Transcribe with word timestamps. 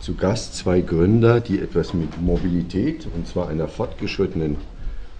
zu 0.00 0.14
Gast 0.14 0.56
zwei 0.56 0.80
Gründer, 0.80 1.40
die 1.40 1.60
etwas 1.60 1.92
mit 1.92 2.20
Mobilität, 2.20 3.06
und 3.14 3.26
zwar 3.26 3.48
einer 3.48 3.68
fortgeschrittenen 3.68 4.56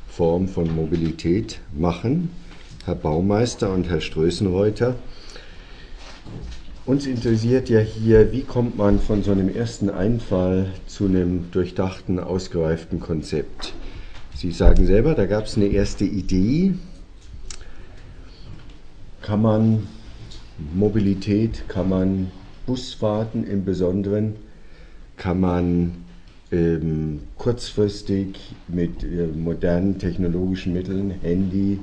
Form 0.08 0.48
von 0.48 0.74
Mobilität 0.74 1.60
machen. 1.76 2.30
Herr 2.86 2.94
Baumeister 2.94 3.72
und 3.72 3.90
Herr 3.90 4.00
Strößenreuter. 4.00 4.96
Uns 6.86 7.06
interessiert 7.06 7.68
ja 7.68 7.80
hier, 7.80 8.32
wie 8.32 8.40
kommt 8.40 8.78
man 8.78 9.00
von 9.00 9.22
so 9.22 9.32
einem 9.32 9.54
ersten 9.54 9.90
Einfall 9.90 10.72
zu 10.86 11.04
einem 11.04 11.50
durchdachten, 11.52 12.18
ausgereiften 12.18 13.00
Konzept. 13.00 13.74
Sie 14.34 14.50
sagen 14.50 14.86
selber, 14.86 15.14
da 15.14 15.26
gab 15.26 15.44
es 15.44 15.56
eine 15.56 15.66
erste 15.66 16.04
Idee. 16.04 16.74
Kann 19.20 19.42
man 19.42 19.86
Mobilität, 20.74 21.68
kann 21.68 21.90
man 21.90 22.32
Busfahrten 22.64 23.46
im 23.46 23.64
Besonderen, 23.66 24.36
kann 25.20 25.38
man 25.38 25.92
ähm, 26.50 27.20
kurzfristig 27.36 28.38
mit 28.68 29.04
äh, 29.04 29.26
modernen 29.36 29.98
technologischen 29.98 30.72
Mitteln, 30.72 31.10
Handy, 31.20 31.78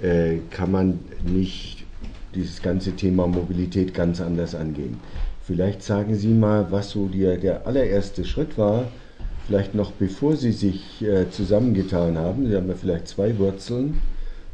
äh, 0.00 0.36
kann 0.50 0.70
man 0.70 1.00
nicht 1.26 1.84
dieses 2.36 2.62
ganze 2.62 2.92
Thema 2.92 3.26
Mobilität 3.26 3.92
ganz 3.94 4.20
anders 4.20 4.54
angehen. 4.54 4.98
Vielleicht 5.44 5.82
sagen 5.82 6.14
Sie 6.14 6.28
mal, 6.28 6.68
was 6.70 6.90
so 6.90 7.08
die, 7.08 7.36
der 7.36 7.66
allererste 7.66 8.24
Schritt 8.24 8.56
war, 8.56 8.84
vielleicht 9.48 9.74
noch 9.74 9.90
bevor 9.90 10.36
Sie 10.36 10.52
sich 10.52 11.02
äh, 11.02 11.28
zusammengetan 11.30 12.16
haben. 12.16 12.46
Sie 12.48 12.54
haben 12.54 12.68
ja 12.68 12.76
vielleicht 12.80 13.08
zwei 13.08 13.36
Wurzeln, 13.38 14.00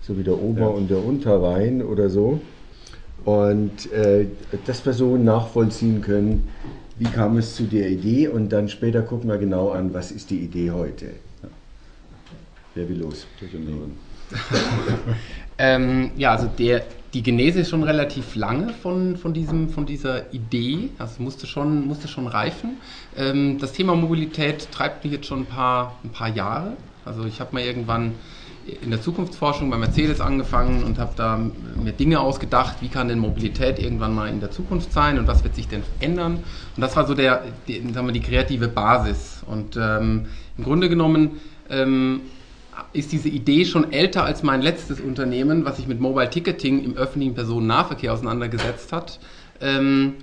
so 0.01 0.17
wie 0.17 0.23
der 0.23 0.43
Ober- 0.43 0.61
ja. 0.61 0.67
und 0.69 0.91
der 0.91 1.05
Unterrhein 1.05 1.83
oder 1.83 2.09
so. 2.09 2.41
Und 3.27 3.93
äh, 3.93 4.25
dass 4.65 4.87
wir 4.87 4.95
so 4.95 5.19
nachvollziehen 5.19 6.01
können, 6.01 6.49
wie 6.99 7.05
kam 7.05 7.37
es 7.37 7.55
zu 7.55 7.65
der 7.65 7.89
Idee 7.91 8.29
und 8.29 8.51
dann 8.51 8.69
später 8.69 9.03
gucken 9.03 9.31
wir 9.31 9.39
genau 9.39 9.71
an, 9.71 9.95
was 9.95 10.11
ist 10.11 10.31
die 10.31 10.39
Idee 10.39 10.71
heute. 10.71 11.13
Wer 12.75 12.89
will 12.89 12.99
los? 12.99 13.27
ähm, 15.59 16.11
ja, 16.17 16.33
also 16.33 16.49
der, 16.59 16.85
die 17.15 17.23
Genese 17.23 17.61
ist 17.61 17.71
schon 17.71 17.83
relativ 17.83 18.35
lange 18.35 18.75
von, 18.75 19.17
von, 19.17 19.33
diesem, 19.33 19.71
von 19.71 19.87
dieser 19.87 20.33
Idee, 20.35 20.91
also 20.99 21.23
musste 21.23 21.47
schon, 21.47 21.87
musste 21.87 22.09
schon 22.09 22.27
reifen. 22.27 22.77
Ähm, 23.17 23.59
das 23.59 23.73
Thema 23.73 23.95
Mobilität 23.95 24.71
treibt 24.71 25.05
mich 25.05 25.15
jetzt 25.15 25.27
schon 25.27 25.41
ein 25.41 25.47
paar, 25.47 25.99
ein 26.05 26.11
paar 26.11 26.29
Jahre. 26.29 26.77
Also 27.05 27.25
ich 27.25 27.41
habe 27.41 27.55
mal 27.55 27.63
irgendwann 27.63 28.13
in 28.83 28.91
der 28.91 29.01
Zukunftsforschung 29.01 29.71
bei 29.71 29.77
Mercedes 29.77 30.21
angefangen 30.21 30.85
und 30.85 30.99
habe 30.99 31.13
da 31.17 31.41
mir 31.83 31.93
Dinge 31.93 32.21
ausgedacht, 32.21 32.77
wie 32.81 32.89
kann 32.89 33.09
denn 33.09 33.19
Mobilität 33.19 33.79
irgendwann 33.79 34.15
mal 34.15 34.29
in 34.29 34.41
der 34.41 34.51
Zukunft 34.51 34.93
sein 34.93 35.19
und 35.19 35.27
was 35.27 35.45
wird 35.45 35.55
sich 35.55 35.69
denn 35.69 35.83
ändern. 36.01 36.45
Und 36.77 36.81
das 36.81 36.97
war 36.97 37.07
so 37.07 37.15
der, 37.15 37.45
die, 37.67 37.81
sagen 37.93 38.07
wir, 38.07 38.13
die 38.13 38.21
kreative 38.21 38.69
Basis. 38.69 39.43
Und 39.47 39.77
ähm, 39.77 40.27
im 40.57 40.65
Grunde 40.65 40.89
genommen 40.89 41.41
ähm, 41.71 42.21
ist 42.93 43.13
diese 43.13 43.29
Idee 43.29 43.65
schon 43.65 43.93
älter 43.93 44.25
als 44.25 44.43
mein 44.43 44.63
letztes 44.63 45.01
Unternehmen, 45.01 45.65
was 45.65 45.77
sich 45.77 45.87
mit 45.87 46.01
Mobile 46.01 46.31
Ticketing 46.31 46.85
im 46.85 46.97
öffentlichen 46.97 47.35
Personennahverkehr 47.35 48.13
auseinandergesetzt 48.13 48.93
hat. 48.93 49.19
Ähm, 49.61 50.15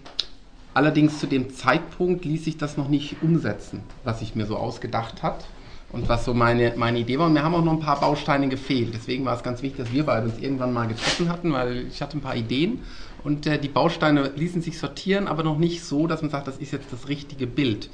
allerdings 0.74 1.20
zu 1.20 1.28
dem 1.28 1.54
Zeitpunkt 1.54 2.26
ließ 2.26 2.46
sich 2.46 2.58
das 2.58 2.78
noch 2.78 2.88
nicht 2.88 3.18
umsetzen, 3.22 3.82
was 4.04 4.22
ich 4.22 4.36
mir 4.36 4.46
so 4.46 4.58
ausgedacht 4.58 5.24
hat 5.24 5.46
und 5.92 6.10
was 6.10 6.26
so 6.26 6.34
meine, 6.34 6.74
meine 6.76 7.00
Idee 7.00 7.20
war. 7.20 7.28
Und 7.28 7.34
mir 7.34 7.44
haben 7.44 7.56
auch 7.56 7.64
noch 7.64 7.74
ein 7.74 7.80
paar 7.80 8.00
Bausteine 8.00 8.50
gefehlt. 8.50 8.94
Deswegen 8.94 9.26
war 9.26 9.36
es 9.36 9.44
ganz 9.44 9.62
wichtig, 9.62 9.86
dass 9.86 9.94
wir 9.94 10.06
beide 10.06 10.28
uns 10.28 10.40
irgendwann 10.40 10.74
mal 10.74 10.88
getroffen 10.88 11.30
hatten, 11.30 11.54
weil 11.54 11.88
ich 11.88 12.02
hatte 12.02 12.18
ein 12.18 12.22
paar 12.22 12.36
Ideen 12.36 12.80
und 13.24 13.48
äh, 13.48 13.58
die 13.58 13.70
Bausteine 13.70 14.32
ließen 14.36 14.62
sich 14.62 14.78
sortieren, 14.78 15.28
aber 15.28 15.44
noch 15.44 15.58
nicht 15.58 15.84
so, 15.84 16.06
dass 16.06 16.22
man 16.22 16.30
sagt, 16.30 16.48
das 16.48 16.58
ist 16.58 16.72
jetzt 16.72 16.92
das 16.92 17.08
richtige 17.08 17.48
Bild. 17.48 17.90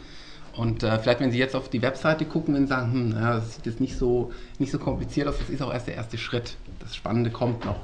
Und 0.53 0.83
äh, 0.83 0.99
vielleicht, 0.99 1.21
wenn 1.21 1.31
Sie 1.31 1.37
jetzt 1.37 1.55
auf 1.55 1.69
die 1.69 1.81
Webseite 1.81 2.25
gucken 2.25 2.55
und 2.55 2.67
sagen, 2.67 2.91
hm, 2.91 3.11
ja, 3.13 3.35
das 3.35 3.55
sieht 3.55 3.65
jetzt 3.65 3.79
nicht 3.79 3.97
so, 3.97 4.33
nicht 4.59 4.71
so 4.71 4.79
kompliziert 4.79 5.29
aus, 5.29 5.35
das 5.39 5.49
ist 5.49 5.61
auch 5.61 5.73
erst 5.73 5.87
der 5.87 5.95
erste 5.95 6.17
Schritt. 6.17 6.57
Das 6.79 6.95
Spannende 6.95 7.29
kommt 7.29 7.63
noch. 7.63 7.79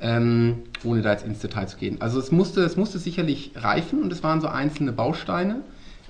Ähm, 0.00 0.64
ohne 0.82 1.02
da 1.02 1.12
jetzt 1.12 1.24
ins 1.24 1.38
Detail 1.38 1.66
zu 1.66 1.76
gehen. 1.76 2.00
Also 2.00 2.18
es 2.18 2.32
musste, 2.32 2.62
es 2.62 2.76
musste 2.76 2.98
sicherlich 2.98 3.52
reifen 3.54 4.02
und 4.02 4.12
es 4.12 4.24
waren 4.24 4.40
so 4.40 4.48
einzelne 4.48 4.90
Bausteine. 4.90 5.62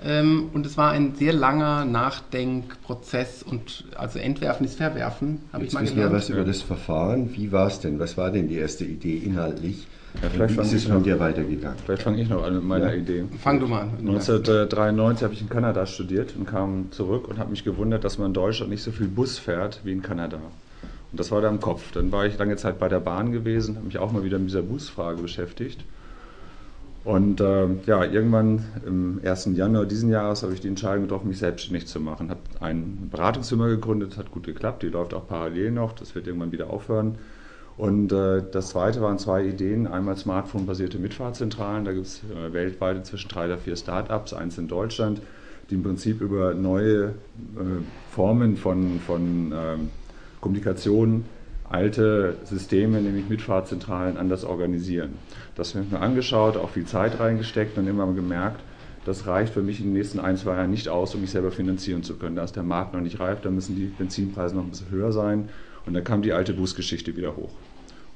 Ähm, 0.04 0.50
und 0.52 0.66
es 0.66 0.76
war 0.76 0.90
ein 0.90 1.14
sehr 1.14 1.32
langer 1.32 1.84
Nachdenkprozess 1.86 3.42
und 3.42 3.84
also 3.96 4.18
Entwerfen 4.18 4.66
ist 4.66 4.76
Verwerfen, 4.76 5.40
habe 5.52 5.64
ich 5.64 5.72
mal 5.72 5.84
gelernt. 5.84 6.12
wir 6.12 6.16
was 6.16 6.28
über 6.28 6.44
das 6.44 6.60
Verfahren. 6.60 7.34
Wie 7.34 7.52
war 7.52 7.68
es 7.68 7.80
denn? 7.80 7.98
Was 7.98 8.18
war 8.18 8.30
denn 8.30 8.48
die 8.48 8.56
erste 8.56 8.84
Idee 8.84 9.16
inhaltlich? 9.16 9.86
Ja, 10.22 10.28
vielleicht 10.28 10.58
ist 10.58 10.72
es 10.72 10.84
von 10.84 11.02
dir 11.02 11.18
weitergegangen? 11.18 11.78
Vielleicht 11.84 12.02
fange 12.02 12.20
ich 12.20 12.28
noch 12.28 12.44
an 12.44 12.54
mit 12.54 12.64
meiner 12.64 12.94
ja. 12.94 13.00
Idee. 13.00 13.24
Fang 13.40 13.58
du 13.58 13.66
mal 13.66 13.80
an. 13.80 13.98
1993 13.98 15.24
habe 15.24 15.34
ich 15.34 15.40
in 15.40 15.48
Kanada 15.48 15.86
studiert 15.86 16.36
und 16.36 16.46
kam 16.46 16.92
zurück 16.92 17.26
und 17.26 17.38
habe 17.38 17.50
mich 17.50 17.64
gewundert, 17.64 18.04
dass 18.04 18.18
man 18.18 18.28
in 18.28 18.34
Deutschland 18.34 18.70
nicht 18.70 18.82
so 18.82 18.92
viel 18.92 19.08
Bus 19.08 19.38
fährt 19.38 19.80
wie 19.84 19.92
in 19.92 20.02
Kanada. 20.02 20.36
Und 20.36 21.18
das 21.18 21.30
war 21.30 21.40
da 21.40 21.48
im 21.48 21.60
Kopf. 21.60 21.90
Dann 21.92 22.12
war 22.12 22.26
ich 22.26 22.38
lange 22.38 22.56
Zeit 22.56 22.78
bei 22.78 22.88
der 22.88 23.00
Bahn 23.00 23.32
gewesen, 23.32 23.76
habe 23.76 23.86
mich 23.86 23.98
auch 23.98 24.12
mal 24.12 24.22
wieder 24.22 24.38
mit 24.38 24.50
dieser 24.50 24.62
Busfrage 24.62 25.22
beschäftigt 25.22 25.84
und 27.04 27.40
äh, 27.40 27.68
ja, 27.86 28.04
irgendwann 28.04 28.64
im 28.86 29.20
1. 29.22 29.50
Januar 29.54 29.84
diesen 29.84 30.08
Jahres 30.08 30.42
habe 30.42 30.54
ich 30.54 30.60
die 30.60 30.68
Entscheidung 30.68 31.02
getroffen, 31.02 31.28
mich 31.28 31.38
selbstständig 31.38 31.86
zu 31.86 32.00
machen. 32.00 32.30
Habe 32.30 32.40
ein 32.60 33.08
Beratungszimmer 33.10 33.68
gegründet, 33.68 34.16
hat 34.16 34.30
gut 34.30 34.44
geklappt, 34.44 34.82
die 34.82 34.88
läuft 34.88 35.12
auch 35.12 35.28
parallel 35.28 35.70
noch, 35.70 35.92
das 35.92 36.14
wird 36.14 36.26
irgendwann 36.26 36.52
wieder 36.52 36.70
aufhören. 36.70 37.18
Und 37.76 38.12
äh, 38.12 38.42
das 38.50 38.68
zweite 38.68 39.02
waren 39.02 39.18
zwei 39.18 39.44
Ideen. 39.44 39.86
Einmal 39.86 40.16
Smartphone-basierte 40.16 40.98
Mitfahrzentralen. 40.98 41.84
Da 41.84 41.92
gibt 41.92 42.06
es 42.06 42.22
äh, 42.24 42.52
weltweit 42.52 43.04
zwischen 43.04 43.28
drei 43.28 43.46
oder 43.46 43.58
vier 43.58 43.76
Start-ups, 43.76 44.32
eins 44.32 44.56
in 44.58 44.68
Deutschland, 44.68 45.20
die 45.68 45.74
im 45.74 45.82
Prinzip 45.82 46.20
über 46.20 46.54
neue 46.54 47.06
äh, 47.06 47.12
Formen 48.12 48.56
von, 48.56 49.00
von 49.00 49.52
ähm, 49.52 49.90
Kommunikation 50.40 51.24
alte 51.74 52.36
Systeme, 52.44 53.00
nämlich 53.00 53.28
Mitfahrzentralen, 53.28 54.16
anders 54.16 54.44
organisieren. 54.44 55.14
Das 55.56 55.74
habe 55.74 55.84
ich 55.84 55.90
mir 55.90 56.00
angeschaut, 56.00 56.56
auch 56.56 56.70
viel 56.70 56.86
Zeit 56.86 57.18
reingesteckt 57.18 57.76
und 57.76 57.88
immer 57.88 58.06
gemerkt, 58.12 58.60
das 59.04 59.26
reicht 59.26 59.52
für 59.52 59.60
mich 59.60 59.80
in 59.80 59.86
den 59.86 59.94
nächsten 59.94 60.20
ein, 60.20 60.36
zwei 60.36 60.54
Jahren 60.54 60.70
nicht 60.70 60.88
aus, 60.88 61.14
um 61.14 61.20
mich 61.20 61.30
selber 61.30 61.50
finanzieren 61.50 62.02
zu 62.02 62.14
können. 62.14 62.36
Da 62.36 62.44
ist 62.44 62.56
der 62.56 62.62
Markt 62.62 62.94
noch 62.94 63.00
nicht 63.00 63.20
reif, 63.20 63.40
da 63.42 63.50
müssen 63.50 63.76
die 63.76 63.86
Benzinpreise 63.86 64.54
noch 64.54 64.62
ein 64.62 64.70
bisschen 64.70 64.90
höher 64.90 65.12
sein. 65.12 65.48
Und 65.84 65.94
dann 65.94 66.04
kam 66.04 66.22
die 66.22 66.32
alte 66.32 66.54
Busgeschichte 66.54 67.14
wieder 67.16 67.36
hoch. 67.36 67.50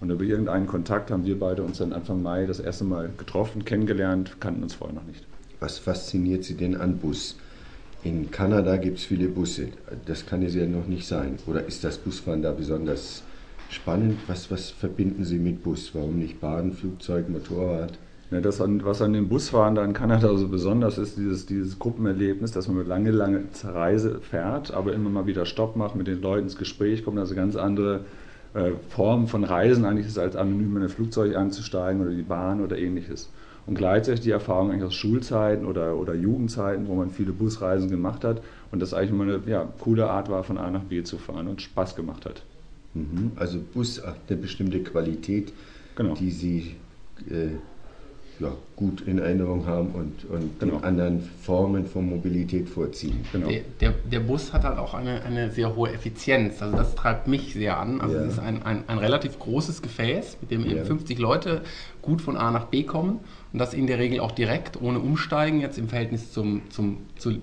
Und 0.00 0.10
über 0.10 0.24
irgendeinen 0.24 0.66
Kontakt 0.66 1.10
haben 1.10 1.26
wir 1.26 1.38
beide 1.38 1.62
uns 1.62 1.78
dann 1.78 1.92
Anfang 1.92 2.22
Mai 2.22 2.46
das 2.46 2.60
erste 2.60 2.84
Mal 2.84 3.10
getroffen, 3.18 3.64
kennengelernt, 3.64 4.36
kannten 4.40 4.62
uns 4.62 4.74
vorher 4.74 4.94
noch 4.94 5.04
nicht. 5.04 5.26
Was 5.60 5.78
fasziniert 5.78 6.44
Sie 6.44 6.54
denn 6.54 6.76
an 6.76 6.98
Bus? 6.98 7.36
In 8.04 8.30
Kanada 8.30 8.76
gibt 8.76 8.98
es 8.98 9.04
viele 9.04 9.26
Busse. 9.26 9.68
Das 10.06 10.24
kann 10.24 10.42
es 10.42 10.54
ja 10.54 10.64
noch 10.66 10.86
nicht 10.86 11.06
sein. 11.06 11.36
Oder 11.46 11.66
ist 11.66 11.82
das 11.82 11.98
Busfahren 11.98 12.42
da 12.42 12.52
besonders 12.52 13.24
spannend. 13.70 14.18
Was, 14.26 14.50
was 14.50 14.70
verbinden 14.70 15.24
Sie 15.24 15.38
mit 15.38 15.62
Bus? 15.62 15.94
Warum 15.94 16.18
nicht 16.18 16.40
Bahn, 16.40 16.72
Flugzeug, 16.72 17.28
Motorrad? 17.28 17.98
Ja, 18.30 18.40
das, 18.42 18.60
was 18.60 19.00
an 19.00 19.14
dem 19.14 19.28
Busfahren 19.28 19.74
da 19.74 19.84
in 19.84 19.94
Kanada 19.94 20.36
so 20.36 20.48
besonders 20.48 20.98
ist, 20.98 21.16
dieses, 21.16 21.46
dieses 21.46 21.78
Gruppenerlebnis, 21.78 22.52
dass 22.52 22.68
man 22.68 22.86
lange, 22.86 23.10
lange 23.10 23.44
Reise 23.64 24.20
fährt, 24.20 24.74
aber 24.74 24.92
immer 24.92 25.08
mal 25.08 25.26
wieder 25.26 25.46
Stopp 25.46 25.76
macht, 25.76 25.96
mit 25.96 26.08
den 26.08 26.20
Leuten 26.20 26.44
ins 26.44 26.56
Gespräch 26.56 27.04
kommt, 27.04 27.18
also 27.18 27.34
ganz 27.34 27.56
andere 27.56 28.00
äh, 28.52 28.72
Form 28.90 29.28
von 29.28 29.44
Reisen 29.44 29.86
eigentlich 29.86 30.06
ist, 30.06 30.18
als 30.18 30.36
anonym 30.36 30.76
in 30.76 30.82
ein 30.82 30.88
Flugzeug 30.90 31.36
einzusteigen 31.36 32.02
oder 32.02 32.10
die 32.10 32.22
Bahn 32.22 32.60
oder 32.62 32.76
ähnliches. 32.76 33.30
Und 33.66 33.76
gleichzeitig 33.76 34.20
die 34.20 34.30
Erfahrung 34.30 34.70
eigentlich 34.70 34.84
aus 34.84 34.94
Schulzeiten 34.94 35.64
oder, 35.64 35.96
oder 35.96 36.14
Jugendzeiten, 36.14 36.86
wo 36.86 36.94
man 36.94 37.10
viele 37.10 37.32
Busreisen 37.32 37.90
gemacht 37.90 38.24
hat 38.24 38.42
und 38.72 38.80
das 38.80 38.92
eigentlich 38.92 39.10
immer 39.10 39.24
eine 39.24 39.40
ja, 39.46 39.66
coole 39.80 40.10
Art 40.10 40.30
war, 40.30 40.44
von 40.44 40.58
A 40.58 40.70
nach 40.70 40.84
B 40.84 41.02
zu 41.02 41.16
fahren 41.16 41.48
und 41.48 41.62
Spaß 41.62 41.96
gemacht 41.96 42.26
hat. 42.26 42.42
Mhm. 42.94 43.32
Also 43.36 43.60
Bus 43.72 44.04
hat 44.04 44.16
eine 44.28 44.38
bestimmte 44.38 44.82
Qualität, 44.82 45.52
genau. 45.94 46.14
die 46.14 46.30
Sie 46.30 46.76
äh, 47.30 47.56
ja, 48.40 48.52
gut 48.76 49.00
in 49.02 49.18
Erinnerung 49.18 49.66
haben 49.66 49.88
und, 49.88 50.24
und 50.30 50.60
genau. 50.60 50.78
anderen 50.78 51.28
Formen 51.42 51.86
von 51.86 52.08
Mobilität 52.08 52.68
vorziehen. 52.68 53.24
Genau. 53.32 53.48
Der, 53.48 53.62
der, 53.80 53.94
der, 54.10 54.20
Bus 54.20 54.52
hat 54.52 54.64
halt 54.64 54.78
auch 54.78 54.94
eine, 54.94 55.22
eine 55.22 55.50
sehr 55.50 55.74
hohe 55.74 55.92
Effizienz. 55.92 56.62
Also 56.62 56.76
das 56.76 56.94
treibt 56.94 57.26
mich 57.26 57.54
sehr 57.54 57.78
an. 57.78 58.00
Also 58.00 58.16
ja. 58.16 58.22
es 58.22 58.34
ist 58.34 58.38
ein, 58.38 58.62
ein, 58.62 58.84
ein 58.86 58.98
relativ 58.98 59.38
großes 59.38 59.82
Gefäß, 59.82 60.38
mit 60.40 60.50
dem 60.50 60.64
eben 60.64 60.76
ja. 60.76 60.84
50 60.84 61.18
Leute 61.18 61.62
gut 62.00 62.22
von 62.22 62.36
A 62.36 62.50
nach 62.50 62.66
B 62.66 62.84
kommen 62.84 63.20
und 63.52 63.58
das 63.58 63.74
in 63.74 63.86
der 63.86 63.98
Regel 63.98 64.20
auch 64.20 64.32
direkt, 64.32 64.80
ohne 64.80 65.00
Umsteigen, 65.00 65.60
jetzt 65.60 65.78
im 65.78 65.88
Verhältnis 65.88 66.32
zum, 66.32 66.62
zum, 66.70 66.98
zu 67.16 67.38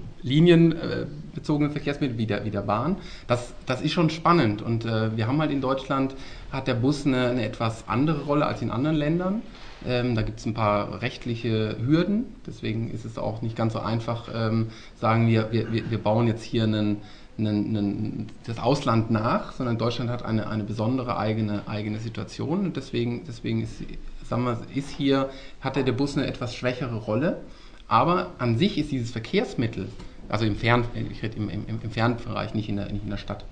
linienbezogenen 1.35 1.71
Verkehrsmitteln 1.71 2.17
wie 2.17 2.25
der, 2.25 2.45
wie 2.45 2.51
der 2.51 2.61
Bahn. 2.61 2.97
Das, 3.27 3.53
das 3.65 3.81
ist 3.81 3.93
schon 3.93 4.09
spannend 4.09 4.61
und 4.61 4.85
äh, 4.85 5.15
wir 5.15 5.27
haben 5.27 5.39
halt 5.39 5.51
in 5.51 5.61
Deutschland, 5.61 6.15
hat 6.51 6.67
der 6.67 6.75
Bus 6.75 7.05
eine, 7.05 7.29
eine 7.29 7.45
etwas 7.45 7.87
andere 7.87 8.23
Rolle 8.23 8.45
als 8.45 8.61
in 8.61 8.71
anderen 8.71 8.95
Ländern. 8.95 9.41
Ähm, 9.85 10.15
da 10.15 10.21
gibt 10.21 10.39
es 10.39 10.45
ein 10.45 10.53
paar 10.53 11.01
rechtliche 11.01 11.77
Hürden, 11.85 12.25
deswegen 12.47 12.89
ist 12.89 13.05
es 13.05 13.17
auch 13.17 13.41
nicht 13.41 13.55
ganz 13.55 13.73
so 13.73 13.79
einfach, 13.79 14.29
ähm, 14.33 14.67
sagen 14.99 15.27
wir, 15.27 15.51
wir, 15.51 15.91
wir 15.91 15.97
bauen 15.97 16.27
jetzt 16.27 16.43
hier 16.43 16.63
einen, 16.63 17.01
einen, 17.37 17.77
einen, 17.77 18.27
das 18.47 18.57
Ausland 18.57 19.11
nach, 19.11 19.51
sondern 19.51 19.77
Deutschland 19.77 20.09
hat 20.09 20.23
eine, 20.23 20.47
eine 20.49 20.63
besondere 20.63 21.17
eigene, 21.17 21.67
eigene 21.67 21.99
Situation 21.99 22.61
und 22.61 22.77
deswegen, 22.77 23.25
deswegen 23.27 23.61
ist, 23.61 23.83
sagen 24.27 24.45
wir, 24.45 24.57
ist 24.73 24.89
hier, 24.89 25.29
hat 25.61 25.75
der 25.75 25.83
Bus 25.91 26.17
eine 26.17 26.25
etwas 26.25 26.55
schwächere 26.55 26.95
Rolle. 26.95 27.41
Aber 27.87 28.31
an 28.39 28.57
sich 28.57 28.79
ist 28.79 28.91
dieses 28.91 29.11
Verkehrsmittel, 29.11 29.89
also 30.29 30.45
im, 30.45 30.55
Fern, 30.55 30.85
ich 31.11 31.21
rede 31.23 31.37
im, 31.37 31.49
im, 31.49 31.63
im 31.81 31.91
Fernbereich, 31.91 32.53
nicht 32.53 32.69
in 32.69 32.77
der, 32.77 32.91
nicht 32.91 33.03
in 33.03 33.09
der 33.09 33.17
Stadt, 33.17 33.45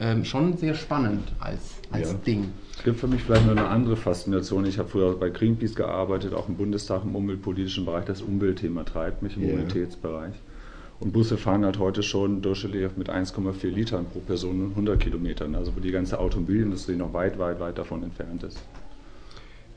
ähm, 0.00 0.24
schon 0.24 0.56
sehr 0.56 0.74
spannend 0.74 1.28
als, 1.40 1.60
als 1.90 2.12
Ja. 2.12 2.16
Ding. 2.26 2.48
Es 2.76 2.84
gibt 2.84 2.98
für 3.00 3.08
mich 3.08 3.22
vielleicht 3.22 3.44
noch 3.44 3.52
eine 3.52 3.66
andere 3.68 3.96
Faszination. 3.96 4.64
Ich 4.64 4.78
habe 4.78 4.88
früher 4.88 5.14
bei 5.18 5.28
Greenpeace 5.28 5.74
gearbeitet, 5.74 6.32
auch 6.32 6.48
im 6.48 6.56
Bundestag 6.56 7.04
im 7.04 7.14
umweltpolitischen 7.14 7.84
Bereich. 7.84 8.06
Das 8.06 8.22
Umweltthema 8.22 8.84
treibt 8.84 9.22
mich 9.22 9.36
im 9.36 9.42
Ja. 9.42 9.48
Mobilitätsbereich. 9.56 10.32
Und 11.00 11.12
Busse 11.12 11.36
fahren 11.38 11.64
halt 11.64 11.78
heute 11.78 12.02
schon 12.02 12.42
durchschnittlich 12.42 12.90
mit 12.96 13.10
1,4 13.10 13.68
Litern 13.68 14.06
pro 14.06 14.20
Person 14.20 14.60
und 14.62 14.70
100 14.70 15.00
Kilometern. 15.00 15.54
Also 15.54 15.74
wo 15.76 15.80
die 15.80 15.90
ganze 15.90 16.18
Automobilindustrie 16.18 16.96
noch 16.96 17.12
weit, 17.12 17.38
weit, 17.38 17.60
weit 17.60 17.76
davon 17.78 18.02
entfernt 18.02 18.42
ist. 18.42 18.58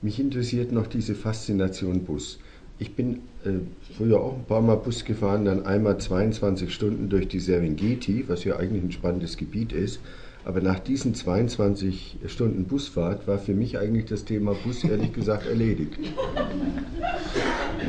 Mich 0.02 0.20
interessiert 0.20 0.72
noch 0.74 0.88
diese 0.88 1.16
Faszination 1.16 2.04
Bus. 2.04 2.40
Ich 2.80 2.96
bin 2.96 3.22
äh, 3.46 3.50
früher 3.98 4.20
auch 4.20 4.34
ein 4.36 4.46
paar 4.46 4.62
Mal 4.62 4.76
Bus 4.76 5.06
gefahren, 5.06 5.46
dann 5.46 5.66
einmal 5.66 5.98
22 5.98 6.74
Stunden 6.74 7.10
durch 7.10 7.28
die 7.28 7.40
Serengeti, 7.40 8.26
was 8.28 8.44
ja 8.44 8.58
eigentlich 8.58 8.84
ein 8.84 8.92
spannendes 8.92 9.38
Gebiet 9.38 9.72
ist. 9.72 10.00
Aber 10.46 10.60
nach 10.60 10.80
diesen 10.80 11.16
22 11.16 12.18
Stunden 12.28 12.66
Busfahrt 12.66 13.28
war 13.28 13.38
für 13.38 13.54
mich 13.54 13.78
eigentlich 13.78 14.06
das 14.06 14.26
Thema 14.26 14.54
Bus 14.66 14.84
ehrlich 14.84 15.14
gesagt 15.14 15.48
erledigt. 15.48 15.98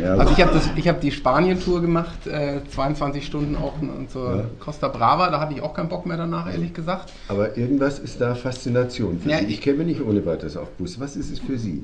Ja, 0.01 0.15
Also 0.17 0.33
ich 0.37 0.41
habe 0.45 0.89
hab 0.89 1.01
die 1.01 1.11
Spanien-Tour 1.11 1.81
gemacht, 1.81 2.27
äh, 2.29 2.61
22 2.69 3.25
Stunden 3.27 3.57
auch 3.57 3.73
zur 4.09 4.37
Ja. 4.37 4.45
Costa 4.61 4.87
Brava, 4.89 5.31
da 5.31 5.41
hatte 5.41 5.55
ich 5.55 5.63
auch 5.63 5.75
keinen 5.75 5.89
Bock 5.89 6.07
mehr 6.07 6.17
danach, 6.17 6.49
ehrlich 6.53 6.73
gesagt. 6.75 7.13
aber 7.29 7.57
irgendwas 7.57 7.99
ist 7.99 8.21
da 8.21 8.35
Faszination 8.37 9.19
für 9.19 9.31
Ja, 9.31 9.39
Sie. 9.39 9.47
ich- 9.47 9.51
Ich 9.55 9.61
käme 9.61 9.85
nicht 9.85 10.01
ohne 10.03 10.25
weiteres 10.27 10.57
auf 10.57 10.71
Bus. 10.73 11.01
Was 11.01 11.17
ist 11.17 11.33
es 11.33 11.39
für 11.41 11.59
Sie? 11.59 11.83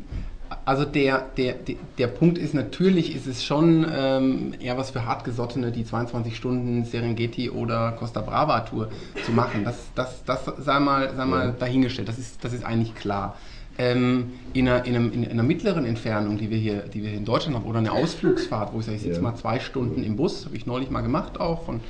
Also 0.64 0.84
der, 0.84 1.26
der, 1.36 1.54
der, 1.54 1.76
der 1.98 2.06
Punkt 2.06 2.38
ist 2.38 2.54
natürlich, 2.54 3.14
ist 3.16 3.26
es 3.26 3.44
schon 3.44 3.86
ähm, 3.92 4.54
eher 4.60 4.76
was 4.76 4.90
für 4.90 5.04
Hartgesottene, 5.06 5.72
die 5.72 5.84
22 5.84 6.36
Stunden 6.36 6.84
Serengeti 6.84 7.50
oder 7.50 7.92
Costa 7.92 8.20
Brava 8.20 8.60
Tour 8.60 8.88
zu 9.24 9.32
machen. 9.32 9.64
Das, 9.64 9.90
das, 9.94 10.22
das 10.24 10.44
sei 10.58 10.78
mal, 10.78 11.12
sei 11.16 11.24
mal 11.24 11.54
dahingestellt, 11.58 12.08
das 12.08 12.18
ist, 12.18 12.44
das 12.44 12.52
ist 12.52 12.64
eigentlich 12.64 12.94
klar. 12.94 13.36
Ähm, 13.78 14.32
in, 14.52 14.68
einer, 14.68 14.84
in, 14.84 14.94
einem, 14.94 15.12
in 15.12 15.26
einer 15.26 15.42
mittleren 15.42 15.86
Entfernung, 15.86 16.36
die 16.36 16.50
wir, 16.50 16.58
hier, 16.58 16.80
die 16.82 17.02
wir 17.02 17.08
hier 17.10 17.18
in 17.18 17.24
Deutschland 17.24 17.56
haben, 17.56 17.64
oder 17.64 17.78
eine 17.78 17.92
Ausflugsfahrt, 17.92 18.74
wo 18.74 18.80
ich 18.80 18.84
sage, 18.86 18.96
ich 18.96 19.02
sitze 19.02 19.16
Ja. 19.16 19.22
mal 19.22 19.36
zwei 19.36 19.58
Stunden 19.60 20.02
im 20.04 20.16
Bus, 20.16 20.44
habe 20.44 20.56
ich 20.56 20.66
neulich 20.66 20.90
mal 20.90 21.00
gemacht 21.00 21.40
auch, 21.40 21.64
von, 21.64 21.80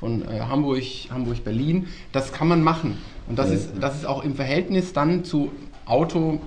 von 0.00 0.22
äh, 0.22 0.40
Hamburg, 0.40 0.82
Hamburg, 1.10 1.44
Berlin, 1.44 1.86
das 2.10 2.32
kann 2.32 2.48
man 2.48 2.62
machen. 2.62 2.98
Und 3.28 3.38
das, 3.38 3.50
Ja. 3.50 3.54
ist, 3.54 3.70
das 3.80 3.94
ist 3.96 4.06
auch 4.06 4.24
im 4.24 4.34
Verhältnis 4.34 4.92
dann 4.92 5.22
zu 5.24 5.52
Auto, 5.84 6.40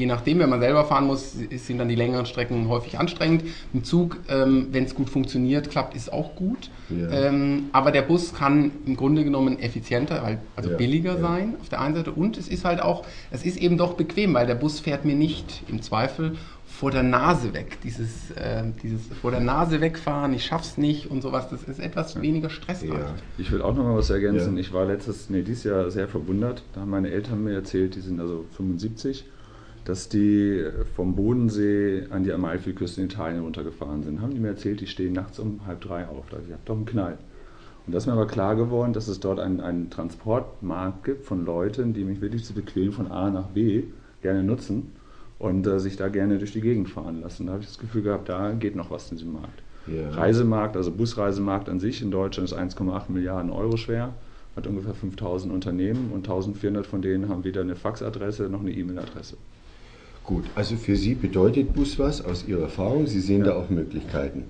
je 0.00 0.06
nachdem, 0.06 0.38
wenn 0.38 0.48
man 0.48 0.60
selber 0.60 0.84
fahren 0.86 1.06
muss, 1.06 1.34
sind 1.34 1.78
dann 1.78 1.88
die 1.88 1.94
längeren 1.94 2.24
Strecken 2.24 2.68
häufig 2.68 2.98
anstrengend. 2.98 3.44
Im 3.74 3.84
Zug, 3.84 4.16
ähm, 4.28 4.68
wenn 4.72 4.84
es 4.84 4.94
gut 4.94 5.10
funktioniert, 5.10 5.68
klappt, 5.70 5.94
ist 5.94 6.10
auch 6.10 6.34
gut. 6.34 6.70
Ja. 6.88 7.10
Ähm, 7.10 7.66
aber 7.72 7.92
der 7.92 8.02
Bus 8.02 8.32
kann 8.34 8.72
im 8.86 8.96
Grunde 8.96 9.24
genommen 9.24 9.58
effizienter, 9.58 10.22
halt, 10.22 10.38
also 10.56 10.70
Ja, 10.70 10.76
billiger 10.76 11.14
ja. 11.16 11.20
sein 11.20 11.54
auf 11.60 11.68
der 11.68 11.80
einen 11.82 11.94
Seite 11.94 12.12
und 12.12 12.38
es 12.38 12.48
ist 12.48 12.64
halt 12.64 12.80
auch, 12.80 13.04
es 13.30 13.44
ist 13.44 13.58
eben 13.58 13.76
doch 13.76 13.92
bequem, 13.92 14.32
weil 14.32 14.46
der 14.46 14.54
Bus 14.54 14.80
fährt 14.80 15.04
mir 15.04 15.14
nicht 15.14 15.64
im 15.68 15.82
Zweifel 15.82 16.32
vor 16.64 16.90
der 16.90 17.02
Nase 17.02 17.52
weg. 17.52 17.76
Dieses, 17.84 18.30
äh, 18.30 18.62
dieses 18.82 19.02
vor 19.20 19.32
der 19.32 19.40
Nase 19.40 19.82
wegfahren, 19.82 20.32
ich 20.32 20.46
schaff's 20.46 20.78
nicht 20.78 21.10
und 21.10 21.20
sowas, 21.20 21.50
das 21.50 21.64
ist 21.64 21.78
etwas 21.78 22.22
weniger 22.22 22.48
stressreich. 22.48 22.88
Ja. 22.88 23.14
Ich 23.36 23.52
will 23.52 23.60
auch 23.60 23.74
noch 23.74 23.84
mal 23.84 23.96
was 23.98 24.08
ergänzen. 24.08 24.54
Ja. 24.56 24.60
Ich 24.60 24.72
war 24.72 24.86
letztes, 24.86 25.28
nee, 25.28 25.42
dieses 25.42 25.64
Jahr 25.64 25.90
sehr 25.90 26.08
verwundert. 26.08 26.62
Da 26.72 26.80
haben 26.80 26.90
meine 26.90 27.10
Eltern 27.10 27.44
mir 27.44 27.52
erzählt, 27.52 27.96
die 27.96 28.00
sind 28.00 28.18
also 28.18 28.46
75, 28.56 29.26
dass 29.84 30.08
die 30.08 30.64
vom 30.94 31.16
Bodensee 31.16 32.06
an 32.10 32.22
die 32.24 32.32
Amalfiküste 32.32 33.00
in 33.00 33.06
Italien 33.06 33.42
runtergefahren 33.42 34.02
sind. 34.02 34.20
Haben 34.20 34.34
die 34.34 34.40
mir 34.40 34.48
erzählt, 34.48 34.80
die 34.80 34.86
stehen 34.86 35.12
nachts 35.12 35.38
um 35.38 35.60
halb 35.66 35.80
drei 35.80 36.06
auf. 36.06 36.26
Da 36.30 36.36
hab 36.36 36.44
ich 36.44 36.54
doch 36.64 36.76
einen 36.76 36.86
Knall. 36.86 37.18
Und 37.86 37.92
da 37.92 37.98
ist 37.98 38.06
mir 38.06 38.12
aber 38.12 38.26
klar 38.26 38.56
geworden, 38.56 38.92
dass 38.92 39.08
es 39.08 39.20
dort 39.20 39.40
einen, 39.40 39.60
einen 39.60 39.90
Transportmarkt 39.90 41.04
gibt 41.04 41.24
von 41.24 41.44
Leuten, 41.44 41.92
die 41.92 42.04
mich 42.04 42.20
wirklich 42.20 42.44
zu 42.44 42.52
bequem 42.52 42.92
von 42.92 43.10
A 43.10 43.30
nach 43.30 43.48
B 43.48 43.84
gerne 44.22 44.42
nutzen 44.42 44.92
und 45.38 45.66
äh, 45.66 45.80
sich 45.80 45.96
da 45.96 46.08
gerne 46.08 46.38
durch 46.38 46.52
die 46.52 46.60
Gegend 46.60 46.90
fahren 46.90 47.22
lassen. 47.22 47.46
Da 47.46 47.52
habe 47.52 47.62
ich 47.62 47.68
das 47.68 47.78
Gefühl 47.78 48.02
gehabt, 48.02 48.28
da 48.28 48.52
geht 48.52 48.76
noch 48.76 48.90
was 48.90 49.10
in 49.10 49.16
diesem 49.16 49.32
Markt. 49.32 49.62
Ja. 49.86 50.10
Reisemarkt, 50.10 50.76
also 50.76 50.92
Busreisemarkt 50.92 51.68
an 51.68 51.80
sich 51.80 52.02
in 52.02 52.10
Deutschland 52.10 52.50
ist 52.50 52.56
1,8 52.56 53.04
Milliarden 53.10 53.50
Euro 53.50 53.76
schwer, 53.78 54.12
hat 54.54 54.66
ungefähr 54.66 54.94
5000 54.94 55.52
Unternehmen 55.52 56.10
und 56.12 56.28
1400 56.28 56.86
von 56.86 57.00
denen 57.00 57.28
haben 57.28 57.44
weder 57.44 57.62
eine 57.62 57.76
Faxadresse 57.76 58.50
noch 58.50 58.60
eine 58.60 58.72
E-Mail-Adresse. 58.72 59.36
Gut, 60.24 60.44
also 60.54 60.76
für 60.76 60.96
Sie 60.96 61.14
bedeutet 61.14 61.72
Bus 61.74 61.98
was 61.98 62.24
aus 62.24 62.46
Ihrer 62.46 62.62
Erfahrung? 62.62 63.06
Sie 63.06 63.20
sehen 63.20 63.42
da 63.44 63.50
Ja. 63.52 63.56
auch 63.56 63.70
Möglichkeiten. 63.70 64.44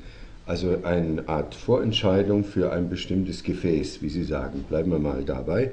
Also 0.47 0.79
eine 0.83 1.29
Art 1.29 1.55
Vorentscheidung 1.55 2.45
für 2.45 2.73
ein 2.73 2.89
bestimmtes 2.91 3.45
Gefäß, 3.45 4.03
wie 4.03 4.09
Sie 4.09 4.25
sagen. 4.25 4.65
Bleiben 4.69 4.91
wir 4.91 4.99
mal 4.99 5.23
dabei. 5.25 5.71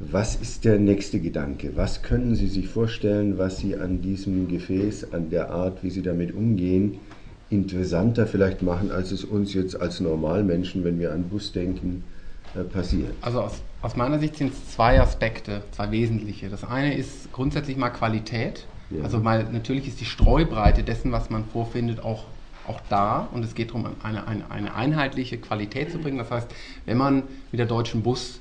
Was 0.00 0.36
ist 0.36 0.64
der 0.64 0.78
nächste 0.78 1.20
Gedanke? 1.20 1.72
Was 1.76 2.02
können 2.02 2.34
Sie 2.34 2.48
sich 2.48 2.68
vorstellen, 2.68 3.38
was 3.38 3.58
Sie 3.58 3.76
an 3.76 4.00
diesem 4.02 4.48
Gefäß, 4.48 5.12
an 5.12 5.30
der 5.30 5.50
Art, 5.50 5.82
wie 5.82 5.90
Sie 5.90 6.02
damit 6.02 6.34
umgehen, 6.34 6.98
interessanter 7.48 8.26
vielleicht 8.26 8.60
machen, 8.62 8.90
als 8.90 9.12
es 9.12 9.24
uns 9.24 9.54
jetzt 9.54 9.80
als 9.80 10.00
Normalmenschen, 10.00 10.84
wenn 10.84 10.98
wir 10.98 11.12
an 11.12 11.28
Bus 11.28 11.52
denken, 11.52 12.04
äh, 12.54 12.64
passiert? 12.64 13.12
Also 13.22 13.40
aus, 13.40 13.62
aus 13.82 13.96
meiner 13.96 14.18
Sicht 14.18 14.36
sind 14.36 14.52
es 14.52 14.68
zwei 14.72 15.00
Aspekte, 15.00 15.62
zwei 15.70 15.90
wesentliche. 15.90 16.48
Das 16.48 16.64
eine 16.64 16.96
ist 16.96 17.32
grundsätzlich 17.32 17.76
mal 17.76 17.90
Qualität. 17.90 18.66
Ja. 18.90 19.04
Also 19.04 19.18
mal 19.18 19.44
natürlich 19.52 19.86
ist 19.88 20.00
die 20.00 20.04
Streubreite 20.04 20.82
dessen, 20.82 21.12
was 21.12 21.30
man 21.30 21.44
vorfindet, 21.44 22.00
auch, 22.00 22.24
auch 22.66 22.80
da. 22.88 23.28
Und 23.32 23.44
es 23.44 23.54
geht 23.54 23.68
darum, 23.68 23.86
eine, 24.02 24.26
eine, 24.26 24.50
eine 24.50 24.74
einheitliche 24.74 25.38
Qualität 25.38 25.90
zu 25.90 25.98
bringen. 25.98 26.18
Das 26.18 26.30
heißt, 26.30 26.48
wenn 26.86 26.96
man 26.96 27.22
mit 27.52 27.58
der 27.58 27.66
Deutschen 27.66 28.02
Bus 28.02 28.40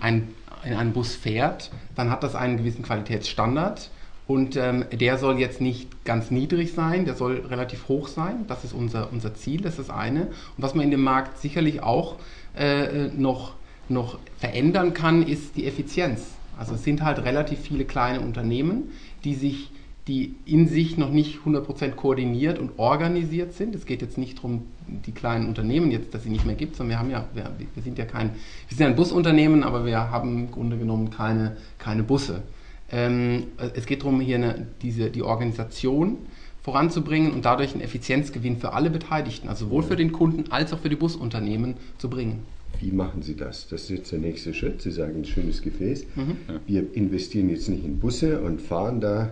ein, 0.00 0.28
in 0.64 0.74
einen 0.74 0.92
Bus 0.92 1.14
fährt, 1.14 1.70
dann 1.94 2.10
hat 2.10 2.22
das 2.22 2.34
einen 2.34 2.56
gewissen 2.56 2.82
Qualitätsstandard. 2.82 3.90
Und 4.28 4.56
ähm, 4.56 4.84
der 4.92 5.18
soll 5.18 5.38
jetzt 5.38 5.60
nicht 5.60 6.04
ganz 6.04 6.30
niedrig 6.30 6.72
sein, 6.72 7.04
der 7.04 7.14
soll 7.14 7.44
relativ 7.48 7.88
hoch 7.88 8.08
sein. 8.08 8.46
Das 8.46 8.64
ist 8.64 8.72
unser, 8.72 9.12
unser 9.12 9.34
Ziel, 9.34 9.60
das 9.60 9.78
ist 9.78 9.88
das 9.88 9.90
eine. 9.90 10.22
Und 10.22 10.58
was 10.58 10.74
man 10.74 10.84
in 10.84 10.90
dem 10.92 11.02
Markt 11.02 11.38
sicherlich 11.38 11.82
auch 11.82 12.16
äh, 12.56 13.08
noch, 13.08 13.54
noch 13.88 14.18
verändern 14.38 14.94
kann, 14.94 15.22
ist 15.22 15.56
die 15.56 15.66
Effizienz. 15.66 16.28
Also 16.56 16.74
es 16.74 16.84
sind 16.84 17.02
halt 17.02 17.18
relativ 17.24 17.60
viele 17.60 17.84
kleine 17.84 18.20
Unternehmen, 18.20 18.92
die 19.24 19.34
sich 19.34 19.70
die 20.08 20.34
in 20.46 20.66
sich 20.66 20.98
noch 20.98 21.10
nicht 21.10 21.38
100% 21.46 21.90
koordiniert 21.92 22.58
und 22.58 22.78
organisiert 22.78 23.54
sind. 23.54 23.74
Es 23.74 23.86
geht 23.86 24.02
jetzt 24.02 24.18
nicht 24.18 24.38
darum, 24.38 24.62
die 24.88 25.12
kleinen 25.12 25.46
Unternehmen 25.46 25.92
jetzt, 25.92 26.12
dass 26.12 26.24
sie 26.24 26.30
nicht 26.30 26.44
mehr 26.44 26.56
gibt, 26.56 26.74
sondern 26.74 26.90
wir 26.90 26.98
haben 26.98 27.10
ja, 27.10 27.28
wir, 27.34 27.50
wir 27.74 27.82
sind 27.82 27.98
ja 27.98 28.04
kein, 28.04 28.30
wir 28.68 28.76
sind 28.76 28.86
ein 28.86 28.96
Busunternehmen, 28.96 29.62
aber 29.62 29.86
wir 29.86 30.10
haben 30.10 30.46
im 30.46 30.50
Grunde 30.50 30.76
genommen 30.76 31.10
keine, 31.10 31.56
keine 31.78 32.02
Busse. 32.02 32.42
Ähm, 32.90 33.44
es 33.74 33.86
geht 33.86 34.02
darum, 34.02 34.20
hier 34.20 34.36
eine, 34.36 34.66
diese, 34.82 35.10
die 35.10 35.22
Organisation 35.22 36.18
voranzubringen 36.62 37.32
und 37.32 37.44
dadurch 37.44 37.72
einen 37.72 37.82
Effizienzgewinn 37.82 38.56
für 38.56 38.72
alle 38.72 38.90
Beteiligten, 38.90 39.48
also 39.48 39.66
sowohl 39.66 39.84
für 39.84 39.96
den 39.96 40.12
Kunden 40.12 40.50
als 40.50 40.72
auch 40.72 40.80
für 40.80 40.88
die 40.88 40.96
Busunternehmen 40.96 41.74
zu 41.98 42.10
bringen. 42.10 42.40
Wie 42.80 42.90
machen 42.90 43.22
Sie 43.22 43.36
das? 43.36 43.68
Das 43.68 43.82
ist 43.82 43.90
jetzt 43.90 44.12
der 44.12 44.18
nächste 44.18 44.54
Schritt. 44.54 44.82
Sie 44.82 44.90
sagen, 44.90 45.18
ein 45.18 45.24
schönes 45.24 45.62
Gefäß. 45.62 46.06
Mhm. 46.16 46.36
Wir 46.66 46.94
investieren 46.94 47.48
jetzt 47.48 47.68
nicht 47.68 47.84
in 47.84 47.98
Busse 47.98 48.40
und 48.40 48.60
fahren 48.60 49.00
da 49.00 49.30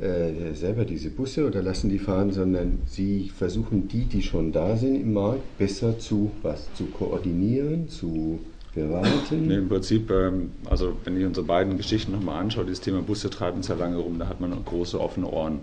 äh, 0.00 0.54
selber 0.54 0.84
diese 0.84 1.10
Busse 1.10 1.46
oder 1.46 1.62
lassen 1.62 1.90
die 1.90 1.98
fahren, 1.98 2.32
sondern 2.32 2.80
Sie 2.86 3.30
versuchen 3.36 3.88
die, 3.88 4.04
die 4.04 4.22
schon 4.22 4.52
da 4.52 4.76
sind 4.76 4.96
im 4.96 5.12
Markt, 5.12 5.58
besser 5.58 5.98
zu 5.98 6.30
was? 6.42 6.72
Zu 6.74 6.86
koordinieren, 6.86 7.88
zu 7.88 8.40
beraten. 8.74 9.46
Nee, 9.46 9.56
Im 9.56 9.68
Prinzip, 9.68 10.10
ähm, 10.10 10.52
also 10.68 10.96
wenn 11.04 11.18
ich 11.18 11.26
unsere 11.26 11.46
beiden 11.46 11.76
Geschichten 11.76 12.12
nochmal 12.12 12.40
anschaue, 12.40 12.64
dieses 12.64 12.80
Thema 12.80 13.02
Busse 13.02 13.28
treibt 13.28 13.56
uns 13.56 13.68
ja 13.68 13.74
lange 13.74 13.98
rum, 13.98 14.18
da 14.18 14.28
hat 14.28 14.40
man 14.40 14.52
große 14.64 14.98
offene 14.98 15.28
Ohren. 15.28 15.60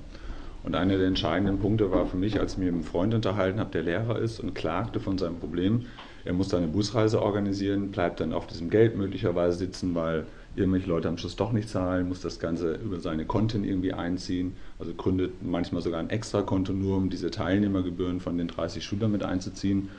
Und 0.63 0.75
einer 0.75 0.97
der 0.97 1.07
entscheidenden 1.07 1.59
Punkte 1.59 1.89
war 1.91 2.05
für 2.05 2.17
mich, 2.17 2.39
als 2.39 2.53
ich 2.53 2.57
mich 2.59 2.67
mit 2.67 2.75
einem 2.75 2.83
Freund 2.83 3.13
unterhalten 3.13 3.59
habe, 3.59 3.71
der 3.71 3.83
Lehrer 3.83 4.19
ist 4.19 4.39
und 4.39 4.53
klagte 4.53 4.99
von 4.99 5.17
seinem 5.17 5.37
Problem. 5.37 5.85
Er 6.25 6.33
muss 6.33 6.53
eine 6.53 6.67
Busreise 6.67 7.21
organisieren, 7.21 7.91
bleibt 7.91 8.19
dann 8.19 8.33
auf 8.33 8.45
diesem 8.45 8.69
Geld 8.69 8.97
möglicherweise 8.97 9.57
sitzen, 9.57 9.95
weil 9.95 10.25
irgendwelche 10.59 10.87
Leute 10.89 11.07
am 11.07 11.17
Schluss 11.17 11.35
doch 11.35 11.51
nicht 11.51 11.69
zahlen, 11.69 12.07
muss 12.07 12.21
das 12.21 12.39
Ganze 12.39 12.73
über 12.73 12.99
seine 12.99 13.25
Konten 13.25 13.63
irgendwie 13.63 13.93
einziehen, 13.93 14.55
also 14.77 14.93
gründet 14.93 15.41
manchmal 15.41 15.81
sogar 15.81 15.99
ein 15.99 16.09
Extrakonto 16.09 16.73
nur, 16.73 16.97
um 16.97 17.09
diese 17.09 17.31
Teilnehmergebühren 17.31 18.19
von 18.19 18.37
den 18.37 18.47
30 18.47 18.83
Schülern 18.83 19.11
mit 19.11 19.23
einzuziehen. 19.23 19.89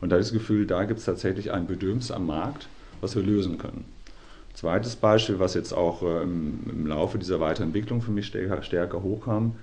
Und 0.00 0.10
da 0.10 0.16
ist 0.16 0.28
das 0.28 0.38
Gefühl, 0.38 0.66
da 0.66 0.84
gibt 0.84 1.00
es 1.00 1.06
tatsächlich 1.06 1.52
ein 1.52 1.66
Bedürfnis 1.66 2.10
am 2.10 2.26
Markt, 2.26 2.68
was 3.00 3.16
wir 3.16 3.22
lösen 3.22 3.58
können. 3.58 3.84
Zweites 4.54 4.96
Beispiel, 4.96 5.38
was 5.38 5.54
jetzt 5.54 5.72
auch 5.72 6.02
äh, 6.02 6.22
im, 6.22 6.86
Laufe 6.86 7.18
dieser 7.18 7.38
Weiterentwicklung 7.38 8.02
für 8.02 8.10
mich 8.10 8.26
stärker, 8.26 8.62
stärker 8.62 9.02
hochkam, 9.02 9.54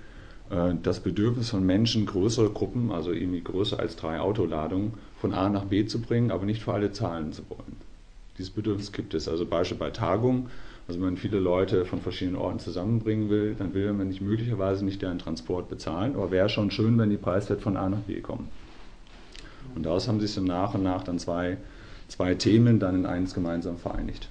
äh, 0.50 0.74
das 0.82 1.02
Bedürfnis 1.02 1.50
von 1.50 1.66
Menschen, 1.66 2.06
größere 2.06 2.50
Gruppen, 2.50 2.92
also 2.92 3.12
irgendwie 3.12 3.42
größer 3.42 3.78
als 3.78 3.98
drei 3.98 4.20
Autoladungen, 4.20 4.94
von 5.20 5.34
A 5.34 5.50
nach 5.50 5.66
B 5.66 5.86
zu 5.86 6.02
bringen, 6.02 6.32
aber 6.32 6.46
nicht 6.46 6.64
für 6.64 6.74
alle 6.74 6.92
zahlen 6.94 7.34
zu 7.34 7.44
wollen. 7.50 7.85
Dieses 8.38 8.52
Bedürfnis 8.52 8.92
gibt 8.92 9.14
es. 9.14 9.28
Also 9.28 9.46
Beispiel 9.46 9.78
bei 9.78 9.92
Tagungen, 9.92 10.50
also 10.88 11.00
wenn 11.00 11.08
man 11.08 11.18
viele 11.18 11.40
Leute 11.40 11.86
von 11.86 12.02
verschiedenen 12.02 12.38
Orten 12.38 12.60
zusammenbringen 12.60 13.30
will, 13.30 13.56
dann 13.58 13.74
will 13.74 13.92
man 13.94 14.08
nicht 14.08 14.22
möglicherweise 14.22 14.86
nicht 14.86 15.02
deren 15.02 15.20
Transport 15.20 15.70
bezahlen, 15.70 16.16
aber 16.16 16.32
wäre 16.32 16.50
schon 16.50 16.70
schön, 16.70 16.98
wenn 16.98 17.10
die 17.10 17.18
preiswert 17.18 17.62
von 17.62 17.78
A 17.78 17.90
nach 17.90 18.00
B 18.00 18.20
kommen. 18.22 18.50
Und 19.76 19.86
daraus 19.86 20.08
haben 20.08 20.20
sich 20.20 20.32
so 20.32 20.42
nach 20.42 20.74
und 20.74 20.84
nach 20.84 21.04
dann 21.04 21.18
zwei, 21.18 21.58
zwei 22.08 22.36
Themen 22.36 22.80
dann 22.80 22.96
in 22.96 23.06
eins 23.06 23.34
gemeinsam 23.34 23.78
vereinigt. 23.78 24.30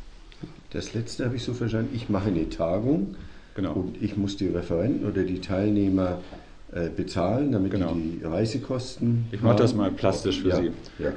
Das 0.70 0.94
letzte 0.94 1.24
habe 1.24 1.36
ich 1.36 1.42
so 1.42 1.54
verstanden, 1.54 1.94
ich 1.94 2.08
mache 2.08 2.28
eine 2.28 2.48
Tagung 2.48 3.16
Genau. 3.54 3.72
und 3.72 4.02
ich 4.02 4.16
muss 4.16 4.36
die 4.36 4.48
Referenten 4.48 5.08
oder 5.08 5.22
die 5.22 5.40
Teilnehmer 5.40 6.18
äh, 6.74 6.88
bezahlen, 6.88 7.52
damit 7.52 7.70
Genau. 7.70 7.92
die 7.94 8.18
die 8.18 8.24
Reisekosten 8.24 9.26
Ich 9.30 9.42
mache 9.42 9.56
das 9.56 9.74
mal 9.74 9.92
plastisch 9.92 10.42
für 10.42 10.48
ja. 10.48 10.56
Sie. 10.56 10.70
Ja. 10.98 11.12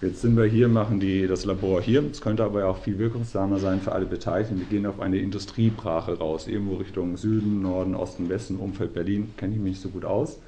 Jetzt 0.00 0.22
sind 0.22 0.34
wir 0.36 0.44
hier, 0.44 0.68
machen 0.68 0.98
die, 0.98 1.26
das 1.26 1.44
Labor 1.44 1.82
hier. 1.82 2.02
Es 2.10 2.22
könnte 2.22 2.42
aber 2.42 2.66
auch 2.66 2.78
viel 2.78 2.98
wirkungssamer 2.98 3.58
sein 3.58 3.80
für 3.80 3.92
alle 3.92 4.06
Beteiligten. 4.06 4.58
Wir 4.58 4.66
gehen 4.66 4.86
auf 4.86 5.00
eine 5.00 5.18
Industriebrache 5.18 6.18
raus, 6.18 6.48
irgendwo 6.48 6.76
Richtung 6.76 7.18
Süden, 7.18 7.60
Norden, 7.60 7.94
Osten, 7.94 8.30
Westen, 8.30 8.56
Umfeld 8.56 8.94
Berlin. 8.94 9.34
Kenne 9.36 9.54
ich 9.54 9.60
mich 9.60 9.72
nicht 9.72 9.82
so 9.82 9.90
gut 9.90 10.06
aus. 10.06 10.38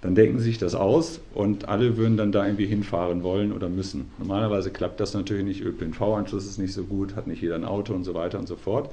Dann 0.00 0.14
denken 0.14 0.38
sie 0.38 0.44
sich 0.44 0.56
das 0.56 0.74
aus 0.74 1.20
und 1.34 1.68
alle 1.68 1.98
würden 1.98 2.16
dann 2.16 2.32
da 2.32 2.46
irgendwie 2.46 2.64
hinfahren 2.64 3.22
wollen 3.22 3.52
oder 3.52 3.68
müssen. 3.68 4.06
Normalerweise 4.18 4.70
klappt 4.70 4.98
das 4.98 5.12
natürlich 5.12 5.44
nicht. 5.44 5.60
ÖPNV-Anschluss 5.60 6.46
ist 6.46 6.56
nicht 6.58 6.72
so 6.72 6.84
gut, 6.84 7.16
hat 7.16 7.26
nicht 7.26 7.42
jeder 7.42 7.56
ein 7.56 7.66
Auto 7.66 7.92
und 7.92 8.04
so 8.04 8.14
weiter 8.14 8.38
und 8.38 8.48
so 8.48 8.56
fort. 8.56 8.90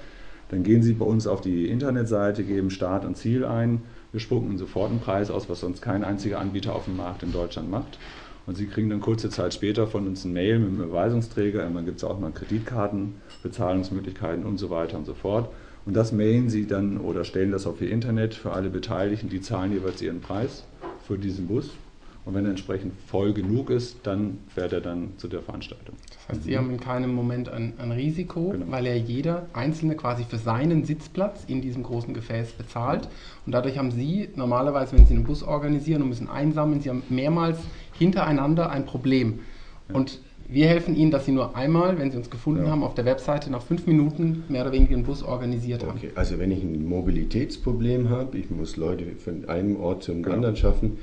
Dann 0.49 0.63
gehen 0.63 0.81
Sie 0.81 0.93
bei 0.93 1.05
uns 1.05 1.27
auf 1.27 1.41
die 1.41 1.67
Internetseite, 1.67 2.43
geben 2.43 2.69
Start 2.69 3.05
und 3.05 3.17
Ziel 3.17 3.43
ein. 3.45 3.81
Wir 4.11 4.19
spucken 4.19 4.57
sofort 4.57 4.91
einen 4.91 5.01
Preis 5.01 5.29
aus, 5.29 5.49
was 5.49 5.59
sonst 5.59 5.81
kein 5.81 6.03
einziger 6.03 6.39
Anbieter 6.39 6.73
auf 6.73 6.85
dem 6.85 6.97
Markt 6.97 7.23
in 7.23 7.33
Deutschland 7.33 7.69
macht. 7.69 7.99
Und 8.45 8.55
Sie 8.55 8.67
kriegen 8.67 8.89
dann 8.89 9.01
kurze 9.01 9.29
Zeit 9.29 9.53
später 9.53 9.87
von 9.87 10.07
uns 10.07 10.23
ein 10.23 10.31
Mail 10.31 10.59
mit 10.59 10.69
einem 10.69 10.83
Überweisungsträger. 10.83 11.61
Irgendwann 11.61 11.85
gibt 11.85 11.97
es 11.97 12.05
auch 12.05 12.17
mal 12.17 12.31
Kreditkarten, 12.31 13.15
Bezahlungsmöglichkeiten 13.43 14.45
und 14.45 14.57
so 14.57 14.69
weiter 14.69 14.97
und 14.97 15.05
so 15.05 15.13
fort. 15.13 15.49
Und 15.85 15.95
das 15.95 16.13
mailen 16.13 16.49
Sie 16.49 16.65
dann 16.65 16.97
oder 16.97 17.25
stellen 17.25 17.51
das 17.51 17.67
auf 17.67 17.81
Ihr 17.81 17.91
Internet 17.91 18.33
für 18.33 18.53
alle 18.53 18.69
Beteiligten. 18.69 19.29
Die 19.29 19.41
zahlen 19.41 19.73
jeweils 19.73 20.01
ihren 20.01 20.21
Preis 20.21 20.63
für 21.05 21.17
diesen 21.17 21.47
Bus. 21.47 21.71
Und 22.27 22.34
wenn 22.34 22.43
er 22.43 22.50
entsprechend 22.51 22.91
voll 23.07 23.31
genug 23.31 23.69
ist, 23.69 24.00
dann 24.03 24.39
fährt 24.53 24.74
er 24.74 24.81
dann 24.81 25.12
zu 25.15 25.29
der 25.29 25.41
Veranstaltung. 25.41 25.96
Das 26.10 26.27
heißt, 26.36 26.43
Sie 26.43 26.57
haben 26.57 26.69
in 26.72 26.77
keinem 26.79 27.13
Moment 27.15 27.48
ein, 27.48 27.72
ein 27.77 27.93
Risiko, 27.93 28.50
Genau. 28.50 28.65
weil 28.69 28.86
ja 28.86 28.96
jeder 28.96 29.46
Einzelne 29.53 29.96
quasi 29.96 30.25
für 30.25 30.38
seinen 30.38 30.84
Sitzplatz 30.84 31.46
in 31.48 31.62
diesem 31.62 31.84
großen 31.84 32.13
Gefäß 32.13 32.51
bezahlt. 32.51 33.07
Und 33.46 33.53
dadurch 33.53 33.77
haben 33.77 33.91
Sie 33.91 34.27
normalerweise, 34.36 34.98
wenn 34.98 35.05
Sie 35.05 35.13
einen 35.13 35.24
Bus 35.24 35.41
organisieren 35.41 36.01
und 36.01 36.10
müssen 36.10 36.27
einsammeln, 36.29 36.81
Sie 36.81 36.89
haben 36.89 37.01
mehrmals 37.07 37.60
hintereinander 37.98 38.69
ein 38.72 38.86
Problem. 38.86 39.39
Und 39.93 40.19
wir 40.50 40.67
helfen 40.67 40.98
Ihnen, 40.98 41.12
dass 41.12 41.25
Sie 41.25 41.31
nur 41.31 41.55
einmal, 41.55 41.98
wenn 41.98 42.12
Sie 42.12 42.17
uns 42.17 42.29
gefunden 42.29 42.65
Ja. 42.65 42.72
haben, 42.72 42.84
auf 42.84 42.93
der 42.93 43.05
Webseite 43.05 43.50
nach 43.50 43.62
fünf 43.62 43.88
Minuten 43.88 44.43
mehr 44.50 44.63
oder 44.63 44.74
weniger 44.74 44.96
den 44.98 45.03
Bus 45.05 45.24
organisiert 45.24 45.86
haben. 45.86 45.98
Okay, 45.98 46.12
also 46.15 46.38
wenn 46.39 46.51
ich 46.51 46.62
ein 46.62 46.86
Mobilitätsproblem 46.89 48.10
habe, 48.10 48.38
ich 48.38 48.50
muss 48.50 48.75
Leute 48.75 49.05
von 49.15 49.48
einem 49.48 49.77
Ort 49.77 50.03
zum 50.03 50.24
Genau. 50.24 50.36
anderen 50.36 50.57
schaffen, 50.57 50.98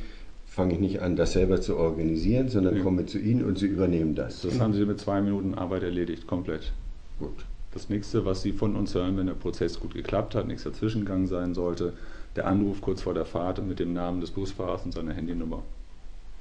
fange 0.54 0.74
ich 0.74 0.80
nicht 0.80 1.02
an, 1.02 1.16
das 1.16 1.32
selber 1.32 1.60
zu 1.60 1.76
organisieren, 1.76 2.48
sondern 2.48 2.74
Nee. 2.74 2.80
komme 2.80 3.06
zu 3.06 3.18
Ihnen 3.18 3.44
und 3.44 3.58
Sie 3.58 3.66
übernehmen 3.66 4.14
das. 4.14 4.42
Das 4.42 4.60
haben 4.60 4.72
Sie 4.72 4.84
mit 4.86 5.00
zwei 5.00 5.20
Minuten 5.20 5.54
Arbeit 5.54 5.82
erledigt, 5.82 6.26
komplett. 6.26 6.72
Gut. 7.18 7.44
Das 7.72 7.88
nächste, 7.88 8.24
was 8.24 8.42
Sie 8.42 8.52
von 8.52 8.76
uns 8.76 8.94
hören, 8.94 9.16
wenn 9.16 9.26
der 9.26 9.34
Prozess 9.34 9.80
gut 9.80 9.94
geklappt 9.94 10.36
hat, 10.36 10.46
nichts 10.46 10.62
dazwischengegangen 10.62 11.26
sein 11.26 11.54
sollte, 11.54 11.92
der 12.36 12.46
Anruf 12.46 12.80
kurz 12.80 13.02
vor 13.02 13.14
der 13.14 13.24
Fahrt 13.24 13.64
mit 13.66 13.80
dem 13.80 13.92
Namen 13.94 14.20
des 14.20 14.30
Busfahrers 14.30 14.84
und 14.84 14.92
seiner 14.94 15.12
Handynummer. 15.12 15.62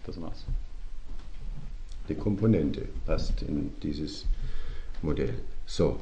Das 0.05 0.21
war's. 0.21 0.45
Die 2.07 2.15
Komponente 2.15 2.83
passt 3.05 3.41
in 3.41 3.71
dieses 3.81 4.25
Modell. 5.01 5.33
So, 5.65 5.97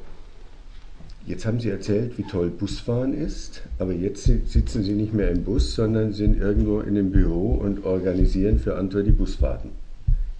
jetzt 1.25 1.45
haben 1.45 1.59
Sie 1.59 1.69
erzählt, 1.69 2.17
wie 2.17 2.23
toll 2.23 2.49
Busfahren 2.49 3.13
ist, 3.13 3.61
aber 3.79 3.93
jetzt 3.93 4.23
si- 4.23 4.41
sitzen 4.45 4.83
Sie 4.83 4.93
nicht 4.93 5.13
mehr 5.13 5.31
im 5.31 5.43
Bus, 5.43 5.75
sondern 5.75 6.13
sind 6.13 6.39
irgendwo 6.39 6.79
in 6.81 6.89
einem 6.97 7.11
Büro 7.11 7.53
und 7.53 7.85
organisieren 7.85 8.59
für 8.59 8.75
andere 8.77 9.03
die 9.03 9.11
Busfahrten. 9.11 9.69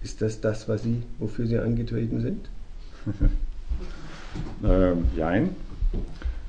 Ist 0.02 0.20
das 0.20 0.40
das, 0.40 0.68
was 0.68 0.82
Sie, 0.82 1.02
wofür 1.18 1.46
Sie 1.46 1.58
angetreten 1.58 2.20
sind? 2.20 2.48
Ähm, 4.64 5.04
jein. 5.16 5.50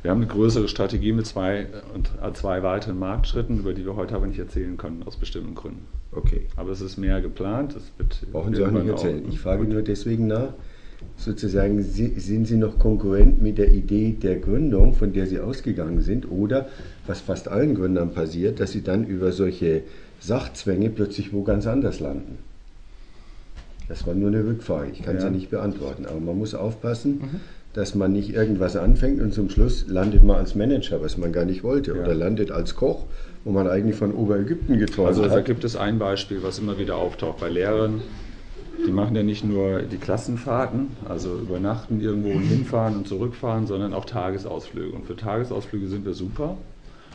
Wir 0.02 0.12
haben 0.12 0.20
eine 0.22 0.28
größere 0.28 0.68
Strategie 0.68 1.12
mit 1.14 1.26
zwei, 1.26 1.68
und 1.94 2.12
äh, 2.22 2.34
zwei 2.34 2.64
weiteren 2.64 3.00
Marktschritten, 3.00 3.60
über 3.60 3.74
die 3.74 3.86
wir 3.86 3.96
heute 3.96 4.16
aber 4.16 4.28
nicht 4.28 4.40
erzählen 4.40 4.78
können, 4.78 5.04
aus 5.06 5.18
bestimmten 5.18 5.56
Gründen. 5.56 5.86
Okay. 6.12 6.46
Aber 6.56 6.72
es 6.72 6.82
ist 6.82 6.98
mehr 6.98 7.22
geplant. 7.22 7.76
Es 7.76 7.92
wird 7.98 8.26
Brauchen 8.32 8.54
Sie 8.56 8.64
auch 8.64 8.72
nicht 8.72 8.88
erzählen. 8.88 9.24
Ich 9.28 9.40
frage 9.40 9.64
nur 9.66 9.82
deswegen 9.82 10.28
nach, 10.28 10.54
sozusagen, 11.18 11.82
sind 11.84 12.48
Sie 12.48 12.58
noch 12.58 12.80
konkurrent 12.80 13.42
mit 13.42 13.58
der 13.58 13.72
Idee 13.72 14.16
der 14.22 14.36
Gründung, 14.38 14.94
von 14.94 15.14
der 15.14 15.26
Sie 15.28 15.40
ausgegangen 15.40 16.02
sind, 16.02 16.30
oder, 16.32 16.68
was 17.08 17.22
fast 17.22 17.48
allen 17.48 17.76
Gründern 17.76 18.14
passiert, 18.14 18.60
dass 18.60 18.72
sie 18.72 18.82
dann 18.82 19.06
über 19.06 19.32
solche 19.32 19.82
Sachzwänge 20.20 20.90
plötzlich 20.90 21.34
wo 21.34 21.44
ganz 21.44 21.68
anders 21.68 22.00
landen? 22.00 22.38
Das 23.88 24.08
war 24.08 24.14
nur 24.16 24.30
eine 24.30 24.46
Rückfrage, 24.46 24.92
ich 24.92 25.04
kann 25.04 25.16
Ja. 25.16 25.22
sie 25.22 25.30
nicht 25.30 25.50
beantworten, 25.50 26.06
aber 26.06 26.20
man 26.20 26.38
muss 26.38 26.56
aufpassen, 26.56 27.42
dass 27.74 27.96
man 27.96 28.14
nicht 28.14 28.34
irgendwas 28.34 28.76
anfängt 28.78 29.22
und 29.22 29.34
zum 29.34 29.50
Schluss 29.50 29.86
landet 29.88 30.24
man 30.24 30.38
als 30.38 30.56
Manager, 30.56 31.02
was 31.02 31.18
man 31.18 31.32
gar 31.34 31.44
nicht 31.46 31.64
wollte, 31.64 31.92
Ja. 31.92 32.02
oder 32.02 32.14
landet 32.16 32.52
als 32.52 32.76
Koch, 32.76 33.06
wo 33.44 33.52
man 33.52 33.68
eigentlich 33.68 33.96
von 33.96 34.14
Oberägypten 34.14 34.80
geträumt 34.80 35.10
Also 35.10 35.24
da 35.26 35.32
hat. 35.32 35.46
gibt 35.46 35.64
es 35.66 35.76
ein 35.76 36.00
Beispiel, 36.00 36.42
was 36.44 36.60
immer 36.60 36.78
wieder 36.80 36.96
auftaucht 36.96 37.40
bei 37.42 37.50
Lehrern. 37.50 38.02
Die 38.86 38.92
machen 38.92 39.16
ja 39.16 39.24
nicht 39.24 39.44
nur 39.46 39.84
die 39.84 39.98
Klassenfahrten, 39.98 40.88
also 41.08 41.38
übernachten 41.38 42.02
irgendwo 42.02 42.32
und 42.32 42.42
hinfahren 42.42 42.96
und 42.98 43.08
zurückfahren, 43.08 43.68
sondern 43.68 43.94
auch 43.94 44.06
Tagesausflüge. 44.06 44.96
Und 44.96 45.06
für 45.06 45.16
Tagesausflüge 45.16 45.88
sind 45.88 46.06
wir 46.06 46.14
super. 46.14 46.58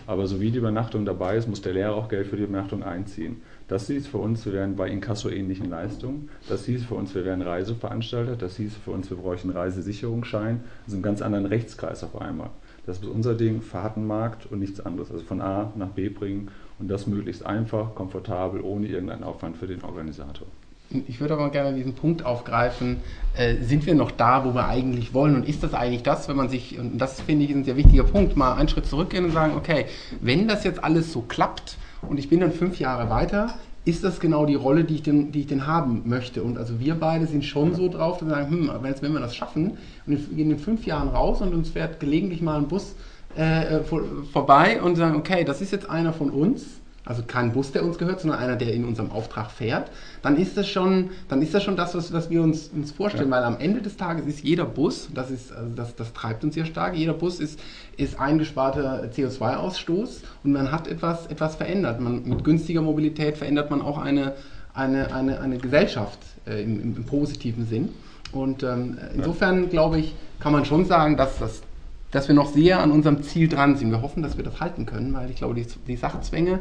Aber 0.07 0.27
so 0.27 0.41
wie 0.41 0.51
die 0.51 0.57
Übernachtung 0.57 1.05
dabei 1.05 1.37
ist, 1.37 1.49
muss 1.49 1.61
der 1.61 1.75
Lehrer 1.75 1.95
auch 1.95 2.09
Geld 2.09 2.29
für 2.29 2.39
die 2.39 2.45
Übernachtung 2.45 2.83
einziehen. 2.83 3.43
Das 3.69 3.89
hieß 3.89 4.07
für 4.07 4.17
uns, 4.17 4.47
wir 4.47 4.55
wären 4.55 4.75
bei 4.75 4.89
Inkasso-ähnlichen 4.89 5.69
Leistungen. 5.69 6.31
Das 6.49 6.65
hieß 6.65 6.85
für 6.85 6.95
uns, 6.95 7.15
wir 7.15 7.27
wären 7.27 7.43
Reiseveranstalter. 7.43 8.37
Das 8.37 8.57
hieß 8.57 8.75
für 8.83 8.93
uns, 8.93 9.11
wir 9.11 9.19
bräuchten 9.19 9.51
Reisesicherungsschein. 9.51 10.61
Das 10.87 10.95
ist 10.95 10.99
ein 10.99 11.03
ganz 11.03 11.21
anderen 11.21 11.45
Rechtskreis 11.45 12.03
auf 12.03 12.19
einmal. 12.19 12.49
Das 12.87 12.97
ist 13.01 13.05
unser 13.05 13.35
Ding, 13.35 13.61
Fahrtenmarkt 13.61 14.51
und 14.51 14.61
nichts 14.61 14.81
anderes. 14.81 15.11
Also 15.11 15.25
von 15.25 15.43
A 15.43 15.75
nach 15.77 15.91
B 15.91 16.09
bringen 16.09 16.49
und 16.79 16.89
das 16.89 17.07
möglichst 17.07 17.45
einfach, 17.45 17.95
komfortabel, 17.95 18.63
ohne 18.63 18.87
irgendeinen 18.87 19.25
Aufwand 19.25 19.59
für 19.59 19.67
den 19.67 19.83
Organisator. 19.85 20.47
Ich 20.91 21.21
würde 21.21 21.35
aber 21.35 21.51
gerne 21.51 21.77
diesen 21.77 21.95
Punkt 21.95 22.25
aufgreifen, 22.25 22.97
äh, 23.37 23.57
sind 23.57 23.85
wir 23.85 23.95
noch 23.95 24.11
da, 24.11 24.45
wo 24.47 24.55
wir 24.55 24.69
eigentlich 24.69 25.13
wollen? 25.13 25.35
Und 25.35 25.47
ist 25.47 25.63
das 25.63 25.75
eigentlich 25.75 26.03
das, 26.03 26.29
wenn 26.29 26.37
man 26.37 26.49
sich, 26.49 26.79
und 26.79 26.97
das 26.97 27.21
finde 27.21 27.45
ich 27.45 27.51
ein 27.51 27.65
sehr 27.65 27.77
wichtiger 27.77 28.05
Punkt, 28.05 28.37
mal 28.37 28.55
einen 28.55 28.69
Schritt 28.69 28.87
zurückgehen 28.87 29.27
und 29.27 29.33
sagen, 29.33 29.55
okay, 29.55 29.85
wenn 30.23 30.49
das 30.49 30.65
jetzt 30.65 30.83
alles 30.83 31.13
so 31.13 31.21
klappt 31.21 31.77
und 32.09 32.19
ich 32.19 32.31
bin 32.31 32.41
dann 32.41 32.53
fünf 32.53 32.79
Jahre 32.79 33.11
weiter, 33.11 33.59
ist 33.85 34.03
das 34.03 34.19
genau 34.19 34.47
die 34.47 34.55
Rolle, 34.55 34.85
die 34.85 34.97
ich 34.97 35.03
denn, 35.03 35.31
die 35.31 35.41
ich 35.41 35.47
denn 35.47 35.67
haben 35.67 36.03
möchte? 36.07 36.43
Und 36.43 36.57
also 36.57 36.81
wir 36.81 36.95
beide 36.95 37.27
sind 37.27 37.45
schon 37.45 37.75
so 37.75 37.89
drauf, 37.89 38.19
dass 38.19 38.29
wir 38.29 38.35
sagen, 38.35 38.51
hm, 38.51 38.71
wenn, 38.81 38.95
wenn 39.03 39.13
wir 39.13 39.21
das 39.21 39.37
schaffen 39.37 39.77
und 40.07 40.31
wir 40.31 40.37
gehen 40.37 40.51
in 40.51 40.59
fünf 40.59 40.87
Jahren 40.87 41.09
raus 41.09 41.43
und 41.43 41.55
uns 41.55 41.71
fährt 41.71 42.01
gelegentlich 42.01 42.41
mal 42.41 42.57
ein 42.57 42.69
Bus 42.69 42.95
äh, 43.37 43.81
vor, 43.81 44.03
vorbei 44.33 44.81
und 44.81 44.97
sagen, 44.97 45.17
okay, 45.17 45.45
das 45.45 45.61
ist 45.61 45.71
jetzt 45.71 45.89
einer 45.89 46.15
von 46.15 46.31
uns, 46.31 46.81
also 47.09 47.23
kein 47.27 47.53
Bus, 47.53 47.73
der 47.73 47.85
uns 47.85 47.97
gehört, 47.97 48.21
sondern 48.21 48.39
einer, 48.39 48.57
der 48.57 48.75
in 48.75 48.85
unserem 48.85 49.11
Auftrag 49.11 49.51
fährt, 49.51 49.91
dann 50.21 50.37
ist 50.37 50.59
das 50.59 50.69
schon, 50.69 51.09
dann 51.29 51.41
ist 51.41 51.55
das, 51.55 51.65
schon 51.65 51.75
das, 51.75 51.95
was, 51.95 52.13
was 52.13 52.29
wir 52.29 52.43
uns, 52.43 52.69
uns 52.69 52.93
vorstellen, 52.93 53.31
Ja. 53.31 53.37
weil 53.37 53.45
am 53.45 53.59
Ende 53.59 53.81
des 53.81 53.97
Tages 53.97 54.27
ist 54.27 54.45
jeder 54.45 54.67
Bus, 54.67 55.09
das, 55.15 55.31
ist, 55.31 55.51
also 55.51 55.71
das, 55.75 55.97
das 55.97 56.13
treibt 56.13 56.45
uns 56.45 56.53
sehr 56.53 56.67
stark, 56.67 56.95
jeder 56.95 57.15
Bus 57.15 57.41
ist, 57.41 57.59
ist 57.97 58.21
eingesparter 58.21 59.05
CO2-Ausstoß 59.11 60.21
und 60.45 60.53
man 60.53 60.71
hat 60.71 60.87
etwas, 60.87 61.27
etwas 61.29 61.57
verändert. 61.57 61.99
Man, 61.99 62.29
mit 62.29 62.45
günstiger 62.45 62.83
Mobilität 62.83 63.39
verändert 63.39 63.71
man 63.71 63.81
auch 63.81 63.97
eine, 63.97 64.35
eine, 64.75 65.15
eine, 65.15 65.41
eine 65.41 65.57
Gesellschaft 65.57 66.19
äh, 66.47 66.63
im, 66.63 66.79
im, 66.79 66.97
im 66.97 67.05
positiven 67.07 67.67
Sinn. 67.67 67.89
Und 68.33 68.63
ähm, 68.63 68.99
insofern, 69.15 69.71
glaube 69.71 69.99
ich, 69.99 70.15
kann 70.41 70.53
man 70.53 70.67
schon 70.67 70.85
sagen, 70.85 71.17
dass, 71.17 71.39
das, 71.39 71.63
dass 72.11 72.29
wir 72.29 72.35
noch 72.35 72.53
sehr 72.53 72.81
an 72.81 72.91
unserem 72.91 73.23
Ziel 73.23 73.49
dran 73.49 73.77
sind. 73.77 73.91
Wir 73.91 74.01
hoffen, 74.03 74.23
dass 74.23 74.37
wir 74.37 74.45
das 74.45 74.61
halten 74.61 74.87
können, 74.87 75.13
weil 75.15 75.31
ich 75.31 75.37
glaube, 75.37 75.55
die, 75.55 75.67
die 75.87 75.97
Sachzwänge, 75.97 76.61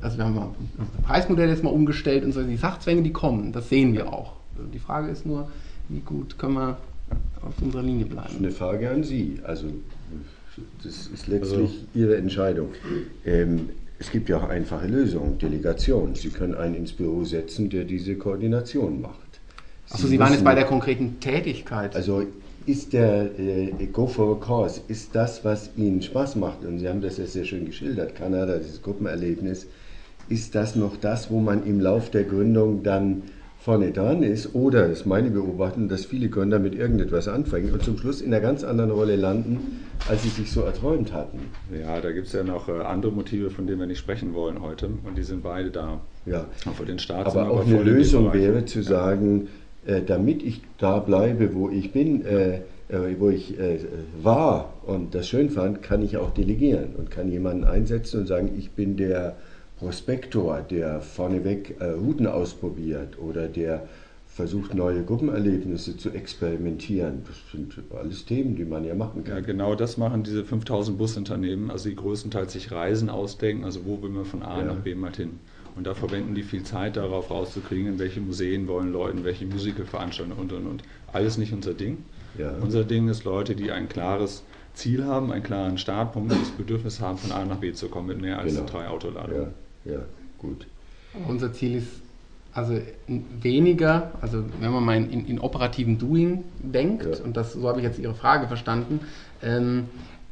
also 0.00 0.16
wir 0.16 0.24
haben 0.24 0.34
mal 0.34 0.48
unser 0.78 1.06
Preismodell 1.06 1.48
jetzt 1.50 1.62
mal 1.62 1.70
umgestellt 1.70 2.24
und 2.24 2.32
so, 2.32 2.42
die 2.42 2.56
Sachzwänge, 2.56 3.02
die 3.02 3.12
kommen, 3.12 3.52
das 3.52 3.68
sehen 3.68 3.92
wir 3.92 4.12
auch. 4.12 4.32
Die 4.72 4.78
Frage 4.78 5.10
ist 5.10 5.26
nur, 5.26 5.50
wie 5.88 6.00
gut 6.00 6.38
können 6.38 6.54
wir 6.54 6.76
auf 7.42 7.54
unserer 7.60 7.82
Linie 7.82 8.06
bleiben. 8.06 8.36
Eine 8.38 8.50
Frage 8.50 8.90
an 8.90 9.04
Sie. 9.04 9.38
Also, 9.44 9.66
das 10.82 11.08
ist 11.08 11.26
letztlich 11.28 11.52
Also- 11.60 11.70
Ihre 11.94 12.16
Entscheidung. 12.16 12.68
Ähm, 13.24 13.68
es 13.98 14.10
gibt 14.10 14.28
ja 14.28 14.38
auch 14.38 14.48
einfache 14.48 14.86
Lösungen, 14.86 15.38
Delegation. 15.38 16.14
Sie 16.14 16.30
können 16.30 16.54
einen 16.54 16.74
ins 16.74 16.92
Büro 16.92 17.24
setzen, 17.24 17.70
der 17.70 17.84
diese 17.84 18.16
Koordination 18.16 19.00
macht. 19.00 19.14
Achso, 19.88 20.06
Sie 20.06 20.18
waren 20.18 20.32
jetzt 20.32 20.44
bei 20.44 20.54
der 20.54 20.64
konkreten 20.64 21.20
Tätigkeit. 21.20 21.94
Also 21.94 22.24
ist 22.66 22.92
der 22.92 23.38
äh, 23.38 23.70
Go 23.92 24.06
for 24.06 24.36
a 24.36 24.44
Cause, 24.44 24.80
ist 24.88 25.14
das, 25.14 25.44
was 25.44 25.70
Ihnen 25.76 26.02
Spaß 26.02 26.36
macht, 26.36 26.64
und 26.64 26.80
Sie 26.80 26.88
haben 26.88 27.00
das 27.00 27.16
ja 27.18 27.26
sehr 27.26 27.44
schön 27.44 27.64
geschildert, 27.64 28.16
Kanada, 28.16 28.58
dieses 28.58 28.82
Gruppenerlebnis, 28.82 29.66
ist 30.28 30.54
das 30.54 30.74
noch 30.74 30.96
das, 30.96 31.30
wo 31.30 31.40
man 31.40 31.64
im 31.64 31.80
Lauf 31.80 32.10
der 32.10 32.24
Gründung 32.24 32.82
dann 32.82 33.22
vorne 33.60 33.90
dran 33.90 34.22
ist, 34.22 34.54
oder 34.54 34.86
ist 34.86 35.06
meine 35.06 35.30
Beobachtung, 35.30 35.88
dass 35.88 36.04
viele 36.04 36.28
Gründer 36.28 36.58
mit 36.58 36.74
irgendetwas 36.74 37.26
anfangen 37.26 37.72
und 37.72 37.82
zum 37.82 37.98
Schluss 37.98 38.20
in 38.20 38.32
einer 38.32 38.40
ganz 38.40 38.62
anderen 38.62 38.90
Rolle 38.90 39.16
landen, 39.16 39.84
als 40.08 40.22
sie 40.22 40.28
sich 40.28 40.52
so 40.52 40.60
erträumt 40.62 41.12
hatten. 41.12 41.38
Ja, 41.72 42.00
da 42.00 42.12
gibt 42.12 42.28
es 42.28 42.32
ja 42.32 42.44
noch 42.44 42.68
äh, 42.68 42.72
andere 42.72 43.10
Motive, 43.10 43.50
von 43.50 43.66
denen 43.66 43.80
wir 43.80 43.86
nicht 43.86 43.98
sprechen 43.98 44.34
wollen 44.34 44.60
heute. 44.60 44.88
Und 45.04 45.16
die 45.16 45.24
sind 45.24 45.42
beide 45.42 45.70
da. 45.70 46.00
Ja. 46.26 46.46
Auch 46.64 46.74
für 46.74 46.84
den 46.84 47.00
Staat. 47.00 47.26
Aber 47.26 47.50
auch 47.50 47.66
eine 47.66 47.82
Lösung 47.82 48.32
wäre 48.32 48.64
zu 48.66 48.82
sagen, 48.82 49.48
äh, 49.86 50.02
damit 50.02 50.42
ich 50.42 50.62
da 50.78 50.98
bleibe, 50.98 51.54
wo 51.54 51.70
ich 51.70 51.92
bin, 51.92 52.24
äh, 52.24 52.60
äh, 52.88 53.16
wo 53.18 53.30
ich 53.30 53.58
äh, 53.58 53.78
war 54.22 54.72
und 54.86 55.14
das 55.14 55.28
schön 55.28 55.50
fand, 55.50 55.82
kann 55.82 56.02
ich 56.02 56.16
auch 56.16 56.30
delegieren 56.30 56.94
und 56.96 57.10
kann 57.10 57.30
jemanden 57.30 57.64
einsetzen 57.64 58.20
und 58.20 58.26
sagen, 58.26 58.50
ich 58.56 58.70
bin 58.70 58.96
der 58.96 59.36
Prospektor, 59.78 60.60
der 60.62 61.00
vorneweg 61.00 61.76
äh, 61.80 61.90
Routen 61.90 62.26
ausprobiert 62.26 63.18
oder 63.18 63.48
der 63.48 63.88
versucht, 64.36 64.74
neue 64.74 65.02
Gruppenerlebnisse 65.02 65.96
zu 65.96 66.10
experimentieren. 66.10 67.22
Das 67.26 67.36
sind 67.50 67.74
alles 67.98 68.26
Themen, 68.26 68.54
die 68.54 68.66
man 68.66 68.84
ja 68.84 68.94
machen 68.94 69.24
kann. 69.24 69.36
Ja, 69.36 69.40
genau 69.40 69.74
das 69.74 69.96
machen 69.96 70.24
diese 70.24 70.44
5000 70.44 70.98
Busunternehmen, 70.98 71.70
also 71.70 71.88
die 71.88 71.96
größtenteils 71.96 72.52
sich 72.52 72.70
Reisen 72.70 73.08
ausdenken, 73.08 73.64
also 73.64 73.86
wo 73.86 74.02
will 74.02 74.10
man 74.10 74.26
von 74.26 74.42
A 74.42 74.58
ja. 74.58 74.64
nach 74.66 74.76
B 74.76 74.94
mal 74.94 75.14
hin. 75.14 75.40
Und 75.76 75.86
da 75.86 75.94
verwenden 75.94 76.34
die 76.34 76.42
viel 76.42 76.62
Zeit 76.62 76.96
darauf 76.96 77.30
rauszukriegen, 77.30 77.86
in 77.92 77.98
welche 77.98 78.20
Museen 78.20 78.66
wollen 78.66 78.92
Leute, 78.92 79.22
welche 79.24 79.44
Musicalveranstaltungen 79.44 80.38
und 80.38 80.52
und 80.52 80.66
und. 80.66 80.82
Alles 81.12 81.36
nicht 81.36 81.52
unser 81.52 81.74
Ding. 81.74 81.98
Ja. 82.38 82.52
Unser 82.60 82.84
Ding 82.84 83.08
ist 83.08 83.24
Leute, 83.24 83.54
die 83.54 83.70
ein 83.70 83.88
klares 83.88 84.42
Ziel 84.74 85.04
haben, 85.04 85.32
einen 85.32 85.42
klaren 85.42 85.78
Startpunkt, 85.78 86.32
das 86.32 86.50
Bedürfnis 86.50 87.00
haben, 87.00 87.18
von 87.18 87.32
A 87.32 87.44
nach 87.44 87.56
B 87.56 87.72
zu 87.72 87.88
kommen 87.88 88.08
mit 88.08 88.20
mehr 88.20 88.38
als 88.38 88.54
genau. 88.54 88.66
drei 88.66 88.88
Autoladungen. 88.88 89.48
Ja, 89.84 89.92
ja, 89.92 90.00
gut. 90.38 90.66
Unser 91.26 91.52
Ziel 91.52 91.76
ist 91.76 91.88
also 92.52 92.80
weniger, 93.06 94.12
also 94.22 94.44
wenn 94.60 94.70
man 94.70 94.82
mal 94.82 94.96
in, 94.96 95.26
in 95.26 95.38
operativen 95.38 95.98
Doing 95.98 96.44
denkt, 96.58 97.04
ja. 97.04 97.24
und 97.24 97.36
das, 97.36 97.52
so 97.52 97.68
habe 97.68 97.80
ich 97.80 97.84
jetzt 97.84 97.98
Ihre 97.98 98.14
Frage 98.14 98.48
verstanden, 98.48 99.00
ähm, 99.42 99.84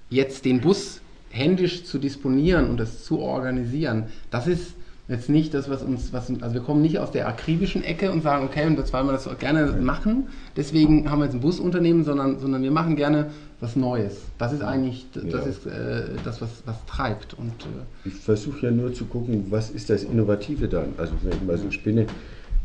jetzt 0.09 0.47
den 0.47 0.63
Bus 0.63 1.01
händisch 1.31 1.85
zu 1.85 1.99
disponieren 1.99 2.71
und 2.71 2.79
das 2.79 3.05
zu 3.05 3.19
organisieren, 3.19 4.07
das 4.31 4.47
ist 4.47 4.75
jetzt 5.09 5.29
nicht 5.29 5.53
das, 5.53 5.69
was 5.69 5.83
uns, 5.83 6.13
was, 6.13 6.31
also 6.41 6.55
wir 6.55 6.63
kommen 6.63 6.81
nicht 6.81 6.99
aus 6.99 7.11
der 7.11 7.29
akribischen 7.29 7.85
Ecke 7.85 8.11
und 8.11 8.23
sagen, 8.23 8.47
okay, 8.47 8.67
und 8.67 8.79
das 8.79 8.93
wollen 8.93 9.07
wir 9.07 9.13
das 9.13 9.29
gerne 9.39 9.67
machen, 9.81 10.29
deswegen 10.57 11.11
haben 11.11 11.19
wir 11.19 11.27
jetzt 11.27 11.35
ein 11.35 11.41
Busunternehmen, 11.41 12.05
sondern, 12.05 12.39
sondern 12.39 12.63
wir 12.63 12.71
machen 12.71 12.97
gerne 12.97 13.31
was 13.61 13.77
Neues. 13.77 14.23
Das 14.39 14.53
ist 14.53 14.63
eigentlich 14.63 15.07
das, 15.13 15.25
ja. 15.25 15.39
ist, 15.41 15.67
äh, 15.67 16.05
das 16.25 16.41
was, 16.41 16.63
was 16.65 16.77
treibt. 16.87 17.35
Und, 17.35 17.49
äh 17.49 18.09
ich 18.09 18.15
versuche 18.15 18.67
ja 18.67 18.71
nur 18.71 18.95
zu 18.95 19.05
gucken, 19.05 19.47
was 19.51 19.71
ist 19.71 19.91
das 19.91 20.05
Innovative 20.05 20.69
dann? 20.69 20.95
Also 20.97 21.13
wenn 21.23 21.33
ich 21.33 21.43
mal 21.43 21.59
so 21.59 21.71
spinne, 21.71 22.07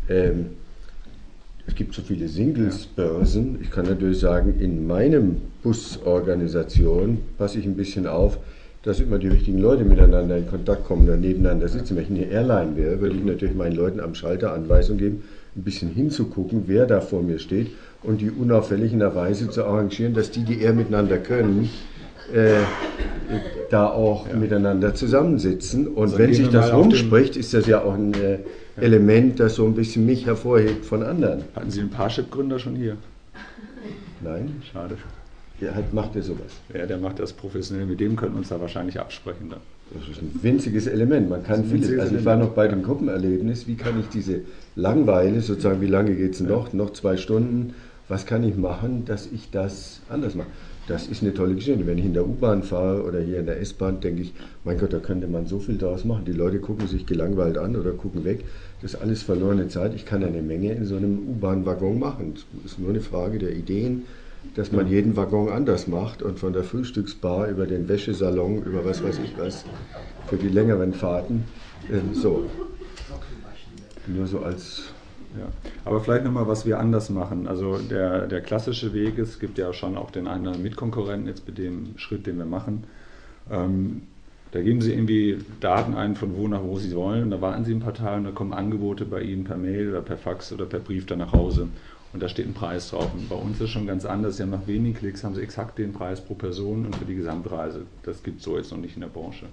ähm, 0.08 0.52
es 1.68 1.76
gibt 1.76 1.94
so 1.94 2.02
viele 2.02 2.28
Singles-Börsen. 2.28 3.60
Ich 3.62 3.70
kann 3.70 3.86
natürlich 3.86 4.20
sagen, 4.20 4.60
in 4.60 4.88
meinem 4.88 5.38
Busorganisation 5.62 7.20
passe 7.38 7.60
ich 7.60 7.66
ein 7.66 7.76
bisschen 7.76 8.08
auf, 8.08 8.40
dass 8.84 9.00
immer 9.00 9.18
die 9.18 9.28
richtigen 9.28 9.60
Leute 9.60 9.84
miteinander 9.84 10.38
in 10.38 10.48
Kontakt 10.48 10.86
kommen 10.86 11.04
oder 11.04 11.18
nebeneinander 11.18 11.68
sitzen. 11.68 11.98
Wenn 11.98 12.04
ich 12.04 12.10
eine 12.10 12.32
Airline 12.32 12.78
wäre, 12.78 13.02
würde 13.02 13.16
ich 13.16 13.24
natürlich 13.24 13.56
meinen 13.56 13.76
Leuten 13.76 14.00
am 14.00 14.16
Schalter 14.16 14.54
Anweisung 14.54 14.98
geben, 14.98 15.24
ein 15.56 15.64
bisschen 15.64 15.90
hinzugucken, 15.90 16.64
wer 16.68 16.86
da 16.86 17.02
vor 17.02 17.22
mir 17.22 17.40
steht 17.40 17.72
und 18.04 18.22
die 18.22 18.32
unauffälligerweise 18.32 19.50
zu 19.50 19.66
arrangieren, 19.66 20.14
dass 20.14 20.32
die, 20.32 20.44
die 20.44 20.62
eher 20.62 20.74
miteinander 20.74 21.18
können, 21.18 21.70
äh, 22.34 22.60
da 23.70 23.88
auch 23.88 24.28
ja. 24.28 24.36
miteinander 24.36 24.94
zusammensitzen. 24.94 25.88
Und 25.88 26.04
also 26.04 26.18
wenn 26.18 26.34
sich 26.34 26.50
das 26.50 26.72
rumspricht, 26.74 27.36
ist 27.36 27.54
das 27.54 27.66
ja 27.66 27.82
auch 27.82 27.94
ein 27.94 28.14
äh, 28.14 28.40
Element, 28.80 29.40
das 29.40 29.56
so 29.56 29.66
ein 29.66 29.74
bisschen 29.74 30.06
mich 30.06 30.26
hervorhebt 30.26 30.86
von 30.86 31.04
anderen. 31.04 31.44
Hatten 31.56 31.72
Sie 31.72 31.82
einen 31.82 31.90
Parship-Gründer 31.90 32.60
schon 32.60 32.76
hier? 32.76 32.96
Nein. 34.22 34.62
Schade. 34.72 34.96
Der 35.62 35.76
hat, 35.76 35.94
macht 35.94 36.16
ja 36.16 36.22
sowas. 36.22 36.52
Ja, 36.74 36.86
der 36.86 36.98
macht 36.98 37.20
das 37.20 37.34
professionell. 37.34 37.86
Mit 37.86 38.00
dem 38.00 38.16
könnten 38.16 38.36
wir 38.36 38.40
uns 38.40 38.50
da 38.50 38.62
wahrscheinlich 38.62 39.00
absprechen 39.00 39.50
dann. 39.50 39.60
Das 39.94 40.08
ist 40.08 40.22
ein 40.22 40.40
winziges 40.42 40.88
Element. 40.88 41.30
Man 41.30 41.44
kann 41.44 41.66
vieles. 41.66 42.00
Also 42.00 42.16
ich 42.16 42.26
war 42.26 42.38
noch 42.38 42.50
bei 42.50 42.68
dem 42.68 42.84
Gruppenerlebnis. 42.84 43.68
Wie 43.68 43.76
kann 43.76 44.00
ich 44.00 44.08
diese 44.08 44.42
Langweile, 44.76 45.42
sozusagen, 45.42 45.82
wie 45.82 45.88
lange 45.88 46.16
geht 46.16 46.36
es 46.36 46.40
noch? 46.42 46.70
Ja. 46.70 46.76
Noch 46.76 46.94
zwei 46.94 47.18
Stunden. 47.18 47.74
Was 48.08 48.26
kann 48.26 48.44
ich 48.44 48.56
machen, 48.56 49.06
dass 49.06 49.28
ich 49.32 49.52
das 49.52 50.02
anders 50.10 50.36
mache? 50.36 50.48
Das 50.88 51.06
ist 51.06 51.22
eine 51.22 51.34
tolle 51.36 51.54
Geschichte. 51.54 51.86
Wenn 51.86 52.00
ich 52.00 52.06
in 52.06 52.16
der 52.16 52.28
U-Bahn 52.28 52.64
fahre 52.64 53.04
oder 53.04 53.20
hier 53.20 53.40
in 53.40 53.46
der 53.46 53.62
S-Bahn, 53.62 54.00
denke 54.00 54.24
ich, 54.24 54.34
mein 54.64 54.80
Gott, 54.80 54.92
da 54.92 54.98
könnte 54.98 55.28
man 55.28 55.46
so 55.46 55.60
viel 55.60 55.78
daraus 55.78 56.06
machen. 56.06 56.26
Die 56.26 56.32
Leute 56.32 56.60
gucken 56.60 56.88
sich 56.88 57.06
gelangweilt 57.06 57.60
an 57.60 57.76
oder 57.76 57.92
gucken 57.92 58.26
weg. 58.26 58.44
Das 58.82 58.96
ist 58.96 59.02
alles 59.02 59.22
verlorene 59.22 59.68
Zeit. 59.68 59.94
Ich 59.94 60.06
kann 60.06 60.24
eine 60.24 60.42
Menge 60.42 60.72
in 60.74 60.86
so 60.86 60.96
einem 60.96 61.20
U-Bahn-Waggon 61.30 62.00
machen. 62.00 62.34
Es 62.66 62.72
ist 62.72 62.80
nur 62.80 62.90
eine 62.90 63.02
Frage 63.02 63.38
der 63.38 63.56
Ideen, 63.56 64.04
dass 64.56 64.72
man 64.72 64.88
jeden 64.88 65.16
Waggon 65.16 65.50
anders 65.50 65.88
macht 65.88 66.22
und 66.22 66.40
von 66.40 66.54
der 66.54 66.64
Frühstücksbar 66.64 67.48
über 67.48 67.66
den 67.66 67.88
Wäschesalon, 67.88 68.64
über 68.64 68.86
was 68.86 69.04
weiß 69.04 69.20
ich 69.24 69.38
was, 69.38 69.66
für 70.28 70.38
die 70.38 70.50
längeren 70.50 70.94
Fahrten. 70.94 71.46
Äh, 71.90 72.14
so. 72.14 72.50
Nur 74.08 74.28
so 74.28 74.40
als. 74.40 74.84
Ja. 75.38 75.48
Aber 75.86 76.02
vielleicht 76.02 76.24
nochmal, 76.24 76.48
was 76.48 76.66
wir 76.66 76.80
anders 76.80 77.10
machen. 77.10 77.48
Also 77.48 77.78
der, 77.78 78.28
der 78.28 78.42
klassische 78.42 78.94
Weg 78.94 79.18
ist, 79.18 79.30
es 79.30 79.40
gibt 79.40 79.58
ja 79.58 79.72
schon 79.74 79.96
auch 79.96 80.10
den 80.10 80.28
einen 80.28 80.62
Mitkonkurrenten 80.62 81.28
jetzt 81.28 81.46
mit 81.48 81.58
dem 81.58 81.98
Schritt, 81.98 82.26
den 82.26 82.38
wir 82.38 82.46
machen. 82.46 82.86
Ähm, 83.52 84.02
da 84.52 84.62
geben 84.62 84.82
Sie 84.82 84.92
irgendwie 84.92 85.38
Daten 85.60 85.94
ein, 85.94 86.16
von 86.16 86.36
wo 86.36 86.48
nach 86.48 86.64
wo 86.64 86.80
Sie 86.80 86.96
wollen, 86.96 87.24
und 87.24 87.30
da 87.32 87.42
warten 87.42 87.66
Sie 87.66 87.74
ein 87.74 87.82
paar 87.82 87.94
Tage 87.94 88.18
und 88.18 88.24
da 88.24 88.32
kommen 88.32 88.54
Angebote 88.54 89.06
bei 89.06 89.22
Ihnen 89.22 89.44
per 89.44 89.58
Mail 89.58 89.90
oder 89.90 90.02
per 90.02 90.18
Fax 90.18 90.52
oder 90.52 90.66
per 90.66 90.80
Brief 90.80 91.06
dann 91.06 91.20
nach 91.20 91.34
Hause 91.34 91.68
und 92.12 92.24
da 92.24 92.30
steht 92.30 92.48
ein 92.48 92.54
Preis 92.54 92.90
drauf. 92.90 93.12
Und 93.14 93.30
bei 93.30 93.36
uns 93.36 93.62
ist 93.62 93.70
schon 93.70 93.86
ganz 93.86 94.06
anders. 94.06 94.40
Haben 94.40 94.50
nach 94.50 94.66
wenigen 94.66 94.96
Klicks 94.96 95.24
haben 95.24 95.36
Sie 95.36 95.42
exakt 95.42 95.78
den 95.78 95.94
Preis 95.94 96.22
pro 96.22 96.34
Person 96.34 96.86
und 96.86 96.96
für 96.96 97.06
die 97.06 97.16
Gesamtreise. 97.16 97.82
Das 98.04 98.24
gibt 98.24 98.40
es 98.40 98.46
so 98.46 98.58
jetzt 98.58 98.72
noch 98.72 98.80
nicht 98.80 98.96
in 98.96 99.02
der 99.02 99.10
Branche. 99.10 99.46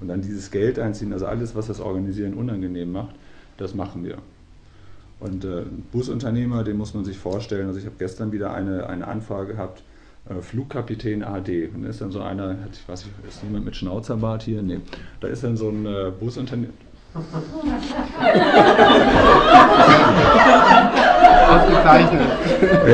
Und 0.00 0.08
dann 0.08 0.20
dieses 0.20 0.50
Geld 0.50 0.78
einziehen, 0.78 1.12
also 1.12 1.26
alles, 1.26 1.54
was 1.54 1.68
das 1.68 1.80
Organisieren 1.80 2.34
unangenehm 2.34 2.90
macht, 2.90 3.14
das 3.58 3.74
machen 3.74 4.04
wir. 4.04 4.18
Und 5.20 5.44
äh, 5.44 5.64
Busunternehmer, 5.92 6.64
den 6.64 6.78
muss 6.78 6.94
man 6.94 7.04
sich 7.04 7.18
vorstellen. 7.18 7.68
Also 7.68 7.78
ich 7.78 7.84
habe 7.84 7.96
gestern 7.98 8.32
wieder 8.32 8.54
eine, 8.54 8.88
eine 8.88 9.06
Anfrage 9.06 9.52
gehabt, 9.52 9.82
äh, 10.28 10.40
Flugkapitän 10.40 11.22
AD. 11.22 11.68
Und 11.74 11.82
da 11.82 11.90
ist 11.90 12.00
dann 12.00 12.10
so 12.10 12.22
einer, 12.22 12.56
ich 12.72 12.88
weiß 12.88 13.04
nicht, 13.04 13.14
ist 13.28 13.42
jemand 13.42 13.66
mit 13.66 13.76
Schnauzerbart 13.76 14.42
hier? 14.42 14.62
Nee. 14.62 14.80
Da 15.20 15.28
ist 15.28 15.44
dann 15.44 15.58
so 15.58 15.68
ein 15.68 15.86
äh, 15.86 16.10
Busunternehmer. 16.18 16.72
Ausgezeichnet. 21.50 22.22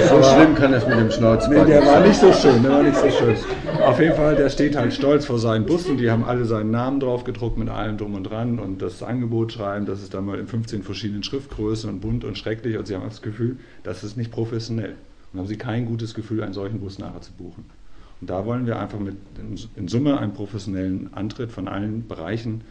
So 0.08 0.22
schlimm 0.22 0.54
kann 0.54 0.72
das 0.72 0.86
mit 0.86 0.98
dem 0.98 1.10
Schnauzbart 1.10 1.66
Nee, 1.66 1.72
der 1.72 1.86
war 1.86 2.00
nicht 2.00 2.18
so 2.18 2.32
schön, 2.32 2.62
der 2.62 2.72
war 2.72 2.82
nicht 2.82 2.96
so 2.96 3.10
schön. 3.10 3.36
Auf 3.84 4.00
jeden 4.00 4.14
Fall, 4.14 4.34
der 4.36 4.48
steht 4.48 4.76
halt 4.76 4.92
stolz 4.94 5.26
vor 5.26 5.38
seinen 5.38 5.66
Bussen, 5.66 5.98
die 5.98 6.10
haben 6.10 6.24
alle 6.24 6.44
seinen 6.44 6.70
Namen 6.70 7.00
drauf 7.00 7.24
gedruckt 7.24 7.58
mit 7.58 7.68
allem 7.68 7.98
drum 7.98 8.14
und 8.14 8.24
dran 8.24 8.58
und 8.58 8.82
das 8.82 9.02
Angebot 9.02 9.52
schreiben, 9.52 9.86
das 9.86 10.02
ist 10.02 10.14
dann 10.14 10.24
mal 10.24 10.38
in 10.38 10.46
15 10.46 10.82
verschiedenen 10.82 11.22
Schriftgrößen 11.22 11.88
und 11.90 12.00
bunt 12.00 12.24
und 12.24 12.38
schrecklich 12.38 12.78
und 12.78 12.86
sie 12.86 12.94
haben 12.94 13.04
das 13.04 13.22
Gefühl, 13.22 13.58
das 13.82 14.04
ist 14.04 14.16
nicht 14.16 14.30
professionell. 14.30 14.94
Und 15.32 15.40
haben 15.40 15.46
sie 15.46 15.56
kein 15.56 15.86
gutes 15.86 16.14
Gefühl, 16.14 16.42
einen 16.42 16.54
solchen 16.54 16.80
Bus 16.80 16.98
nachher 16.98 17.20
zu 17.20 17.32
buchen. 17.32 17.64
Und 18.20 18.30
da 18.30 18.46
wollen 18.46 18.66
wir 18.66 18.78
einfach 18.78 18.98
mit 18.98 19.16
in 19.76 19.88
Summe 19.88 20.18
einen 20.18 20.32
professionellen 20.32 21.10
Antritt 21.12 21.52
von 21.52 21.68
allen 21.68 22.08
Bereichen 22.08 22.62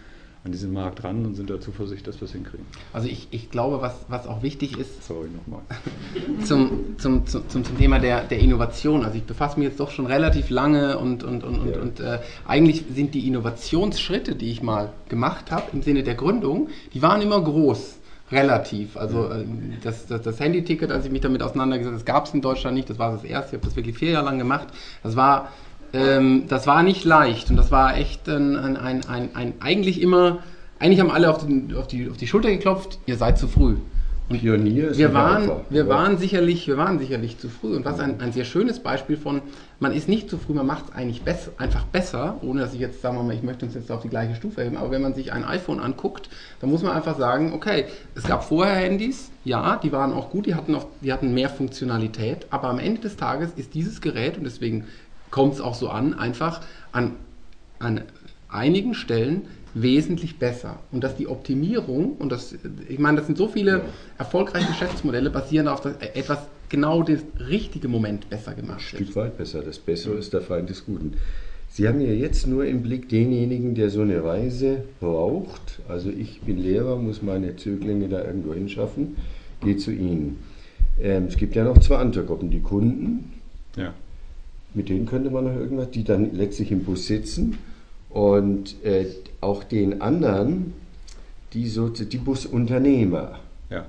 an 0.46 0.52
diesen 0.52 0.74
Markt 0.74 1.04
ran 1.04 1.26
und 1.26 1.34
sind 1.34 1.50
da 1.50 1.60
Zuversicht, 1.60 2.06
dass 2.08 2.22
wir 2.22 2.28
es 2.28 2.32
hinkriegen. 2.32 2.66
Also 2.94 3.08
ich, 3.08 3.28
ich 3.32 3.50
glaube, 3.50 3.82
was, 3.82 4.06
was 4.10 4.28
auch 4.28 4.44
wichtig 4.44 4.78
ist. 4.78 5.04
Sorry 5.06 5.28
nochmal. 5.36 5.64
Zum, 6.46 6.98
zum, 6.98 7.26
zum, 7.26 7.50
zum, 7.50 7.78
Thema 7.78 7.98
der, 7.98 8.24
der 8.24 8.40
Innovation. 8.40 9.04
Also 9.04 9.18
ich 9.18 9.24
befasse 9.24 9.60
mich 9.60 9.70
jetzt 9.70 9.80
doch 9.80 9.90
schon 9.90 10.06
relativ 10.06 10.52
lange 10.52 11.00
und, 11.00 11.24
und, 11.24 11.44
und, 11.44 11.56
ja. 11.56 11.62
und, 11.62 11.78
und 11.78 12.00
äh, 12.00 12.20
eigentlich 12.48 12.86
sind 12.94 13.16
die 13.16 13.28
Innovationsschritte, 13.28 14.36
die 14.36 14.52
ich 14.52 14.62
mal 14.62 14.94
gemacht 15.10 15.50
habe 15.50 15.66
im 15.74 15.82
Sinne 15.82 16.04
der 16.04 16.16
Gründung, 16.16 16.70
die 16.94 17.02
waren 17.02 17.22
immer 17.22 17.42
groß. 17.42 17.98
Relativ. 18.32 18.98
Also 18.98 19.30
äh, 19.30 19.46
das, 19.84 20.08
das, 20.08 20.22
das 20.22 20.40
Handy-Ticket, 20.40 20.92
als 20.92 21.06
ich 21.06 21.12
mich 21.12 21.22
damit 21.22 21.42
auseinandergesetzt 21.42 21.94
habe, 21.94 21.98
das 21.98 22.06
gab 22.06 22.26
es 22.26 22.34
in 22.34 22.42
Deutschland 22.42 22.76
nicht, 22.76 22.90
das 22.90 23.00
war 23.00 23.12
das 23.12 23.24
erste, 23.24 23.56
ich 23.56 23.62
habe 23.62 23.68
das 23.68 23.76
wirklich 23.76 23.98
vier 23.98 24.12
Jahre 24.12 24.26
lang 24.26 24.38
gemacht. 24.38 24.68
Das 25.04 25.16
war 25.16 25.50
ähm, 25.96 26.44
das 26.48 26.68
war 26.68 26.84
nicht 26.84 27.06
leicht 27.06 27.50
und 27.50 27.56
das 27.56 27.72
war 27.72 27.98
echt 27.98 28.28
ein, 28.28 28.58
ein, 28.58 28.78
ein, 28.78 29.06
ein, 29.08 29.30
ein 29.34 29.54
eigentlich 29.60 30.02
immer, 30.02 30.40
eigentlich 30.80 31.00
haben 31.00 31.12
alle 31.12 31.30
auf, 31.30 31.46
den, 31.46 31.76
auf, 31.76 31.88
die, 31.88 32.10
auf 32.10 32.18
die 32.18 32.28
Schulter 32.28 32.50
geklopft, 32.50 33.00
ihr 33.06 33.18
seid 33.18 33.38
zu 33.38 33.48
früh. 33.48 33.78
Und 34.28 34.40
Pionier 34.40 34.90
ist 34.90 34.98
wir 34.98 35.14
waren, 35.14 35.52
wir 35.70 35.88
waren 35.88 36.18
sicherlich, 36.18 36.68
wir 36.68 36.78
waren 36.78 36.98
sicherlich 36.98 37.38
zu 37.38 37.48
früh. 37.48 37.76
Und 37.76 37.86
was 37.86 38.00
ein, 38.00 38.20
ein 38.22 38.32
sehr 38.32 38.44
schönes 38.44 38.80
Beispiel 38.80 39.18
von, 39.18 39.42
man 39.80 39.94
ist 39.94 40.10
nicht 40.10 40.32
zu 40.32 40.40
früh, 40.40 40.54
man 40.54 40.66
macht 40.66 40.86
es 40.90 40.96
eigentlich 40.96 41.22
besser, 41.22 41.52
einfach 41.58 41.84
besser, 41.86 42.40
ohne 42.42 42.62
dass 42.62 42.74
ich 42.74 42.80
jetzt 42.80 43.04
sagen 43.04 43.18
wir 43.18 43.24
mal, 43.24 43.36
ich 43.36 43.44
möchte 43.44 43.66
uns 43.66 43.76
jetzt 43.76 43.92
auf 43.92 44.02
die 44.02 44.10
gleiche 44.10 44.34
Stufe 44.34 44.64
heben. 44.64 44.78
Aber 44.78 44.90
wenn 44.90 45.04
man 45.04 45.14
sich 45.14 45.32
ein 45.32 45.46
iPhone 45.46 45.80
anguckt, 45.80 46.30
dann 46.60 46.72
muss 46.72 46.82
man 46.82 46.94
einfach 46.94 47.20
sagen, 47.20 47.54
okay, 47.54 47.86
es 48.16 48.24
gab 48.24 48.44
vorher 48.44 48.76
Handys, 48.76 49.30
ja, 49.44 49.76
die 49.76 49.92
waren 49.92 50.12
auch 50.12 50.32
gut, 50.32 50.48
die 50.48 50.56
hatten 50.56 50.74
auch, 50.74 50.88
die 51.02 51.14
hatten 51.14 51.32
mehr 51.36 51.50
Funktionalität, 51.50 52.48
aber 52.50 52.70
am 52.70 52.80
Ende 52.80 53.02
des 53.02 53.18
Tages 53.18 53.52
ist 53.56 53.76
dieses 53.76 54.02
Gerät 54.02 54.40
und 54.40 54.44
deswegen 54.44 54.86
kommt 55.36 55.56
es 55.56 55.60
auch 55.60 55.76
so 55.76 55.90
an, 55.90 56.14
einfach 56.14 56.62
an, 56.94 57.12
an 57.78 58.04
einigen 58.48 58.94
Stellen 58.94 59.42
wesentlich 59.74 60.40
besser. 60.40 60.80
Und 60.94 61.04
dass 61.04 61.18
die 61.18 61.28
Optimierung, 61.28 62.14
und 62.14 62.32
das, 62.32 62.56
ich 62.88 63.00
meine, 63.00 63.18
das 63.18 63.26
sind 63.26 63.38
so 63.38 63.50
viele 63.50 63.82
erfolgreiche 64.18 64.68
Geschäftsmodelle, 64.68 65.30
basieren 65.30 65.68
auf 65.68 65.82
das, 65.82 65.98
etwas 65.98 66.40
genau 66.70 67.04
den 67.04 67.20
richtigen 67.38 67.92
Moment 67.92 68.30
besser 68.30 68.54
gemacht 68.54 68.94
wird. 68.94 69.02
Ein 69.02 69.06
Stück 69.08 69.16
weit 69.18 69.38
besser. 69.38 69.62
Das 69.62 69.78
Bessere 69.78 70.14
ist 70.14 70.32
der 70.32 70.40
Feind 70.40 70.70
des 70.70 70.86
Guten. 70.86 71.16
Sie 71.68 71.86
haben 71.86 72.00
ja 72.00 72.14
jetzt 72.14 72.48
nur 72.48 72.64
im 72.64 72.82
Blick 72.82 73.10
denjenigen, 73.10 73.76
der 73.76 73.90
so 73.90 74.04
eine 74.04 74.24
Reise 74.24 74.86
braucht. 75.02 75.82
Also 75.90 76.12
ich 76.12 76.40
bin 76.44 76.60
Lehrer, 76.60 76.96
muss 76.96 77.22
meine 77.22 77.58
Zöglinge 77.58 78.08
da 78.08 78.24
irgendwo 78.24 78.54
hinschaffen, 78.54 79.18
gehe 79.60 79.76
zu 79.76 79.92
Ihnen. 79.92 80.40
Ähm, 80.98 81.26
es 81.26 81.36
gibt 81.36 81.56
ja 81.58 81.66
noch 81.66 81.78
zwei 81.80 81.98
andere 81.98 82.24
Gruppen, 82.24 82.52
die 82.52 82.62
Kunden. 82.62 83.34
Ja. 83.76 83.94
Mit 84.76 84.90
denen 84.90 85.06
könnte 85.06 85.32
man 85.32 85.46
noch 85.46 85.56
irgendwas, 85.56 85.90
die 85.90 86.04
dann 86.04 86.36
letztlich 86.36 86.72
im 86.72 86.84
Bus 86.84 87.08
sitzen 87.08 87.58
und 88.10 88.84
äh, 88.84 89.06
auch 89.42 89.64
den 89.64 90.02
anderen, 90.02 90.74
die, 91.54 91.68
so, 91.68 91.90
die 91.90 92.18
Busunternehmer. 92.18 93.40
Ja. 93.70 93.86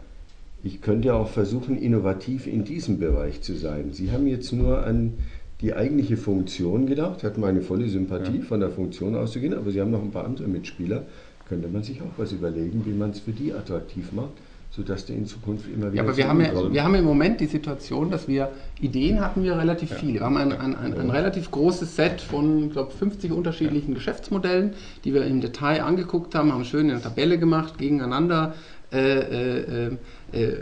Ich 0.63 0.81
könnte 0.81 1.09
ja 1.09 1.15
auch 1.15 1.29
versuchen, 1.29 1.77
innovativ 1.77 2.47
in 2.47 2.65
diesem 2.65 2.99
Bereich 2.99 3.43
zu 3.43 3.55
sein. 3.55 3.93
Sie 3.93 4.13
haben 4.13 4.27
jetzt 4.27 4.53
nur 4.53 4.87
an 4.87 5.15
die 5.61 5.75
eigentliche 5.75 6.17
Funktion 6.17 6.87
gedacht, 6.87 7.25
hat 7.25 7.39
meine 7.39 7.63
volle 7.63 7.89
Sympathie 7.89 8.39
ja. 8.39 8.43
von 8.43 8.61
der 8.61 8.71
Funktion 8.71 9.17
auszugehen, 9.17 9.55
aber 9.55 9.71
Sie 9.71 9.81
haben 9.81 9.91
noch 9.91 10.03
ein 10.03 10.11
paar 10.11 10.25
andere 10.25 10.49
Mitspieler. 10.49 11.05
Könnte 11.49 11.69
man 11.69 11.83
sich 11.83 12.03
auch 12.03 12.17
was 12.17 12.33
überlegen, 12.33 12.85
wie 12.85 12.93
man 12.93 13.11
es 13.11 13.21
für 13.21 13.33
die 13.33 13.53
attraktiv 13.53 14.13
macht, 14.13 14.33
sodass 14.77 15.07
der 15.07 15.17
in 15.17 15.27
Zukunft 15.27 15.67
immer 15.67 15.87
wieder. 15.87 15.95
Ja, 15.95 16.03
aber 16.03 16.17
wir 16.17 16.29
haben, 16.29 16.41
ja, 16.41 16.73
wir 16.73 16.85
haben 16.85 16.95
im 16.95 17.05
Moment 17.05 17.41
die 17.41 17.47
Situation, 17.47 18.11
dass 18.11 18.29
wir 18.29 18.51
Ideen 18.79 19.21
hatten 19.21 19.43
wir 19.43 19.57
relativ 19.57 19.91
ja. 19.91 19.97
viele. 19.97 20.15
Wir 20.15 20.21
haben 20.21 20.37
ein, 20.37 20.53
ein, 20.53 20.77
ein, 20.77 20.93
ein 20.93 21.11
relativ 21.11 21.51
großes 21.51 21.97
Set 21.97 22.21
von, 22.21 22.67
ich 22.67 22.73
glaube, 22.73 22.91
50 22.91 23.33
unterschiedlichen 23.33 23.93
ja. 23.93 23.95
Geschäftsmodellen, 23.95 24.75
die 25.05 25.15
wir 25.15 25.25
im 25.25 25.41
Detail 25.41 25.83
angeguckt 25.83 26.35
haben, 26.35 26.53
haben 26.53 26.67
schön 26.67 26.91
eine 26.91 27.01
Tabelle 27.01 27.39
gemacht, 27.39 27.79
gegeneinander. 27.79 28.55
Äh, 28.93 29.19
äh, 29.19 29.97
äh, 30.33 30.57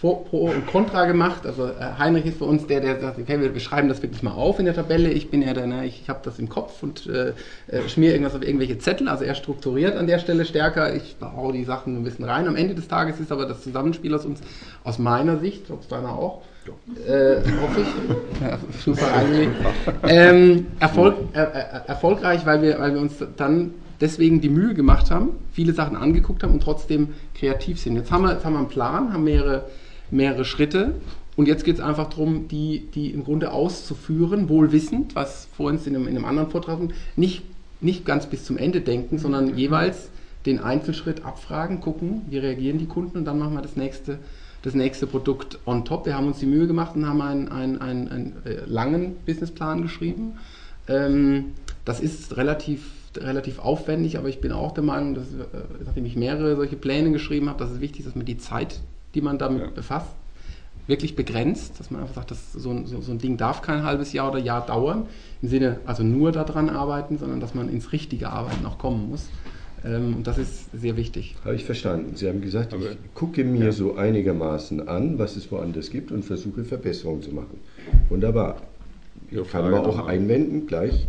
Pro 0.00 0.26
und 0.30 0.66
Contra 0.66 1.06
gemacht. 1.06 1.46
Also 1.46 1.66
äh, 1.66 1.72
Heinrich 1.98 2.26
ist 2.26 2.38
für 2.38 2.44
uns 2.44 2.66
der, 2.66 2.80
der 2.80 3.00
sagt, 3.00 3.18
okay, 3.18 3.40
wir 3.40 3.60
schreiben 3.60 3.88
das 3.88 4.02
wirklich 4.02 4.22
mal 4.22 4.32
auf 4.32 4.58
in 4.58 4.66
der 4.66 4.74
Tabelle. 4.74 5.08
Ich 5.08 5.30
bin 5.30 5.40
ja 5.40 5.54
der, 5.54 5.66
ne, 5.66 5.86
ich, 5.86 6.02
ich 6.02 6.08
habe 6.10 6.20
das 6.24 6.38
im 6.38 6.50
Kopf 6.50 6.82
und 6.82 7.06
äh, 7.06 7.32
äh, 7.68 7.88
schmier 7.88 8.10
irgendwas 8.10 8.34
auf 8.34 8.42
irgendwelche 8.42 8.76
Zettel. 8.78 9.08
Also 9.08 9.24
er 9.24 9.34
strukturiert 9.34 9.96
an 9.96 10.06
der 10.06 10.18
Stelle 10.18 10.44
stärker. 10.44 10.94
Ich 10.94 11.16
hau 11.22 11.52
die 11.52 11.64
Sachen 11.64 11.96
ein 11.96 12.04
bisschen 12.04 12.26
rein. 12.26 12.46
Am 12.46 12.56
Ende 12.56 12.74
des 12.74 12.86
Tages 12.86 13.18
ist 13.18 13.32
aber 13.32 13.46
das 13.46 13.62
Zusammenspiel 13.62 14.14
aus 14.14 14.26
uns, 14.26 14.40
aus 14.84 14.98
meiner 14.98 15.38
Sicht, 15.38 15.70
ob 15.70 15.80
es 15.80 15.88
deiner 15.88 16.10
auch, 16.10 16.42
äh, 17.06 17.36
hoffe 17.62 17.80
ich. 17.80 18.42
Ja, 18.42 18.58
super 18.84 19.10
angelegt. 19.14 19.54
Ähm, 20.06 20.66
Erfolg, 20.80 21.16
äh, 21.32 21.40
äh, 21.40 21.86
erfolgreich, 21.86 22.44
weil 22.44 22.60
wir, 22.60 22.78
weil 22.78 22.92
wir 22.92 23.00
uns 23.00 23.14
dann 23.38 23.72
deswegen 24.04 24.40
die 24.40 24.48
Mühe 24.48 24.74
gemacht 24.74 25.10
haben, 25.10 25.30
viele 25.52 25.72
Sachen 25.72 25.96
angeguckt 25.96 26.42
haben 26.42 26.52
und 26.52 26.62
trotzdem 26.62 27.08
kreativ 27.34 27.80
sind. 27.80 27.96
Jetzt 27.96 28.12
haben 28.12 28.22
wir, 28.22 28.32
jetzt 28.32 28.44
haben 28.44 28.52
wir 28.52 28.60
einen 28.60 28.68
Plan, 28.68 29.12
haben 29.12 29.24
mehrere 29.24 29.64
mehrere 30.10 30.44
Schritte. 30.44 30.94
Und 31.36 31.48
jetzt 31.48 31.64
geht 31.64 31.76
es 31.76 31.80
einfach 31.80 32.10
darum, 32.10 32.46
die, 32.48 32.86
die 32.94 33.10
im 33.10 33.24
Grunde 33.24 33.52
auszuführen, 33.52 34.48
wohlwissend, 34.48 35.16
was 35.16 35.48
vor 35.56 35.66
uns 35.66 35.86
in 35.86 35.96
einem, 35.96 36.06
in 36.06 36.16
einem 36.16 36.24
anderen 36.24 36.50
Vortrag 36.50 36.78
nicht, 37.16 37.42
nicht 37.80 38.04
ganz 38.04 38.26
bis 38.26 38.44
zum 38.44 38.56
Ende 38.56 38.80
denken, 38.80 39.18
sondern 39.18 39.56
jeweils 39.56 40.10
den 40.46 40.60
Einzelschritt 40.60 41.24
abfragen, 41.24 41.80
gucken, 41.80 42.22
wie 42.28 42.38
reagieren 42.38 42.78
die 42.78 42.86
Kunden 42.86 43.18
und 43.18 43.24
dann 43.24 43.38
machen 43.38 43.54
wir 43.54 43.62
das 43.62 43.74
nächste, 43.74 44.18
das 44.62 44.74
nächste 44.74 45.08
Produkt 45.08 45.58
on 45.66 45.84
top. 45.84 46.06
Wir 46.06 46.14
haben 46.14 46.28
uns 46.28 46.38
die 46.38 46.46
Mühe 46.46 46.68
gemacht 46.68 46.94
und 46.94 47.08
haben 47.08 47.20
einen, 47.20 47.48
einen, 47.48 47.80
einen, 47.80 48.08
einen 48.08 48.32
äh, 48.44 48.64
langen 48.66 49.16
Businessplan 49.26 49.82
geschrieben. 49.82 50.34
Ähm, 50.86 51.46
das 51.84 51.98
ist 51.98 52.36
relativ, 52.36 52.90
relativ 53.18 53.58
aufwendig, 53.58 54.18
aber 54.18 54.28
ich 54.28 54.40
bin 54.40 54.52
auch 54.52 54.72
der 54.72 54.84
Meinung, 54.84 55.14
dass, 55.14 55.32
äh, 55.32 55.46
nachdem 55.84 56.06
ich 56.06 56.16
mehrere 56.16 56.56
solche 56.56 56.76
Pläne 56.76 57.12
geschrieben 57.12 57.48
habe, 57.48 57.58
dass 57.58 57.70
es 57.70 57.80
wichtig 57.80 58.00
ist, 58.00 58.06
dass 58.08 58.14
man 58.14 58.26
die 58.26 58.38
Zeit 58.38 58.80
die 59.14 59.20
man 59.20 59.38
damit 59.38 59.62
ja. 59.62 59.70
befasst, 59.70 60.10
wirklich 60.86 61.16
begrenzt, 61.16 61.80
dass 61.80 61.90
man 61.90 62.02
einfach 62.02 62.14
sagt, 62.14 62.30
dass 62.30 62.52
so 62.52 62.70
ein, 62.70 62.86
so, 62.86 63.00
so 63.00 63.12
ein, 63.12 63.18
Ding 63.18 63.36
darf 63.36 63.62
kein 63.62 63.84
halbes 63.84 64.12
Jahr 64.12 64.30
oder 64.30 64.38
Jahr 64.38 64.66
dauern, 64.66 65.06
im 65.40 65.48
Sinne, 65.48 65.78
also 65.86 66.02
nur 66.02 66.32
daran 66.32 66.68
arbeiten, 66.68 67.18
sondern 67.18 67.40
dass 67.40 67.54
man 67.54 67.68
ins 67.68 67.92
richtige 67.92 68.28
Arbeiten 68.30 68.66
auch 68.66 68.76
kommen 68.76 69.08
muss. 69.08 69.28
Ähm, 69.84 70.16
und 70.16 70.26
das 70.26 70.36
ist 70.36 70.68
sehr 70.78 70.96
wichtig. 70.96 71.36
Habe 71.44 71.54
ich 71.54 71.64
verstanden. 71.64 72.16
Sie 72.16 72.28
haben 72.28 72.40
gesagt, 72.40 72.74
Aber, 72.74 72.90
ich 72.90 73.14
gucke 73.14 73.44
mir 73.44 73.66
ja. 73.66 73.72
so 73.72 73.94
einigermaßen 73.96 74.86
an, 74.88 75.18
was 75.18 75.36
es 75.36 75.50
woanders 75.50 75.90
gibt 75.90 76.10
und 76.10 76.24
versuche 76.24 76.64
Verbesserungen 76.64 77.22
zu 77.22 77.32
machen. 77.32 77.60
Wunderbar. 78.08 78.56
Kann 79.50 79.70
man 79.70 79.84
auch 79.84 80.06
einwenden 80.06 80.66
gleich. 80.66 81.06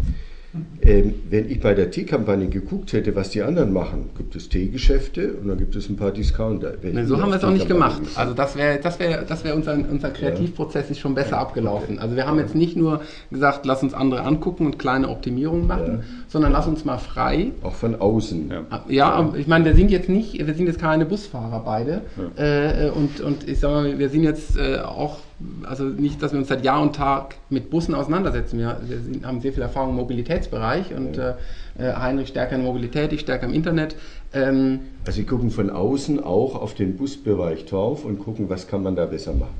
Ähm, 0.81 1.15
wenn 1.29 1.49
ich 1.49 1.59
bei 1.59 1.73
der 1.73 1.91
Teekampagne 1.91 2.47
geguckt 2.47 2.93
hätte, 2.93 3.15
was 3.15 3.31
die 3.31 3.41
anderen 3.41 3.73
machen, 3.73 4.09
gibt 4.17 4.35
es 4.35 4.49
Teegeschäfte 4.49 5.33
und 5.33 5.47
dann 5.47 5.57
gibt 5.57 5.75
es 5.75 5.89
ein 5.89 5.95
paar 5.95 6.11
Discounter. 6.11 6.73
Nee, 6.81 7.03
so 7.05 7.19
haben 7.19 7.29
wir 7.29 7.37
es 7.37 7.43
auch 7.43 7.51
nicht 7.51 7.67
gemacht. 7.67 8.01
Also 8.15 8.33
das 8.33 8.55
wäre 8.55 8.79
das 8.81 8.99
wär, 8.99 9.23
das 9.23 9.43
wär 9.43 9.55
unser, 9.55 9.73
unser 9.73 10.11
Kreativprozess 10.11 10.91
ist 10.91 10.99
schon 10.99 11.15
besser 11.15 11.39
abgelaufen. 11.39 11.99
Also 11.99 12.15
wir 12.15 12.27
haben 12.27 12.39
jetzt 12.39 12.55
nicht 12.55 12.77
nur 12.77 13.01
gesagt, 13.31 13.65
lass 13.65 13.81
uns 13.83 13.93
andere 13.93 14.21
angucken 14.21 14.65
und 14.65 14.77
kleine 14.77 15.09
Optimierungen 15.09 15.67
machen, 15.67 15.99
ja. 15.99 16.03
Sondern 16.35 16.51
lass 16.51 16.67
uns 16.67 16.83
mal 16.83 16.97
frei. 16.97 17.53
Auch 17.63 17.75
von 17.75 17.95
außen. 17.95 18.51
Ja, 18.51 18.83
ja 18.89 19.33
ich 19.37 19.47
meine, 19.47 19.63
wir 19.63 19.73
sind 19.73 19.89
jetzt 19.89 20.09
nicht, 20.09 20.45
wir 20.45 20.53
sind 20.53 20.67
jetzt 20.67 20.81
keine 20.81 21.05
Busfahrer 21.05 21.61
beide. 21.63 22.01
Ja. 22.37 22.87
Äh, 22.87 22.89
und, 22.89 23.21
und 23.21 23.47
ich 23.47 23.61
sag 23.61 23.71
mal, 23.71 23.97
wir 23.97 24.09
sind 24.09 24.23
jetzt 24.23 24.57
äh, 24.57 24.79
auch 24.79 25.19
also 25.63 25.85
nicht, 25.85 26.21
dass 26.21 26.33
wir 26.33 26.39
uns 26.39 26.49
seit 26.49 26.65
Jahr 26.65 26.81
und 26.81 26.93
Tag 26.93 27.35
mit 27.49 27.69
Bussen 27.69 27.95
auseinandersetzen. 27.95 28.59
Wir, 28.59 28.81
wir 28.85 28.99
sind, 28.99 29.25
haben 29.25 29.39
sehr 29.39 29.53
viel 29.53 29.63
Erfahrung 29.63 29.91
im 29.91 29.95
Mobilitätsbereich 29.95 30.93
und 30.93 31.15
ja. 31.15 31.37
äh, 31.79 31.93
Heinrich 31.93 32.27
stärker 32.27 32.57
in 32.57 32.63
Mobilität, 32.63 33.13
ich 33.13 33.21
stärker 33.21 33.45
im 33.45 33.53
Internet. 33.53 33.95
Ähm, 34.33 34.81
also 35.05 35.15
Sie 35.15 35.25
gucken 35.25 35.51
von 35.51 35.69
außen 35.69 36.21
auch 36.21 36.55
auf 36.55 36.73
den 36.73 36.97
Busbereich 36.97 37.63
drauf 37.63 38.03
und 38.03 38.19
gucken, 38.19 38.49
was 38.49 38.67
kann 38.67 38.83
man 38.83 38.97
da 38.97 39.05
besser 39.05 39.31
machen. 39.31 39.55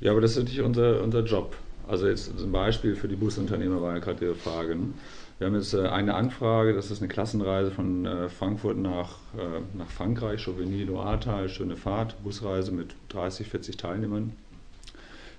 Ja, 0.00 0.12
aber 0.12 0.22
das 0.22 0.30
ist 0.30 0.38
natürlich 0.38 0.62
unser, 0.62 1.02
unser 1.02 1.24
Job. 1.24 1.56
Also 1.90 2.06
jetzt 2.06 2.38
zum 2.38 2.52
Beispiel 2.52 2.94
für 2.94 3.08
die 3.08 3.16
Busunternehmer 3.16 3.82
war 3.82 3.94
ja 3.94 3.98
gerade 3.98 4.24
Ihre 4.24 4.36
Frage. 4.36 4.76
Ne? 4.76 4.92
Wir 5.38 5.48
haben 5.48 5.56
jetzt 5.56 5.74
äh, 5.74 5.88
eine 5.88 6.14
Anfrage, 6.14 6.72
das 6.72 6.92
ist 6.92 7.00
eine 7.00 7.08
Klassenreise 7.08 7.72
von 7.72 8.06
äh, 8.06 8.28
Frankfurt 8.28 8.78
nach, 8.78 9.16
äh, 9.36 9.60
nach 9.76 9.90
Frankreich, 9.90 10.40
Chauvigny, 10.40 10.84
Loatal, 10.84 11.48
schöne 11.48 11.76
Fahrt, 11.76 12.22
Busreise 12.22 12.70
mit 12.70 12.94
30, 13.08 13.48
40 13.48 13.76
Teilnehmern. 13.76 14.34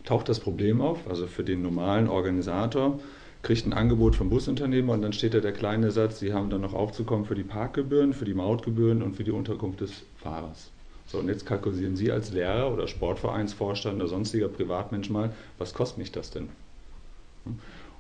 Taucht 0.03 0.27
das 0.27 0.41
Problem 0.41 0.81
auf, 0.81 1.07
also 1.07 1.25
für 1.25 1.45
den 1.45 1.61
normalen 1.61 2.09
Organisator, 2.09 2.99
kriegt 3.43 3.65
ein 3.65 3.71
Angebot 3.71 4.17
vom 4.17 4.29
Busunternehmer 4.29 4.91
und 4.91 5.03
dann 5.03 5.13
steht 5.13 5.33
da 5.33 5.39
der 5.39 5.53
kleine 5.53 5.91
Satz, 5.91 6.19
Sie 6.19 6.33
haben 6.33 6.49
dann 6.49 6.61
noch 6.61 6.73
aufzukommen 6.73 7.23
für 7.23 7.35
die 7.35 7.43
Parkgebühren, 7.43 8.11
für 8.11 8.25
die 8.25 8.33
Mautgebühren 8.33 9.01
und 9.01 9.15
für 9.15 9.23
die 9.23 9.31
Unterkunft 9.31 9.79
des 9.79 10.03
Fahrers. 10.17 10.69
So, 11.12 11.17
und 11.17 11.28
jetzt 11.28 11.45
kalkulieren 11.45 11.97
Sie 11.97 12.10
als 12.10 12.32
Lehrer 12.32 12.71
oder 12.71 12.88
Sportvereinsvorstand 12.88 13.97
oder 13.97 14.08
sonstiger 14.08 14.47
Privatmensch 14.47 15.10
mal, 15.10 15.34
was 15.58 15.74
kostet 15.74 15.97
mich 15.97 16.13
das 16.13 16.32
denn? 16.32 16.47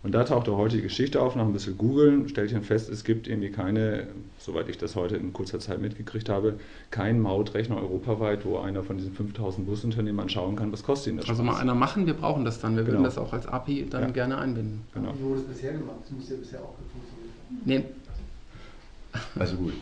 Und 0.01 0.13
da 0.13 0.23
taucht 0.23 0.47
auch 0.47 0.55
heute 0.55 0.77
die 0.77 0.81
Geschichte 0.81 1.21
auf, 1.21 1.35
nach 1.35 1.43
ein 1.43 1.51
bisschen 1.51 1.77
googeln, 1.77 2.29
stellt 2.29 2.47
ich 2.47 2.53
dann 2.53 2.63
fest, 2.63 2.89
es 2.89 3.03
gibt 3.03 3.27
irgendwie 3.27 3.51
keine, 3.51 4.07
soweit 4.39 4.69
ich 4.69 4.77
das 4.77 4.95
heute 4.95 5.17
in 5.17 5.33
kurzer 5.33 5.59
Zeit 5.59 5.81
mitgekriegt 5.81 6.29
habe, 6.29 6.57
keinen 6.89 7.19
Mautrechner 7.19 7.75
europaweit, 7.75 8.45
wo 8.45 8.59
einer 8.59 8.81
von 8.81 8.95
diesen 8.95 9.13
5000 9.13 9.67
Busunternehmern 9.67 10.29
schauen 10.29 10.55
kann, 10.55 10.71
was 10.71 10.83
kostet 10.83 11.11
ihn 11.11 11.17
das. 11.17 11.27
Also 11.27 11.43
mal 11.43 11.59
einer 11.59 11.75
machen, 11.75 12.05
wir 12.05 12.13
brauchen 12.13 12.45
das 12.45 12.61
dann, 12.61 12.77
wir 12.77 12.83
genau. 12.83 12.93
würden 12.93 13.03
das 13.03 13.17
auch 13.17 13.33
als 13.33 13.45
API 13.45 13.87
dann 13.89 14.03
ja. 14.03 14.09
gerne 14.11 14.37
einbinden. 14.37 14.85
Genau. 14.93 15.13
Wie 15.19 15.23
wurde 15.23 15.41
es 15.41 15.47
bisher 15.47 15.73
gemacht? 15.73 15.97
Das 16.03 16.11
muss 16.11 16.29
ja 16.29 16.37
bisher 16.37 16.61
auch 16.61 16.75
funktionieren. 16.93 17.61
Nee. 17.65 17.83
Also 19.37 19.57
gut, 19.57 19.73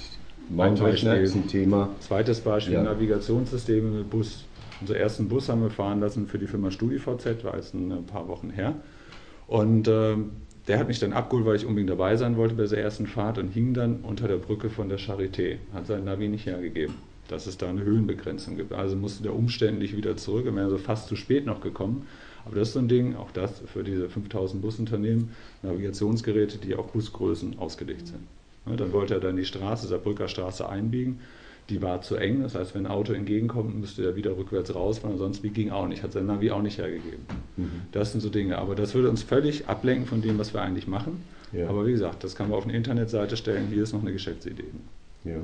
Mautrechner 0.49 1.17
ist 1.19 1.35
ein 1.35 1.47
Thema. 1.47 1.89
Zweites 1.99 2.41
Beispiel, 2.41 2.75
ja. 2.75 2.83
Navigationssysteme 2.83 3.89
mit 3.89 4.09
Bus. 4.09 4.45
Unser 4.81 4.97
ersten 4.97 5.27
Bus 5.27 5.49
haben 5.49 5.61
wir 5.61 5.69
fahren 5.69 5.99
lassen 5.99 6.27
für 6.27 6.39
die 6.39 6.47
Firma 6.47 6.71
StudiVZ, 6.71 7.43
war 7.43 7.55
jetzt 7.55 7.73
ein 7.73 8.05
paar 8.05 8.27
Wochen 8.27 8.49
her. 8.49 8.75
Und 9.47 9.87
äh, 9.87 10.15
der 10.67 10.79
hat 10.79 10.87
mich 10.87 10.99
dann 10.99 11.13
abgeholt, 11.13 11.45
weil 11.45 11.55
ich 11.55 11.65
unbedingt 11.65 11.89
dabei 11.89 12.15
sein 12.15 12.37
wollte 12.37 12.55
bei 12.55 12.65
der 12.65 12.81
ersten 12.81 13.07
Fahrt 13.07 13.37
und 13.37 13.49
hing 13.49 13.73
dann 13.73 14.01
unter 14.03 14.27
der 14.27 14.37
Brücke 14.37 14.69
von 14.69 14.89
der 14.89 14.99
Charité. 14.99 15.57
Hat 15.73 15.87
sein 15.87 16.05
Navi 16.05 16.27
nicht 16.27 16.45
hergegeben, 16.45 16.95
dass 17.27 17.47
es 17.47 17.57
da 17.57 17.69
eine 17.69 17.83
Höhenbegrenzung 17.83 18.55
gibt. 18.55 18.73
Also 18.73 18.95
musste 18.95 19.23
der 19.23 19.35
umständlich 19.35 19.95
wieder 19.95 20.17
zurück. 20.17 20.45
Er 20.45 20.55
wäre 20.55 20.65
also 20.65 20.77
fast 20.77 21.07
zu 21.07 21.15
spät 21.15 21.45
noch 21.45 21.61
gekommen. 21.61 22.07
Aber 22.45 22.55
das 22.55 22.69
ist 22.69 22.73
so 22.75 22.79
ein 22.79 22.87
Ding, 22.87 23.15
auch 23.15 23.31
das 23.31 23.61
für 23.71 23.83
diese 23.83 24.09
5000 24.09 24.61
Busunternehmen, 24.61 25.31
Navigationsgeräte, 25.61 26.57
die 26.57 26.75
auf 26.75 26.91
Busgrößen 26.93 27.59
ausgelegt 27.59 28.07
sind. 28.07 28.21
Dann 28.77 28.91
wollte 28.93 29.15
er 29.15 29.19
dann 29.19 29.35
die 29.35 29.45
Straße, 29.45 29.87
Saarbrücker 29.87 30.27
Straße 30.27 30.67
einbiegen 30.67 31.19
die 31.69 31.81
war 31.81 32.01
zu 32.01 32.15
eng. 32.15 32.41
Das 32.41 32.55
heißt, 32.55 32.75
wenn 32.75 32.85
ein 32.85 32.91
Auto 32.91 33.13
entgegenkommt, 33.13 33.79
müsste 33.79 34.03
er 34.03 34.15
wieder 34.15 34.35
rückwärts 34.37 34.73
rausfahren. 34.73 35.17
Sonst 35.17 35.43
wie 35.43 35.49
ging 35.49 35.69
auch 35.69 35.87
nicht. 35.87 36.03
Hat 36.03 36.13
sein 36.13 36.25
Navi 36.25 36.51
auch 36.51 36.61
nicht 36.61 36.77
hergegeben. 36.77 37.25
Mhm. 37.57 37.71
Das 37.91 38.11
sind 38.11 38.21
so 38.21 38.29
Dinge. 38.29 38.57
Aber 38.57 38.75
das 38.75 38.93
würde 38.93 39.09
uns 39.09 39.23
völlig 39.23 39.67
ablenken 39.67 40.05
von 40.05 40.21
dem, 40.21 40.37
was 40.37 40.53
wir 40.53 40.61
eigentlich 40.61 40.87
machen. 40.87 41.23
Ja. 41.51 41.69
Aber 41.69 41.85
wie 41.85 41.91
gesagt, 41.91 42.23
das 42.23 42.35
kann 42.35 42.49
man 42.49 42.57
auf 42.57 42.65
eine 42.65 42.75
Internetseite 42.75 43.37
stellen. 43.37 43.67
Hier 43.71 43.83
ist 43.83 43.93
noch 43.93 44.01
eine 44.01 44.11
Geschäftsidee. 44.11 44.65
Ja. 45.23 45.37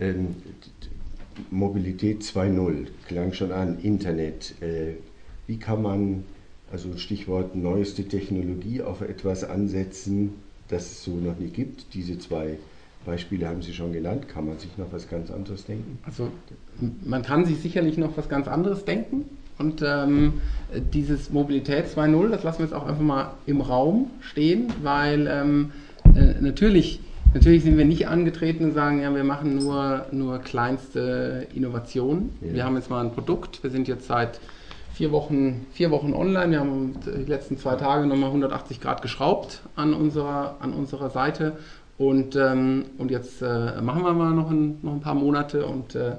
Ähm, 0.00 0.36
Mobilität 1.50 2.22
2.0 2.22 2.86
klang 3.08 3.32
schon 3.32 3.52
an. 3.52 3.78
Internet. 3.80 4.54
Äh, 4.62 4.94
wie 5.46 5.58
kann 5.58 5.82
man, 5.82 6.24
also 6.70 6.96
Stichwort 6.96 7.54
neueste 7.54 8.04
Technologie, 8.04 8.82
auf 8.82 9.00
etwas 9.00 9.44
ansetzen, 9.44 10.34
das 10.68 10.90
es 10.90 11.04
so 11.04 11.12
noch 11.12 11.38
nicht 11.38 11.54
gibt. 11.54 11.94
Diese 11.94 12.18
zwei 12.18 12.58
Beispiele 13.04 13.48
haben 13.48 13.62
Sie 13.62 13.72
schon 13.72 13.92
genannt. 13.92 14.28
Kann 14.28 14.46
man 14.46 14.58
sich 14.58 14.76
noch 14.76 14.92
was 14.92 15.08
ganz 15.08 15.30
anderes 15.30 15.64
denken? 15.64 15.98
Also 16.04 16.28
man 17.04 17.22
kann 17.22 17.44
sich 17.44 17.58
sicherlich 17.58 17.96
noch 17.96 18.16
was 18.16 18.28
ganz 18.28 18.48
anderes 18.48 18.84
denken. 18.84 19.24
Und 19.58 19.82
ähm, 19.82 20.34
dieses 20.92 21.30
Mobilität 21.30 21.86
2.0, 21.86 22.28
das 22.28 22.44
lassen 22.44 22.58
wir 22.58 22.66
jetzt 22.66 22.74
auch 22.74 22.86
einfach 22.86 23.02
mal 23.02 23.30
im 23.46 23.62
Raum 23.62 24.10
stehen, 24.20 24.70
weil 24.82 25.26
ähm, 25.30 25.72
äh, 26.14 26.34
natürlich, 26.40 27.00
natürlich 27.32 27.62
sind 27.62 27.78
wir 27.78 27.86
nicht 27.86 28.06
angetreten 28.06 28.64
und 28.64 28.72
sagen, 28.74 29.00
ja, 29.00 29.14
wir 29.14 29.24
machen 29.24 29.56
nur, 29.56 30.06
nur 30.12 30.40
kleinste 30.40 31.46
Innovationen. 31.54 32.30
Ja. 32.42 32.52
Wir 32.52 32.64
haben 32.64 32.76
jetzt 32.76 32.90
mal 32.90 33.02
ein 33.02 33.12
Produkt, 33.12 33.62
wir 33.62 33.70
sind 33.70 33.88
jetzt 33.88 34.08
seit 34.08 34.40
vier 34.96 35.12
Wochen, 35.12 35.66
vier 35.72 35.90
Wochen 35.90 36.14
online, 36.14 36.52
wir 36.52 36.60
haben 36.60 36.94
die 37.04 37.30
letzten 37.30 37.58
zwei 37.58 37.76
Tage 37.76 38.06
nochmal 38.06 38.30
180 38.30 38.80
Grad 38.80 39.02
geschraubt 39.02 39.60
an 39.76 39.92
unserer, 39.92 40.56
an 40.60 40.72
unserer 40.72 41.10
Seite 41.10 41.58
und, 41.98 42.34
ähm, 42.34 42.86
und 42.96 43.10
jetzt 43.10 43.42
äh, 43.42 43.80
machen 43.82 44.02
wir 44.04 44.14
mal 44.14 44.32
noch 44.32 44.50
ein, 44.50 44.78
noch 44.80 44.92
ein 44.92 45.00
paar 45.00 45.14
Monate 45.14 45.66
und 45.66 45.94
äh, 45.94 46.12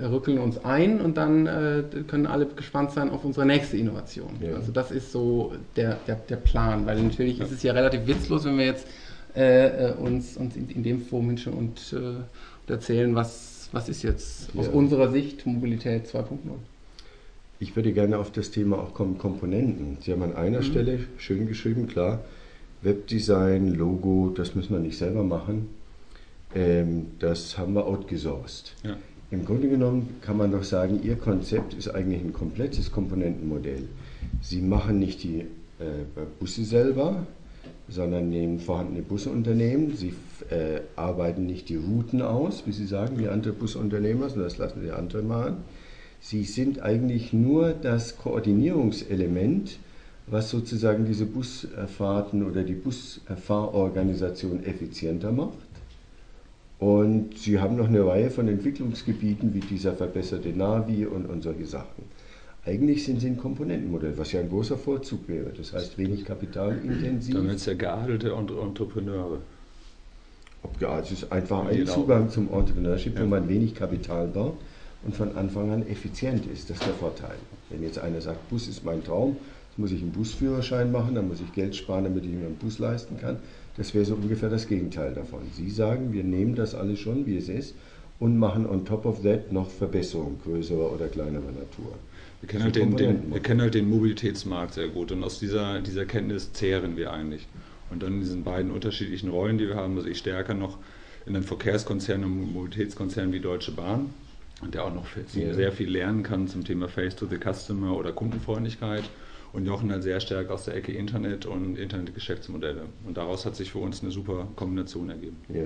rückeln 0.00 0.38
uns 0.38 0.64
ein 0.64 1.00
und 1.00 1.16
dann 1.16 1.46
äh, 1.48 1.82
können 2.06 2.26
alle 2.26 2.46
gespannt 2.46 2.92
sein 2.92 3.10
auf 3.10 3.24
unsere 3.24 3.46
nächste 3.46 3.76
Innovation. 3.76 4.30
Ja. 4.40 4.54
Also 4.54 4.70
das 4.70 4.92
ist 4.92 5.10
so 5.10 5.52
der, 5.74 5.96
der, 6.06 6.14
der 6.14 6.36
Plan, 6.36 6.86
weil 6.86 7.02
natürlich 7.02 7.38
ja. 7.38 7.44
ist 7.44 7.50
es 7.50 7.64
ja 7.64 7.72
relativ 7.72 8.06
witzlos, 8.06 8.44
wenn 8.44 8.58
wir 8.58 8.66
jetzt 8.66 8.86
äh, 9.34 9.88
äh, 9.88 9.92
uns, 9.94 10.36
uns 10.36 10.54
in, 10.54 10.68
in, 10.68 10.84
dem 10.84 11.00
Forum 11.02 11.30
hinstellen 11.30 11.58
und, 11.58 11.92
äh, 11.92 11.96
und, 11.96 12.24
erzählen, 12.68 13.12
was, 13.16 13.68
was 13.72 13.88
ist 13.88 14.04
jetzt 14.04 14.56
aus 14.56 14.68
unserer 14.68 15.10
Sicht 15.10 15.46
Mobilität 15.46 16.06
2.0. 16.06 16.28
Ich 17.62 17.76
würde 17.76 17.92
gerne 17.92 18.18
auf 18.18 18.32
das 18.32 18.50
Thema 18.50 18.78
auch 18.78 18.94
kommen, 18.94 19.18
Komponenten. 19.18 19.98
Sie 20.00 20.12
haben 20.12 20.22
an 20.22 20.34
einer 20.34 20.60
mhm. 20.60 20.64
Stelle 20.64 20.98
schön 21.18 21.46
geschrieben, 21.46 21.88
klar, 21.88 22.24
Webdesign, 22.80 23.74
Logo, 23.74 24.32
das 24.34 24.54
müssen 24.54 24.72
wir 24.72 24.80
nicht 24.80 24.96
selber 24.96 25.22
machen. 25.22 25.68
Ähm, 26.54 27.08
das 27.18 27.58
haben 27.58 27.74
wir 27.74 27.86
outgesourced. 27.86 28.74
Ja. 28.82 28.96
Im 29.30 29.44
Grunde 29.44 29.68
genommen 29.68 30.16
kann 30.22 30.38
man 30.38 30.50
doch 30.50 30.64
sagen, 30.64 31.00
Ihr 31.02 31.16
Konzept 31.16 31.74
ist 31.74 31.88
eigentlich 31.88 32.22
ein 32.22 32.32
komplettes 32.32 32.90
Komponentenmodell. 32.90 33.88
Sie 34.40 34.62
machen 34.62 34.98
nicht 34.98 35.22
die 35.22 35.40
äh, 35.40 36.24
Busse 36.40 36.64
selber, 36.64 37.26
sondern 37.90 38.30
nehmen 38.30 38.58
vorhandene 38.58 39.02
Busunternehmen. 39.02 39.94
Sie 39.96 40.14
äh, 40.48 40.80
arbeiten 40.96 41.44
nicht 41.44 41.68
die 41.68 41.76
Routen 41.76 42.22
aus, 42.22 42.62
wie 42.66 42.72
Sie 42.72 42.86
sagen, 42.86 43.18
wie 43.18 43.28
andere 43.28 43.52
Busunternehmer, 43.52 44.30
sondern 44.30 44.48
das 44.48 44.56
lassen 44.56 44.80
Sie 44.80 44.90
andere 44.90 45.22
machen. 45.22 45.58
Sie 46.20 46.44
sind 46.44 46.80
eigentlich 46.80 47.32
nur 47.32 47.72
das 47.72 48.18
Koordinierungselement 48.18 49.78
was 50.30 50.50
sozusagen 50.50 51.04
diese 51.04 51.26
Busfahrten 51.26 52.44
oder 52.44 52.62
die 52.62 52.74
Busfahrorganisation 52.74 54.64
effizienter 54.64 55.32
macht. 55.32 55.58
Und 56.78 57.36
sie 57.36 57.60
haben 57.60 57.76
noch 57.76 57.88
eine 57.88 58.06
Reihe 58.06 58.30
von 58.30 58.48
Entwicklungsgebieten 58.48 59.52
wie 59.52 59.60
dieser 59.60 59.92
verbesserte 59.92 60.48
Navi 60.50 61.04
und, 61.04 61.26
und 61.26 61.42
solche 61.42 61.66
Sachen. 61.66 62.04
Eigentlich 62.64 63.04
sind 63.04 63.20
sie 63.20 63.26
ein 63.26 63.36
Komponentenmodell, 63.36 64.16
was 64.16 64.32
ja 64.32 64.40
ein 64.40 64.48
großer 64.48 64.78
Vorzug 64.78 65.28
wäre. 65.28 65.50
Das 65.56 65.72
heißt 65.72 65.98
wenig 65.98 66.24
kapitalintensiv. 66.24 67.34
Damit 67.34 67.56
ist 67.56 67.66
ja 67.66 67.74
geadelte 67.74 68.32
Entrepreneure. 68.32 69.38
Ob 70.62 70.78
geadelt 70.78 71.10
ist 71.10 71.32
einfach 71.32 71.66
ein 71.66 71.76
genau. 71.76 71.92
Zugang 71.92 72.30
zum 72.30 72.52
Entrepreneurship, 72.52 73.16
ja. 73.16 73.22
wo 73.22 73.26
man 73.26 73.48
wenig 73.48 73.74
Kapital 73.74 74.28
braucht 74.28 74.58
und 75.04 75.14
von 75.14 75.36
Anfang 75.36 75.70
an 75.70 75.86
effizient 75.86 76.46
ist. 76.46 76.70
Das 76.70 76.78
ist 76.78 76.86
der 76.86 76.94
Vorteil. 76.94 77.36
Wenn 77.70 77.82
jetzt 77.82 77.98
einer 77.98 78.20
sagt, 78.20 78.48
Bus 78.50 78.68
ist 78.68 78.84
mein 78.84 79.02
Traum, 79.02 79.36
muss 79.76 79.92
ich 79.92 80.02
einen 80.02 80.12
Busführerschein 80.12 80.92
machen, 80.92 81.14
dann 81.14 81.28
muss 81.28 81.40
ich 81.40 81.52
Geld 81.52 81.74
sparen, 81.74 82.04
damit 82.04 82.24
ich 82.24 82.30
mir 82.30 82.46
einen 82.46 82.56
Bus 82.56 82.78
leisten 82.78 83.18
kann. 83.18 83.38
Das 83.76 83.94
wäre 83.94 84.04
so 84.04 84.14
ungefähr 84.14 84.50
das 84.50 84.68
Gegenteil 84.68 85.14
davon. 85.14 85.40
Sie 85.54 85.70
sagen, 85.70 86.12
wir 86.12 86.22
nehmen 86.22 86.54
das 86.54 86.74
alles 86.74 86.98
schon, 86.98 87.26
wie 87.26 87.36
es 87.36 87.48
ist, 87.48 87.74
und 88.18 88.36
machen 88.36 88.66
on 88.66 88.84
top 88.84 89.06
of 89.06 89.22
that 89.22 89.50
noch 89.50 89.70
Verbesserungen 89.70 90.38
größerer 90.44 90.92
oder 90.92 91.08
kleinerer 91.08 91.52
Natur. 91.52 91.94
Wir 92.40 92.48
kennen, 92.48 92.64
halt 92.64 92.76
den, 92.76 92.96
den, 92.96 93.32
wir 93.32 93.40
kennen 93.40 93.60
halt 93.60 93.74
den 93.74 93.88
Mobilitätsmarkt 93.88 94.74
sehr 94.74 94.88
gut 94.88 95.12
und 95.12 95.24
aus 95.24 95.38
dieser, 95.38 95.80
dieser 95.80 96.04
Kenntnis 96.04 96.52
zehren 96.52 96.96
wir 96.96 97.12
eigentlich. 97.12 97.46
Und 97.90 98.02
dann 98.02 98.14
in 98.14 98.20
diesen 98.20 98.44
beiden 98.44 98.70
unterschiedlichen 98.70 99.30
Rollen, 99.30 99.58
die 99.58 99.68
wir 99.68 99.74
haben, 99.76 99.96
also 99.96 100.08
ich 100.08 100.18
stärker 100.18 100.54
noch 100.54 100.78
in 101.26 101.34
einem 101.34 101.44
Verkehrskonzern 101.44 102.24
und 102.24 102.52
Mobilitätskonzern 102.52 103.32
wie 103.32 103.40
Deutsche 103.40 103.72
Bahn, 103.72 104.10
der 104.68 104.84
auch 104.84 104.94
noch 104.94 105.06
sehr, 105.26 105.54
sehr 105.54 105.72
viel 105.72 105.90
lernen 105.90 106.22
kann 106.22 106.48
zum 106.48 106.64
Thema 106.64 106.88
Face 106.88 107.16
to 107.16 107.26
the 107.26 107.38
Customer 107.38 107.96
oder 107.96 108.12
Kundenfreundlichkeit 108.12 109.04
und 109.52 109.66
Jochen 109.66 109.90
halt 109.90 110.02
sehr 110.02 110.20
stark 110.20 110.50
aus 110.50 110.66
der 110.66 110.74
Ecke 110.76 110.92
Internet 110.92 111.46
und 111.46 111.76
Internetgeschäftsmodelle. 111.76 112.82
Und 113.06 113.16
daraus 113.16 113.46
hat 113.46 113.56
sich 113.56 113.72
für 113.72 113.78
uns 113.78 114.02
eine 114.02 114.10
super 114.10 114.46
Kombination 114.56 115.10
ergeben. 115.10 115.36
Ja. 115.48 115.64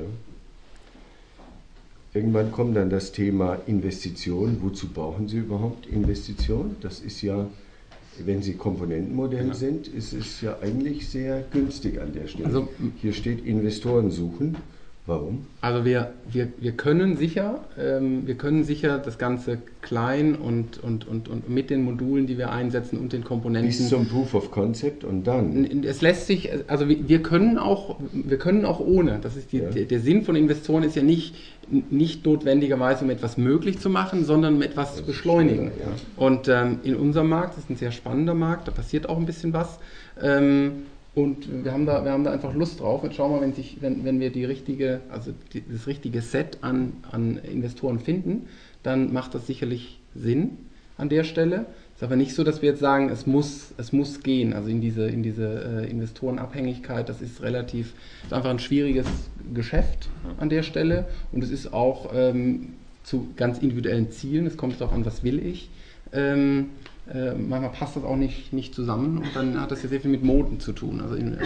Irgendwann 2.15 2.53
kommt 2.53 2.77
dann 2.77 2.91
das 2.91 3.11
Thema 3.11 3.59
Investition. 3.67 4.59
Wozu 4.63 4.89
brauchen 4.89 5.27
Sie 5.27 5.39
überhaupt 5.39 5.87
Investitionen? 5.87 6.77
Das 6.81 7.01
ist 7.01 7.21
ja, 7.23 7.49
wenn 8.25 8.41
Sie 8.41 8.55
Komponentenmodell 8.55 9.49
ja. 9.49 9.55
sind, 9.55 9.89
ist 9.89 10.13
es 10.13 10.41
ja 10.41 10.57
eigentlich 10.63 11.09
sehr 11.09 11.43
günstig 11.51 12.01
an 12.01 12.13
der 12.13 12.29
Stelle. 12.29 12.47
Also, 12.47 12.69
Hier 13.03 13.13
steht 13.13 13.45
Investoren 13.45 14.13
suchen. 14.13 14.57
Warum? 15.07 15.45
Also 15.61 15.85
wir, 15.85 16.15
wir, 16.31 16.49
wir 16.57 16.73
können 16.73 17.19
sicher, 17.19 17.63
ähm, 17.79 18.27
wir 18.27 18.37
können 18.37 18.65
sicher 18.65 18.99
das 18.99 19.19
Ganze 19.19 19.59
klein 19.83 20.35
und, 20.35 20.83
und, 20.83 21.07
und, 21.07 21.29
und 21.29 21.51
mit 21.51 21.69
den 21.69 21.85
Modulen, 21.85 22.27
die 22.27 22.39
wir 22.39 22.51
einsetzen 22.51 22.99
und 22.99 23.13
den 23.13 23.23
Komponenten. 23.23 23.69
Bis 23.69 23.91
zum 23.91 24.07
Proof 24.09 24.33
of 24.33 24.51
Concept 24.51 25.05
und 25.05 25.25
dann. 25.25 25.85
Es 25.85 26.01
lässt 26.01 26.27
sich, 26.27 26.49
also 26.69 26.89
wir, 26.89 27.07
wir 27.07 27.23
können 27.23 27.59
auch, 27.59 27.97
wir 28.13 28.39
können 28.39 28.65
auch 28.65 28.81
ohne. 28.81 29.19
Das 29.21 29.37
ist 29.37 29.53
die, 29.53 29.59
ja. 29.59 29.69
der, 29.69 29.85
der, 29.85 30.01
Sinn 30.01 30.23
von 30.23 30.37
Investoren 30.37 30.85
ist 30.85 30.97
ja 30.97 31.03
nicht, 31.03 31.35
nicht 31.91 32.25
notwendigerweise 32.25 33.05
um 33.05 33.11
etwas 33.11 33.37
möglich 33.37 33.81
zu 33.81 33.91
machen, 33.91 34.25
sondern 34.25 34.55
um 34.55 34.63
etwas 34.63 34.93
das 34.93 34.97
zu 34.97 35.05
beschleunigen. 35.05 35.73
Ja. 35.81 35.93
Und 36.17 36.49
ähm, 36.49 36.79
in 36.83 36.97
unserem 36.97 37.29
Markt, 37.29 37.59
das 37.59 37.65
ist 37.65 37.71
ein 37.71 37.77
sehr 37.77 37.93
spannender 37.93 38.35
Markt, 38.35 38.69
da 38.69 38.73
passiert 38.73 39.07
auch 39.11 39.19
ein 39.19 39.27
bisschen 39.27 39.53
was. 39.53 39.79
Ähm, 40.23 40.85
und 41.15 41.65
wir 41.65 41.73
haben 41.73 41.87
da, 41.87 42.05
wir 42.05 42.11
haben 42.11 42.25
da 42.25 42.33
einfach 42.33 42.55
Lust 42.55 42.81
drauf. 42.81 43.05
Jetzt 43.05 43.15
schauen 43.15 43.33
wir, 43.33 43.41
wenn, 43.41 43.53
sich, 43.53 43.79
wenn, 43.81 44.05
wenn 44.05 44.19
wir 44.19 44.31
die 44.31 44.45
richtige, 44.45 45.01
also 45.11 45.33
die, 45.53 45.63
das 45.67 45.87
richtige 45.87 46.21
Set 46.23 46.59
an, 46.63 46.95
an 47.11 47.39
Investoren 47.39 48.01
finden, 48.01 48.49
dann 48.83 49.13
macht 49.13 49.35
das 49.35 49.47
sicherlich 49.47 50.01
Sinn 50.15 50.59
an 50.99 51.09
der 51.09 51.23
Stelle. 51.23 51.67
Es 51.91 51.99
ist 51.99 52.03
aber 52.03 52.17
nicht 52.17 52.35
so, 52.35 52.43
dass 52.43 52.63
wir 52.63 52.71
jetzt 52.71 52.81
sagen, 52.81 53.11
es 53.11 53.27
muss, 53.27 53.73
es 53.77 53.93
muss 53.93 54.25
gehen. 54.25 54.53
Also 54.53 54.69
in 54.69 54.81
diese, 54.81 55.07
in 55.07 55.23
diese 55.23 55.85
äh, 55.85 55.91
Investorenabhängigkeit, 55.91 57.09
das 57.09 57.23
ist 57.23 57.43
relativ, 57.43 57.95
ist 58.25 58.33
einfach 58.33 58.51
ein 58.51 58.59
schwieriges 58.59 59.07
Geschäft 59.55 60.09
an 60.39 60.49
der 60.49 60.65
Stelle. 60.65 61.07
Und 61.31 61.45
es 61.45 61.51
ist 61.51 61.73
auch 61.73 62.11
ähm, 62.13 62.75
zu 63.05 63.29
ganz 63.37 63.59
individuellen 63.59 64.11
Zielen. 64.11 64.47
Es 64.47 64.57
kommt 64.57 64.81
darauf 64.81 64.93
an, 64.93 65.07
was 65.07 65.23
will 65.23 65.45
ich. 65.45 65.71
Ähm, 66.13 66.71
äh, 67.13 67.35
manchmal 67.35 67.71
passt 67.71 67.97
das 67.97 68.05
auch 68.05 68.17
nicht, 68.17 68.53
nicht 68.53 68.75
zusammen 68.75 69.19
und 69.19 69.35
dann 69.35 69.61
hat 69.61 69.71
das 69.71 69.83
ja 69.83 69.89
sehr 69.89 70.01
viel 70.01 70.11
mit 70.11 70.23
Moden 70.23 70.59
zu 70.59 70.73
tun. 70.73 71.01
Also 71.03 71.17
in, 71.17 71.35
äh, 71.35 71.45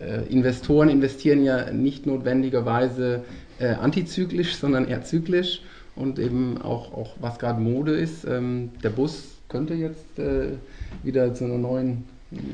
äh, 0.00 0.26
Investoren 0.28 0.88
investieren 0.88 1.44
ja 1.44 1.70
nicht 1.70 2.06
notwendigerweise 2.06 3.24
äh, 3.58 3.68
antizyklisch, 3.74 4.56
sondern 4.56 4.88
eher 4.88 5.04
zyklisch 5.04 5.60
und 5.96 6.18
eben 6.18 6.60
auch, 6.62 6.94
auch 6.94 7.16
was 7.20 7.38
gerade 7.38 7.60
Mode 7.60 7.92
ist. 7.92 8.24
Ähm, 8.24 8.70
der 8.82 8.90
Bus 8.90 9.38
könnte 9.48 9.74
jetzt 9.74 10.18
äh, 10.18 10.52
wieder 11.02 11.34
zu 11.34 11.44
einer 11.44 11.58
neuen 11.58 12.04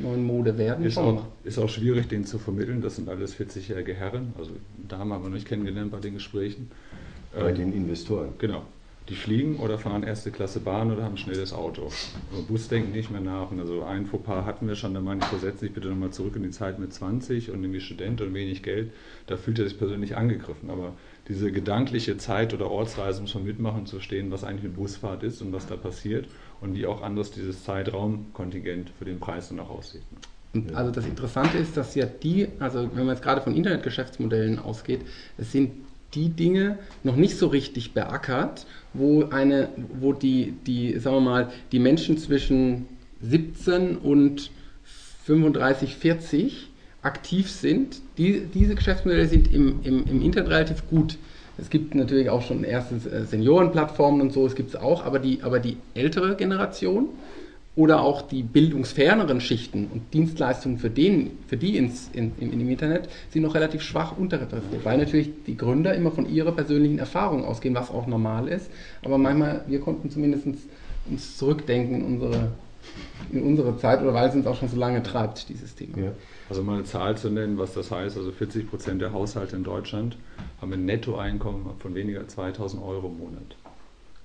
neuen 0.03 0.25
Mode 0.25 0.59
werden. 0.59 0.85
Ist 0.85 0.99
auch, 0.99 1.25
ist 1.43 1.59
auch, 1.59 1.69
schwierig, 1.69 2.09
den 2.09 2.27
zu 2.27 2.39
vermitteln. 2.39 2.83
Das 2.83 2.97
sind 2.97 3.09
alles 3.09 3.35
40-jährige 3.35 3.95
Herren. 3.95 4.35
Also 4.37 4.51
Damen 4.89 5.13
haben 5.13 5.23
wir 5.23 5.29
noch 5.31 5.35
nicht 5.37 5.49
kennengelernt 5.49 5.91
bei 5.91 6.01
den 6.01 6.15
Gesprächen. 6.15 6.71
Bei 7.33 7.49
ähm, 7.49 7.55
den 7.55 7.73
Investoren. 7.73 8.31
Genau 8.39 8.65
die 9.11 9.17
fliegen 9.17 9.57
oder 9.57 9.77
fahren 9.77 10.05
erste 10.05 10.31
Klasse 10.31 10.61
Bahn 10.61 10.93
oder 10.93 11.03
haben 11.03 11.15
ein 11.15 11.19
schnelles 11.19 11.53
Auto. 11.53 11.91
Aber 12.33 12.43
Bus 12.43 12.69
denkt 12.69 12.95
nicht 12.95 13.11
mehr 13.11 13.21
nach. 13.21 13.51
Also 13.51 13.83
ein 13.83 14.07
Fauxpas 14.07 14.45
hatten 14.45 14.69
wir 14.69 14.77
schon, 14.77 14.95
da 14.95 15.01
meine 15.01 15.21
ich, 15.21 15.27
versetze 15.27 15.67
ich 15.67 15.73
bitte 15.73 15.89
nochmal 15.89 16.11
zurück 16.11 16.37
in 16.37 16.45
die 16.45 16.51
Zeit 16.51 16.79
mit 16.79 16.93
20 16.93 17.51
und 17.51 17.63
irgendwie 17.63 17.81
Student 17.81 18.21
und 18.21 18.33
wenig 18.33 18.63
Geld. 18.63 18.93
Da 19.27 19.37
fühlt 19.37 19.59
er 19.59 19.69
sich 19.69 19.79
persönlich 19.79 20.17
angegriffen. 20.17 20.71
Aber 20.71 20.95
diese 21.29 21.51
gedankliche 21.51 22.17
Zeit- 22.17 22.55
oder 22.55 22.71
Ortsreise 22.71 23.21
muss 23.21 23.35
man 23.35 23.45
mitmachen, 23.45 23.87
zu 23.87 23.97
verstehen, 23.97 24.31
was 24.31 24.45
eigentlich 24.45 24.65
eine 24.65 24.75
Busfahrt 24.75 25.25
ist 25.25 25.43
und 25.43 25.53
was 25.53 25.67
da 25.67 25.77
passiert 25.77 26.29
und 26.61 26.75
wie 26.75 26.87
auch 26.87 27.03
anders 27.03 27.33
dieses 27.33 27.65
Zeitraumkontingent 27.65 28.91
für 28.97 29.05
den 29.05 29.19
Preis 29.19 29.49
dann 29.49 29.59
auch 29.59 29.71
aussieht. 29.71 30.03
Also 30.75 30.91
das 30.91 31.07
Interessante 31.07 31.59
ist, 31.59 31.77
dass 31.77 31.95
ja 31.95 32.07
die, 32.07 32.49
also 32.59 32.89
wenn 32.95 33.07
man 33.07 33.15
jetzt 33.15 33.23
gerade 33.23 33.41
von 33.41 33.55
Internetgeschäftsmodellen 33.55 34.59
ausgeht, 34.59 35.03
es 35.39 35.53
sind 35.53 35.73
die 36.15 36.31
Dinge 36.31 36.79
noch 37.05 37.17
nicht 37.17 37.37
so 37.37 37.47
richtig 37.47 37.93
beackert, 37.93 38.67
wo 38.95 39.25
eine, 39.31 39.69
wo 40.01 40.13
die, 40.13 40.55
die, 40.67 40.99
sagen 40.99 41.17
wir 41.17 41.21
mal, 41.21 41.53
die 41.73 41.79
Menschen 41.79 42.19
zwischen 42.19 42.87
17 43.23 43.97
und 43.97 44.51
35, 45.25 45.97
40 45.97 46.71
aktiv 47.03 47.51
sind. 47.51 48.01
Die, 48.19 48.47
diese 48.53 48.75
Geschäftsmodelle 48.75 49.27
sind 49.27 49.53
im, 49.53 49.81
im, 49.85 50.05
im 50.07 50.23
Internet 50.23 50.51
relativ 50.51 50.89
gut. 50.89 51.19
Es 51.59 51.71
gibt 51.71 51.95
natürlich 51.95 52.31
auch 52.31 52.43
schon 52.43 52.65
erste 52.65 52.99
Seniorenplattformen 53.27 54.21
und 54.21 54.33
so, 54.33 54.47
es 54.47 54.55
gibt 54.55 54.71
es 54.71 54.77
auch, 54.77 55.05
aber 55.05 55.19
die, 55.19 55.43
aber 55.43 55.61
die 55.61 55.77
ältere 55.95 56.35
Generation 56.37 57.09
oder 57.77 58.03
auch 58.03 58.23
die 58.23 58.43
bildungsferneren 58.43 59.41
Schichten 59.41 59.89
und 59.93 60.13
Dienstleistungen 60.13 60.79
für, 60.79 60.91
den, 60.91 61.39
für 61.47 61.57
die 61.57 61.77
ins, 61.77 62.11
in, 62.13 62.33
im 62.39 62.69
Internet 62.69 63.09
sind 63.31 63.43
noch 63.43 63.55
relativ 63.55 63.83
schwach 63.83 64.17
unterrepräsentiert, 64.17 64.85
weil 64.85 64.99
natürlich 64.99 65.31
die 65.47 65.57
Gründer 65.57 65.95
immer 65.95 66.11
von 66.11 66.29
ihrer 66.29 66.53
persönlichen 66.53 66.99
Erfahrung 66.99 67.45
ausgehen, 67.45 67.75
was 67.75 67.91
auch 67.91 68.07
normal 68.07 68.49
ist. 68.49 68.71
Aber 69.05 69.19
manchmal, 69.19 69.65
wir 69.69 69.81
konnten 69.81 70.11
zumindest 70.11 70.47
uns 71.09 71.39
zurückdenken 71.39 71.95
in 71.95 72.05
unsere, 72.05 72.53
in 73.31 73.43
unsere 73.45 73.79
Zeit 73.79 74.03
oder 74.03 74.15
weil 74.15 74.29
es 74.29 74.35
uns 74.35 74.47
auch 74.47 74.57
schon 74.57 74.69
so 74.69 74.77
lange 74.77 75.05
treibt, 75.05 75.49
dieses 75.49 75.77
Thema. 75.77 75.97
Ja. 75.99 76.13
Also 76.49 76.65
mal 76.65 76.75
eine 76.75 76.85
Zahl 76.85 77.17
zu 77.17 77.31
nennen, 77.31 77.57
was 77.57 77.75
das 77.75 77.93
heißt, 77.93 78.17
also 78.17 78.33
40 78.33 78.69
Prozent 78.69 79.01
der 79.01 79.13
Haushalte 79.13 79.55
in 79.55 79.63
Deutschland 79.63 80.17
haben 80.61 80.73
ein 80.73 80.85
Nettoeinkommen 80.85 81.65
von 81.79 81.95
weniger 81.95 82.19
als 82.19 82.35
2000 82.35 82.83
Euro 82.83 83.07
im 83.07 83.19
Monat. 83.19 83.57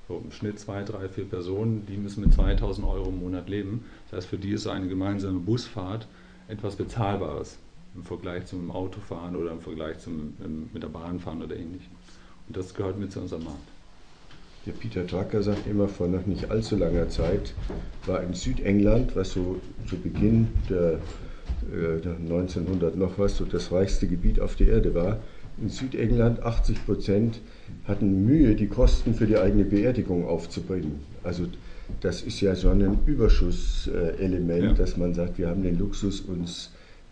So 0.07 0.21
im 0.23 0.31
Schnitt 0.31 0.59
zwei, 0.59 0.83
drei, 0.83 1.09
vier 1.09 1.25
Personen, 1.25 1.85
die 1.87 1.97
müssen 1.97 2.21
mit 2.21 2.33
2000 2.33 2.85
Euro 2.85 3.09
im 3.09 3.19
Monat 3.19 3.49
leben. 3.49 3.85
Das 4.05 4.17
heißt, 4.17 4.27
für 4.27 4.37
die 4.37 4.51
ist 4.51 4.67
eine 4.67 4.87
gemeinsame 4.87 5.39
Busfahrt 5.39 6.07
etwas 6.47 6.75
Bezahlbares 6.75 7.57
im 7.95 8.03
Vergleich 8.03 8.45
zum 8.45 8.71
Autofahren 8.71 9.35
oder 9.35 9.51
im 9.51 9.61
Vergleich 9.61 9.99
zum 9.99 10.33
mit 10.73 10.83
der 10.83 10.89
Bahn 10.89 11.19
fahren 11.19 11.41
oder 11.41 11.55
ähnlichem. 11.55 11.91
Und 12.47 12.57
das 12.57 12.73
gehört 12.73 12.99
mit 12.99 13.11
zu 13.11 13.21
unserem 13.21 13.45
Markt. 13.45 13.67
Der 14.65 14.71
Peter 14.71 15.03
Drucker 15.03 15.43
sagt 15.43 15.67
immer, 15.67 15.87
vor 15.87 16.07
noch 16.07 16.25
nicht 16.25 16.49
allzu 16.49 16.75
langer 16.75 17.07
Zeit 17.09 17.53
war 18.05 18.21
in 18.23 18.33
Südengland, 18.33 19.15
was 19.15 19.31
so 19.31 19.59
zu 19.87 19.95
Beginn 19.97 20.47
der, 20.69 20.93
äh, 21.71 22.01
der 22.01 22.15
1900 22.15 22.95
noch 22.95 23.17
was, 23.17 23.37
so 23.37 23.45
das 23.45 23.71
reichste 23.71 24.07
Gebiet 24.07 24.39
auf 24.39 24.55
der 24.55 24.67
Erde 24.69 24.95
war, 24.95 25.19
in 25.57 25.69
Südengland 25.69 26.43
80 26.43 26.85
Prozent 26.85 27.39
hatten 27.87 28.25
Mühe, 28.25 28.55
die 28.55 28.67
Kosten 28.67 29.13
für 29.13 29.27
die 29.27 29.37
eigene 29.37 29.65
Beerdigung 29.65 30.27
aufzubringen. 30.27 30.99
Also 31.23 31.45
das 32.01 32.21
ist 32.21 32.41
ja 32.41 32.55
so 32.55 32.69
ein 32.69 32.99
Überschusselement, 33.05 34.63
ja. 34.63 34.73
dass 34.73 34.97
man 34.97 35.13
sagt, 35.13 35.37
wir 35.37 35.47
haben 35.47 35.63
den 35.63 35.77
Luxus, 35.77 36.21
uns 36.21 36.71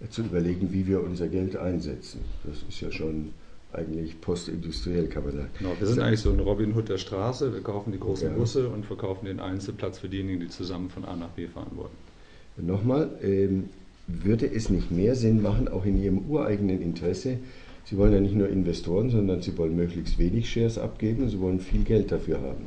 zu 0.09 0.21
überlegen, 0.21 0.73
wie 0.73 0.87
wir 0.87 1.01
unser 1.01 1.27
Geld 1.27 1.55
einsetzen. 1.55 2.21
Das 2.43 2.57
ist 2.67 2.81
ja 2.81 2.91
schon 2.91 3.29
eigentlich 3.71 4.19
postindustriell, 4.21 5.07
kann 5.07 5.23
man 5.23 5.33
sagen. 5.33 5.49
Genau, 5.57 5.71
wir 5.79 5.87
sind 5.87 5.99
eigentlich 5.99 6.19
so 6.19 6.31
ein 6.31 6.39
Robin 6.39 6.75
Hood 6.75 6.89
der 6.89 6.97
Straße. 6.97 7.53
Wir 7.53 7.61
kaufen 7.61 7.91
die 7.91 7.99
großen 7.99 8.29
ja. 8.29 8.33
Busse 8.35 8.69
und 8.69 8.85
verkaufen 8.85 9.25
den 9.25 9.39
Einzelplatz 9.39 9.99
für 9.99 10.09
diejenigen, 10.09 10.41
die 10.41 10.49
zusammen 10.49 10.89
von 10.89 11.05
A 11.05 11.15
nach 11.15 11.29
B 11.29 11.47
fahren 11.47 11.71
wollen. 11.75 12.67
Nochmal, 12.67 13.09
ähm, 13.23 13.69
würde 14.07 14.45
es 14.45 14.69
nicht 14.69 14.91
mehr 14.91 15.15
Sinn 15.15 15.41
machen, 15.41 15.67
auch 15.67 15.85
in 15.85 16.01
Ihrem 16.01 16.29
ureigenen 16.29 16.81
Interesse, 16.81 17.37
Sie 17.85 17.97
wollen 17.97 18.13
ja 18.13 18.19
nicht 18.19 18.35
nur 18.35 18.49
Investoren, 18.49 19.09
sondern 19.09 19.41
Sie 19.41 19.57
wollen 19.57 19.75
möglichst 19.75 20.17
wenig 20.17 20.49
Shares 20.49 20.77
abgeben 20.77 21.23
und 21.23 21.29
Sie 21.29 21.39
wollen 21.39 21.59
viel 21.59 21.83
Geld 21.83 22.11
dafür 22.11 22.41
haben. 22.41 22.65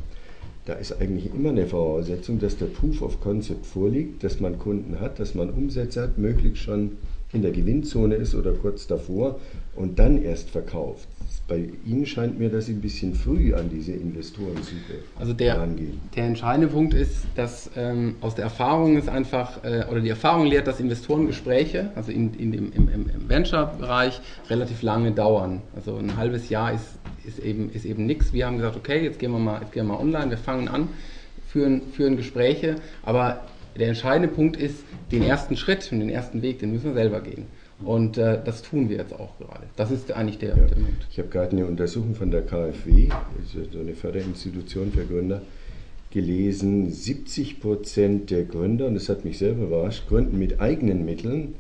Da 0.66 0.74
ist 0.74 1.00
eigentlich 1.00 1.32
immer 1.32 1.50
eine 1.50 1.66
Voraussetzung, 1.66 2.38
dass 2.40 2.56
der 2.58 2.66
Proof 2.66 3.00
of 3.00 3.20
Concept 3.20 3.64
vorliegt, 3.64 4.24
dass 4.24 4.40
man 4.40 4.58
Kunden 4.58 5.00
hat, 5.00 5.20
dass 5.20 5.34
man 5.34 5.50
Umsätze 5.50 6.02
hat, 6.02 6.18
möglichst 6.18 6.64
schon 6.64 6.92
in 7.32 7.42
der 7.42 7.52
Gewinnzone 7.52 8.16
ist 8.16 8.34
oder 8.34 8.52
kurz 8.52 8.86
davor 8.86 9.38
und 9.74 9.98
dann 9.98 10.22
erst 10.22 10.50
verkauft. 10.50 11.08
Bei 11.48 11.68
Ihnen 11.84 12.06
scheint 12.06 12.40
mir, 12.40 12.50
dass 12.50 12.66
Sie 12.66 12.72
ein 12.72 12.80
bisschen 12.80 13.14
früh 13.14 13.54
an 13.54 13.70
diese 13.70 13.92
Investorensuche 13.92 15.04
also 15.16 15.32
der, 15.32 15.60
rangehen. 15.60 16.00
Der 16.16 16.24
entscheidende 16.24 16.66
Punkt 16.66 16.92
ist, 16.92 17.24
dass 17.36 17.70
ähm, 17.76 18.16
aus 18.20 18.34
der 18.34 18.44
Erfahrung 18.44 18.96
ist 18.96 19.08
einfach, 19.08 19.62
äh, 19.62 19.84
oder 19.88 20.00
die 20.00 20.08
Erfahrung 20.08 20.46
lehrt, 20.46 20.66
dass 20.66 20.80
Investorengespräche, 20.80 21.90
also 21.94 22.10
in, 22.10 22.34
in 22.34 22.50
dem, 22.50 22.72
im, 22.72 22.88
im 22.88 23.28
Venture-Bereich, 23.28 24.20
relativ 24.50 24.82
lange 24.82 25.12
dauern. 25.12 25.62
Also 25.76 25.96
ein 25.96 26.16
halbes 26.16 26.48
Jahr 26.48 26.72
ist, 26.72 26.98
ist 27.24 27.38
eben, 27.38 27.70
ist 27.70 27.84
eben 27.84 28.06
nichts. 28.06 28.32
Wir 28.32 28.46
haben 28.46 28.56
gesagt, 28.56 28.76
okay, 28.76 29.04
jetzt 29.04 29.20
gehen 29.20 29.30
wir 29.30 29.38
mal, 29.38 29.60
jetzt 29.60 29.70
gehen 29.70 29.86
wir 29.86 29.94
mal 29.94 30.00
online, 30.00 30.30
wir 30.30 30.38
fangen 30.38 30.66
an, 30.66 30.88
führen, 31.46 31.82
führen 31.92 32.16
Gespräche, 32.16 32.76
aber 33.04 33.42
der 33.78 33.88
entscheidende 33.88 34.28
Punkt 34.28 34.56
ist, 34.56 34.82
den 35.12 35.22
ersten 35.22 35.56
Schritt 35.56 35.92
und 35.92 36.00
den 36.00 36.08
ersten 36.08 36.42
Weg, 36.42 36.58
den 36.58 36.72
müssen 36.72 36.86
wir 36.86 36.94
selber 36.94 37.20
gehen. 37.20 37.46
Und 37.84 38.16
äh, 38.16 38.38
das 38.42 38.62
tun 38.62 38.88
wir 38.88 38.96
jetzt 38.96 39.12
auch 39.12 39.38
gerade. 39.38 39.64
Das 39.76 39.90
ist 39.90 40.10
eigentlich 40.10 40.38
der, 40.38 40.50
ja. 40.50 40.54
der 40.56 40.74
Punkt. 40.74 41.06
Ich 41.10 41.18
habe 41.18 41.28
gerade 41.28 41.52
eine 41.52 41.66
Untersuchung 41.66 42.14
von 42.14 42.30
der 42.30 42.42
KfW, 42.42 43.08
so 43.52 43.78
eine 43.78 43.94
Förderinstitution 43.94 44.92
für 44.92 45.04
Gründer, 45.04 45.42
gelesen. 46.10 46.90
70 46.90 47.60
Prozent 47.60 48.30
der 48.30 48.44
Gründer, 48.44 48.86
und 48.86 48.94
das 48.94 49.08
hat 49.08 49.24
mich 49.24 49.38
sehr 49.38 49.52
überrascht, 49.52 50.08
gründen 50.08 50.38
mit 50.38 50.60
eigenen 50.60 51.04
Mitteln 51.04 51.54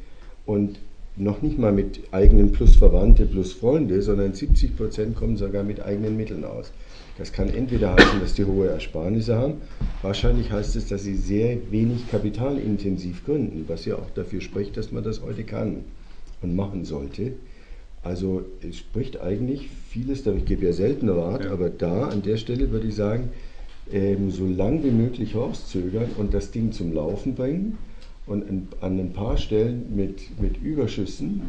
und 0.46 0.78
noch 1.18 1.42
nicht 1.42 1.58
mal 1.58 1.72
mit 1.72 2.00
eigenen 2.12 2.52
plus 2.52 2.76
Verwandte 2.76 3.26
plus 3.26 3.52
Freunde, 3.52 4.00
sondern 4.00 4.32
70 4.32 4.76
Prozent 4.76 5.16
kommen 5.16 5.36
sogar 5.36 5.64
mit 5.64 5.82
eigenen 5.82 6.16
Mitteln 6.16 6.44
aus. 6.44 6.72
Das 7.18 7.32
kann 7.32 7.48
entweder 7.48 7.94
heißen, 7.94 8.20
dass 8.20 8.34
die 8.34 8.44
hohe 8.44 8.68
Ersparnisse 8.68 9.36
haben, 9.36 9.54
wahrscheinlich 10.02 10.50
heißt 10.52 10.76
es, 10.76 10.88
dass 10.88 11.04
sie 11.04 11.16
sehr 11.16 11.56
wenig 11.70 12.10
kapitalintensiv 12.10 13.24
gründen, 13.24 13.64
was 13.68 13.86
ja 13.86 13.96
auch 13.96 14.10
dafür 14.14 14.42
spricht, 14.42 14.76
dass 14.76 14.92
man 14.92 15.04
das 15.04 15.22
heute 15.22 15.44
kann 15.44 15.84
und 16.42 16.54
machen 16.54 16.84
sollte. 16.84 17.32
Also 18.02 18.44
es 18.62 18.76
spricht 18.76 19.20
eigentlich 19.20 19.68
vieles, 19.90 20.24
ich 20.26 20.44
gebe 20.44 20.66
ja 20.66 20.72
selten 20.72 21.08
Rat, 21.08 21.44
ja. 21.44 21.50
aber 21.50 21.70
da 21.70 22.08
an 22.08 22.22
der 22.22 22.36
Stelle 22.36 22.70
würde 22.70 22.88
ich 22.88 22.94
sagen, 22.94 23.30
ähm, 23.90 24.30
so 24.30 24.46
lang 24.46 24.82
wie 24.84 24.90
möglich 24.90 25.34
rauszögern 25.34 26.10
und 26.16 26.34
das 26.34 26.50
Ding 26.50 26.72
zum 26.72 26.92
Laufen 26.92 27.34
bringen 27.34 27.78
und 28.26 28.48
an, 28.48 28.68
an 28.80 28.98
ein 28.98 29.12
paar 29.12 29.36
Stellen 29.36 29.94
mit, 29.94 30.40
mit 30.40 30.62
Überschüssen, 30.62 31.42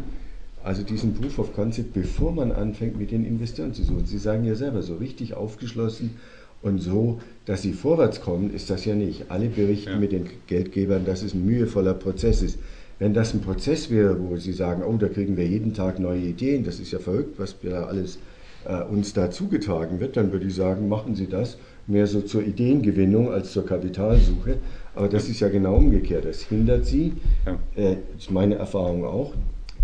also 0.63 0.83
diesen 0.83 1.13
Proof 1.13 1.39
of 1.39 1.53
Concept, 1.53 1.93
bevor 1.93 2.31
man 2.31 2.51
anfängt 2.51 2.97
mit 2.97 3.11
den 3.11 3.25
Investoren 3.25 3.73
zu 3.73 3.83
suchen. 3.83 4.05
Sie 4.05 4.17
sagen 4.17 4.43
ja 4.43 4.55
selber, 4.55 4.81
so 4.81 4.95
richtig 4.95 5.33
aufgeschlossen 5.33 6.11
und 6.61 6.79
so, 6.79 7.21
dass 7.45 7.61
sie 7.61 7.73
vorwärts 7.73 8.21
kommen, 8.21 8.53
ist 8.53 8.69
das 8.69 8.83
ja 8.85 8.95
nicht. 8.95 9.29
Alle 9.29 9.47
berichten 9.47 9.91
ja. 9.91 9.97
mit 9.97 10.11
den 10.11 10.25
Geldgebern, 10.47 11.05
dass 11.05 11.21
es 11.21 11.33
ein 11.33 11.45
mühevoller 11.45 11.93
Prozess 11.93 12.41
ist. 12.41 12.57
Wenn 12.99 13.13
das 13.13 13.33
ein 13.33 13.41
Prozess 13.41 13.89
wäre, 13.91 14.17
wo 14.19 14.37
Sie 14.37 14.53
sagen, 14.53 14.83
oh, 14.83 14.97
da 14.97 15.07
kriegen 15.07 15.37
wir 15.37 15.45
jeden 15.45 15.73
Tag 15.73 15.99
neue 15.99 16.21
Ideen, 16.21 16.63
das 16.63 16.79
ist 16.79 16.91
ja 16.91 16.99
verrückt, 16.99 17.37
was 17.37 17.55
da 17.61 17.85
alles 17.85 18.17
äh, 18.65 18.81
uns 18.83 19.13
da 19.13 19.29
zugetragen 19.29 19.99
wird, 19.99 20.17
dann 20.17 20.31
würde 20.31 20.47
ich 20.47 20.55
sagen, 20.55 20.89
machen 20.89 21.15
Sie 21.15 21.27
das 21.27 21.57
mehr 21.85 22.07
so 22.07 22.21
zur 22.21 22.43
Ideengewinnung 22.43 23.31
als 23.31 23.53
zur 23.53 23.65
Kapitalsuche. 23.65 24.57
Aber 24.95 25.07
das 25.07 25.29
ist 25.29 25.39
ja 25.39 25.49
genau 25.49 25.75
umgekehrt. 25.75 26.25
Das 26.25 26.41
hindert 26.41 26.85
Sie, 26.85 27.13
ja. 27.45 27.57
äh, 27.75 27.97
ist 28.17 28.31
meine 28.31 28.55
Erfahrung 28.55 29.05
auch. 29.05 29.33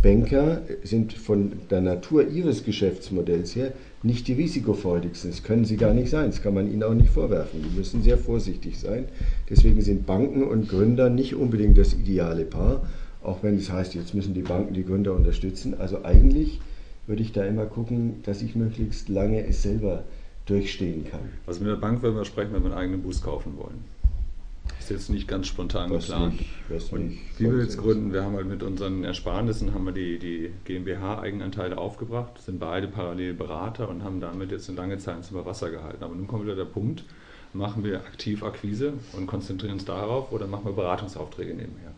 Banker 0.01 0.63
sind 0.83 1.13
von 1.13 1.53
der 1.69 1.79
Natur 1.79 2.27
ihres 2.27 2.65
Geschäftsmodells 2.65 3.55
her 3.55 3.71
nicht 4.03 4.27
die 4.27 4.33
risikofreudigsten. 4.33 5.31
Das 5.31 5.43
können 5.43 5.63
sie 5.63 5.77
gar 5.77 5.93
nicht 5.93 6.09
sein. 6.09 6.25
Das 6.25 6.41
kann 6.41 6.53
man 6.53 6.69
ihnen 6.69 6.83
auch 6.83 6.93
nicht 6.93 7.09
vorwerfen. 7.09 7.63
Die 7.63 7.77
müssen 7.77 8.03
sehr 8.03 8.17
vorsichtig 8.17 8.77
sein. 8.77 9.05
Deswegen 9.49 9.81
sind 9.81 10.05
Banken 10.05 10.43
und 10.43 10.67
Gründer 10.67 11.09
nicht 11.09 11.35
unbedingt 11.35 11.77
das 11.77 11.93
ideale 11.93 12.43
Paar 12.43 12.81
auch 13.23 13.41
wenn 13.41 13.57
es 13.57 13.71
heißt, 13.71 13.95
jetzt 13.95 14.13
müssen 14.13 14.33
die 14.33 14.41
Banken 14.41 14.73
die 14.73 14.85
Gründer 14.85 15.13
unterstützen. 15.13 15.79
Also 15.79 16.03
eigentlich 16.03 16.59
würde 17.07 17.21
ich 17.21 17.31
da 17.31 17.43
immer 17.43 17.65
gucken, 17.65 18.21
dass 18.23 18.41
ich 18.41 18.55
möglichst 18.55 19.09
lange 19.09 19.45
es 19.45 19.61
selber 19.61 20.03
durchstehen 20.45 21.05
kann. 21.09 21.21
Also 21.47 21.61
mit 21.61 21.69
der 21.69 21.77
Bank 21.77 22.01
würden 22.01 22.15
wir 22.15 22.25
sprechen, 22.25 22.53
wenn 22.53 22.63
wir 22.63 22.71
einen 22.71 22.79
eigenen 22.79 23.01
Bus 23.01 23.21
kaufen 23.21 23.57
wollen. 23.57 23.83
Ist 24.79 24.89
jetzt 24.89 25.09
nicht 25.09 25.27
ganz 25.27 25.47
spontan 25.47 25.91
was 25.91 26.07
geplant. 26.07 26.39
Nicht, 26.69 26.93
und 26.93 27.17
wie 27.37 27.51
wir 27.51 27.63
jetzt 27.63 27.77
gründen, 27.77 28.13
wir 28.13 28.23
haben 28.23 28.35
halt 28.35 28.47
mit 28.47 28.63
unseren 28.63 29.03
Ersparnissen 29.03 29.73
haben 29.73 29.85
wir 29.85 29.93
die, 29.93 30.19
die 30.19 30.51
GmbH-Eigenanteile 30.65 31.77
aufgebracht, 31.77 32.41
sind 32.41 32.59
beide 32.59 32.87
parallel 32.87 33.33
Berater 33.33 33.89
und 33.89 34.03
haben 34.03 34.19
damit 34.19 34.51
jetzt 34.51 34.69
eine 34.69 34.77
lange 34.77 34.97
Zeit 34.97 35.29
über 35.31 35.45
Wasser 35.45 35.69
gehalten. 35.69 36.03
Aber 36.03 36.15
nun 36.15 36.27
kommt 36.27 36.43
wieder 36.43 36.55
der 36.55 36.65
Punkt, 36.65 37.03
machen 37.53 37.83
wir 37.83 37.99
aktiv 37.99 38.43
Akquise 38.43 38.93
und 39.13 39.27
konzentrieren 39.27 39.73
uns 39.73 39.85
darauf 39.85 40.31
oder 40.31 40.47
machen 40.47 40.65
wir 40.65 40.73
Beratungsaufträge 40.73 41.53
nebenher? 41.53 41.93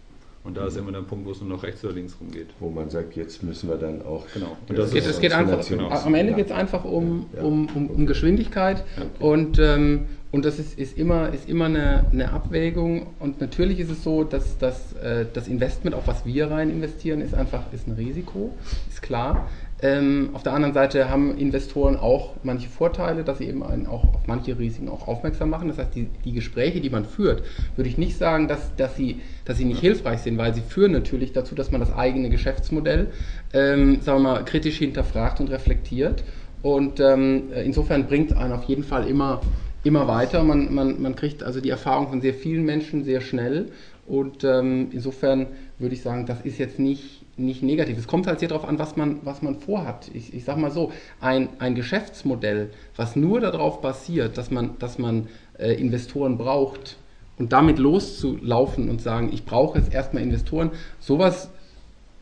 Und 0.45 0.57
da 0.57 0.67
ist 0.67 0.77
immer 0.77 0.91
der 0.91 1.01
Punkt, 1.01 1.25
wo 1.25 1.31
es 1.31 1.41
nur 1.41 1.49
noch 1.49 1.63
rechts 1.63 1.83
oder 1.83 1.95
links 1.95 2.17
rumgeht. 2.21 2.47
Wo 2.59 2.69
man 2.69 2.91
sagt, 2.91 3.15
jetzt 3.15 3.41
müssen 3.41 3.67
wir 3.67 3.77
dann 3.77 4.03
auch. 4.03 4.27
Genau. 4.31 4.55
Und 4.69 4.77
das 4.77 4.91
geht, 4.91 5.03
es 5.05 5.19
geht 5.19 5.33
einfach, 5.33 5.67
genau. 5.67 5.89
am 5.89 6.13
Ende 6.13 6.33
geht 6.33 6.45
es 6.45 6.51
einfach 6.51 6.85
um, 6.85 7.25
ja. 7.35 7.41
um, 7.41 7.67
um, 7.73 7.89
um, 7.89 8.05
Geschwindigkeit 8.05 8.83
okay. 8.95 9.07
und, 9.19 9.57
ähm, 9.57 10.05
und 10.31 10.45
das 10.45 10.59
ist, 10.59 10.77
ist 10.77 10.99
immer, 10.99 11.33
ist 11.33 11.49
immer 11.49 11.65
eine, 11.65 12.05
eine 12.11 12.31
Abwägung. 12.31 13.07
Und 13.19 13.41
natürlich 13.41 13.79
ist 13.79 13.89
es 13.89 14.03
so, 14.03 14.23
dass, 14.23 14.59
dass 14.59 14.93
äh, 14.93 15.25
das 15.33 15.47
Investment, 15.47 15.95
auch 15.95 16.05
was 16.05 16.27
wir 16.27 16.51
rein 16.51 16.69
investieren, 16.69 17.21
ist 17.21 17.33
einfach 17.33 17.63
ist 17.73 17.87
ein 17.87 17.93
Risiko, 17.93 18.53
ist 18.87 19.01
klar. 19.01 19.49
Ähm, 19.81 20.29
auf 20.31 20.41
der 20.41 20.53
anderen 20.53 20.73
Seite 20.73 21.09
haben 21.09 21.37
Investoren 21.37 21.97
auch 21.97 22.35
manche 22.43 22.69
Vorteile, 22.69 23.25
dass 23.25 23.39
sie 23.39 23.47
eben 23.47 23.61
einen 23.61 23.87
auch 23.87 24.05
auf 24.05 24.25
manche 24.25 24.57
Risiken 24.57 24.87
auch 24.87 25.07
aufmerksam 25.07 25.49
machen. 25.49 25.67
Das 25.67 25.77
heißt, 25.77 25.93
die, 25.93 26.07
die 26.23 26.31
Gespräche, 26.31 26.79
die 26.79 26.89
man 26.89 27.03
führt, 27.03 27.43
würde 27.75 27.89
ich 27.89 27.97
nicht 27.97 28.17
sagen, 28.17 28.47
dass, 28.47 28.73
dass, 28.77 28.95
sie, 28.95 29.19
dass 29.43 29.57
sie 29.57 29.65
nicht 29.65 29.81
hilfreich 29.81 30.19
sind, 30.19 30.37
weil 30.37 30.53
sie 30.53 30.61
führen 30.61 30.93
natürlich 30.93 31.33
dazu, 31.33 31.55
dass 31.55 31.71
man 31.71 31.81
das 31.81 31.93
eigene 31.93 32.29
Geschäftsmodell 32.29 33.07
ähm, 33.51 33.99
sagen 33.99 34.23
wir 34.23 34.33
mal, 34.33 34.45
kritisch 34.45 34.77
hinterfragt 34.77 35.41
und 35.41 35.49
reflektiert. 35.49 36.23
Und 36.61 37.01
ähm, 37.01 37.51
insofern 37.53 38.07
bringt 38.07 38.31
es 38.31 38.37
einen 38.37 38.53
auf 38.53 38.63
jeden 38.63 38.83
Fall 38.83 39.07
immer, 39.07 39.41
immer 39.83 40.07
weiter. 40.07 40.43
Man, 40.43 40.73
man, 40.73 41.01
man 41.01 41.15
kriegt 41.15 41.43
also 41.43 41.59
die 41.59 41.69
Erfahrung 41.69 42.07
von 42.07 42.21
sehr 42.21 42.33
vielen 42.33 42.63
Menschen 42.63 43.03
sehr 43.03 43.19
schnell. 43.19 43.71
Und 44.07 44.45
ähm, 44.45 44.87
insofern 44.91 45.47
würde 45.79 45.95
ich 45.95 46.01
sagen, 46.01 46.25
das 46.25 46.41
ist 46.41 46.59
jetzt 46.59 46.79
nicht 46.79 47.24
nicht 47.37 47.63
negativ. 47.63 47.97
Es 47.97 48.07
kommt 48.07 48.27
halt 48.27 48.39
sehr 48.39 48.49
darauf 48.49 48.67
an, 48.67 48.79
was 48.79 48.95
man, 48.95 49.19
was 49.23 49.41
man 49.41 49.55
vorhat. 49.55 50.09
Ich, 50.13 50.33
ich 50.33 50.45
sage 50.45 50.59
mal 50.59 50.71
so, 50.71 50.91
ein, 51.19 51.49
ein 51.59 51.75
Geschäftsmodell, 51.75 52.69
was 52.95 53.15
nur 53.15 53.41
darauf 53.41 53.81
basiert, 53.81 54.37
dass 54.37 54.51
man, 54.51 54.77
dass 54.79 54.97
man 54.97 55.27
äh, 55.57 55.73
Investoren 55.73 56.37
braucht, 56.37 56.97
und 57.37 57.53
damit 57.53 57.79
loszulaufen 57.79 58.89
und 58.89 59.01
sagen, 59.01 59.29
ich 59.33 59.45
brauche 59.45 59.77
jetzt 59.77 59.93
erstmal 59.93 60.23
Investoren, 60.23 60.71
sowas 60.99 61.49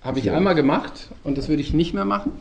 habe 0.02 0.20
ich 0.20 0.26
ja. 0.26 0.36
einmal 0.36 0.56
gemacht 0.56 1.10
und 1.24 1.38
das 1.38 1.50
würde 1.50 1.62
ich 1.62 1.74
nicht 1.74 1.94
mehr 1.94 2.06
machen. 2.06 2.32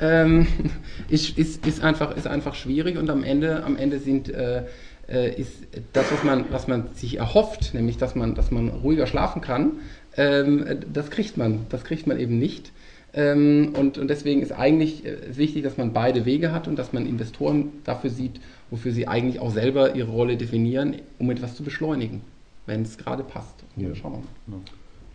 Ja. 0.00 0.22
Ähm, 0.22 0.46
ist, 1.08 1.36
ist, 1.38 1.66
ist, 1.66 1.82
einfach, 1.82 2.16
ist 2.16 2.26
einfach 2.26 2.54
schwierig 2.54 2.98
und 2.98 3.10
am 3.10 3.22
Ende, 3.22 3.64
am 3.64 3.76
Ende 3.76 3.98
sind, 3.98 4.28
äh, 4.30 4.64
äh, 5.08 5.38
ist 5.38 5.52
das, 5.92 6.10
was 6.10 6.24
man, 6.24 6.46
was 6.50 6.66
man 6.66 6.88
sich 6.94 7.18
erhofft, 7.18 7.74
nämlich 7.74 7.98
dass 7.98 8.14
man, 8.14 8.34
dass 8.34 8.50
man 8.50 8.68
ruhiger 8.68 9.06
schlafen 9.06 9.42
kann, 9.42 9.72
ähm, 10.16 10.64
das 10.92 11.10
kriegt 11.10 11.36
man. 11.36 11.66
Das 11.70 11.84
kriegt 11.84 12.06
man 12.06 12.18
eben 12.18 12.38
nicht. 12.38 12.72
Ähm, 13.12 13.72
und, 13.76 13.96
und 13.96 14.08
deswegen 14.08 14.42
ist 14.42 14.52
eigentlich 14.52 15.04
äh, 15.04 15.36
wichtig, 15.36 15.62
dass 15.62 15.76
man 15.76 15.92
beide 15.92 16.24
Wege 16.24 16.52
hat 16.52 16.66
und 16.66 16.76
dass 16.76 16.92
man 16.92 17.06
Investoren 17.06 17.72
dafür 17.84 18.10
sieht, 18.10 18.40
wofür 18.70 18.92
sie 18.92 19.06
eigentlich 19.06 19.38
auch 19.40 19.52
selber 19.52 19.94
ihre 19.94 20.10
Rolle 20.10 20.36
definieren, 20.36 20.96
um 21.18 21.30
etwas 21.30 21.54
zu 21.54 21.62
beschleunigen, 21.62 22.22
wenn 22.66 22.82
es 22.82 22.98
gerade 22.98 23.22
passt. 23.22 23.62
Ja. 23.76 23.94
Schauen 23.94 24.24
wir 24.46 24.56
mal. 24.56 24.64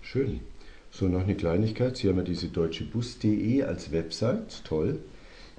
Schön. 0.02 0.40
So, 0.92 1.08
noch 1.08 1.24
eine 1.24 1.36
Kleinigkeit. 1.36 1.98
Sie 1.98 2.08
haben 2.08 2.18
ja 2.18 2.24
diese 2.24 2.48
deutschebus.de 2.48 3.64
als 3.64 3.92
Website, 3.92 4.64
toll. 4.64 5.00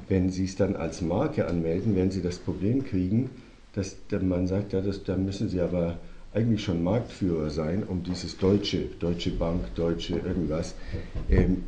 Wenn 0.09 0.31
Sie 0.31 0.45
es 0.45 0.57
dann 0.57 0.77
als 0.77 1.03
Marke 1.03 1.47
anmelden, 1.47 1.95
werden 1.95 2.11
Sie 2.11 2.23
das 2.23 2.39
Problem 2.39 2.85
kriegen, 2.85 3.31
dass 3.75 3.97
man 4.23 4.47
sagt, 4.47 4.73
ja, 4.73 4.81
das, 4.81 5.05
da 5.05 5.17
müssen 5.17 5.49
Sie 5.49 5.61
aber 5.61 5.99
eigentlich 6.33 6.63
schon 6.63 6.83
Marktführer 6.83 7.51
sein, 7.51 7.83
um 7.83 8.03
dieses 8.03 8.39
Deutsche, 8.39 8.85
Deutsche 9.01 9.31
Bank, 9.31 9.75
Deutsche 9.75 10.15
irgendwas. 10.15 10.75
Ähm, 11.29 11.65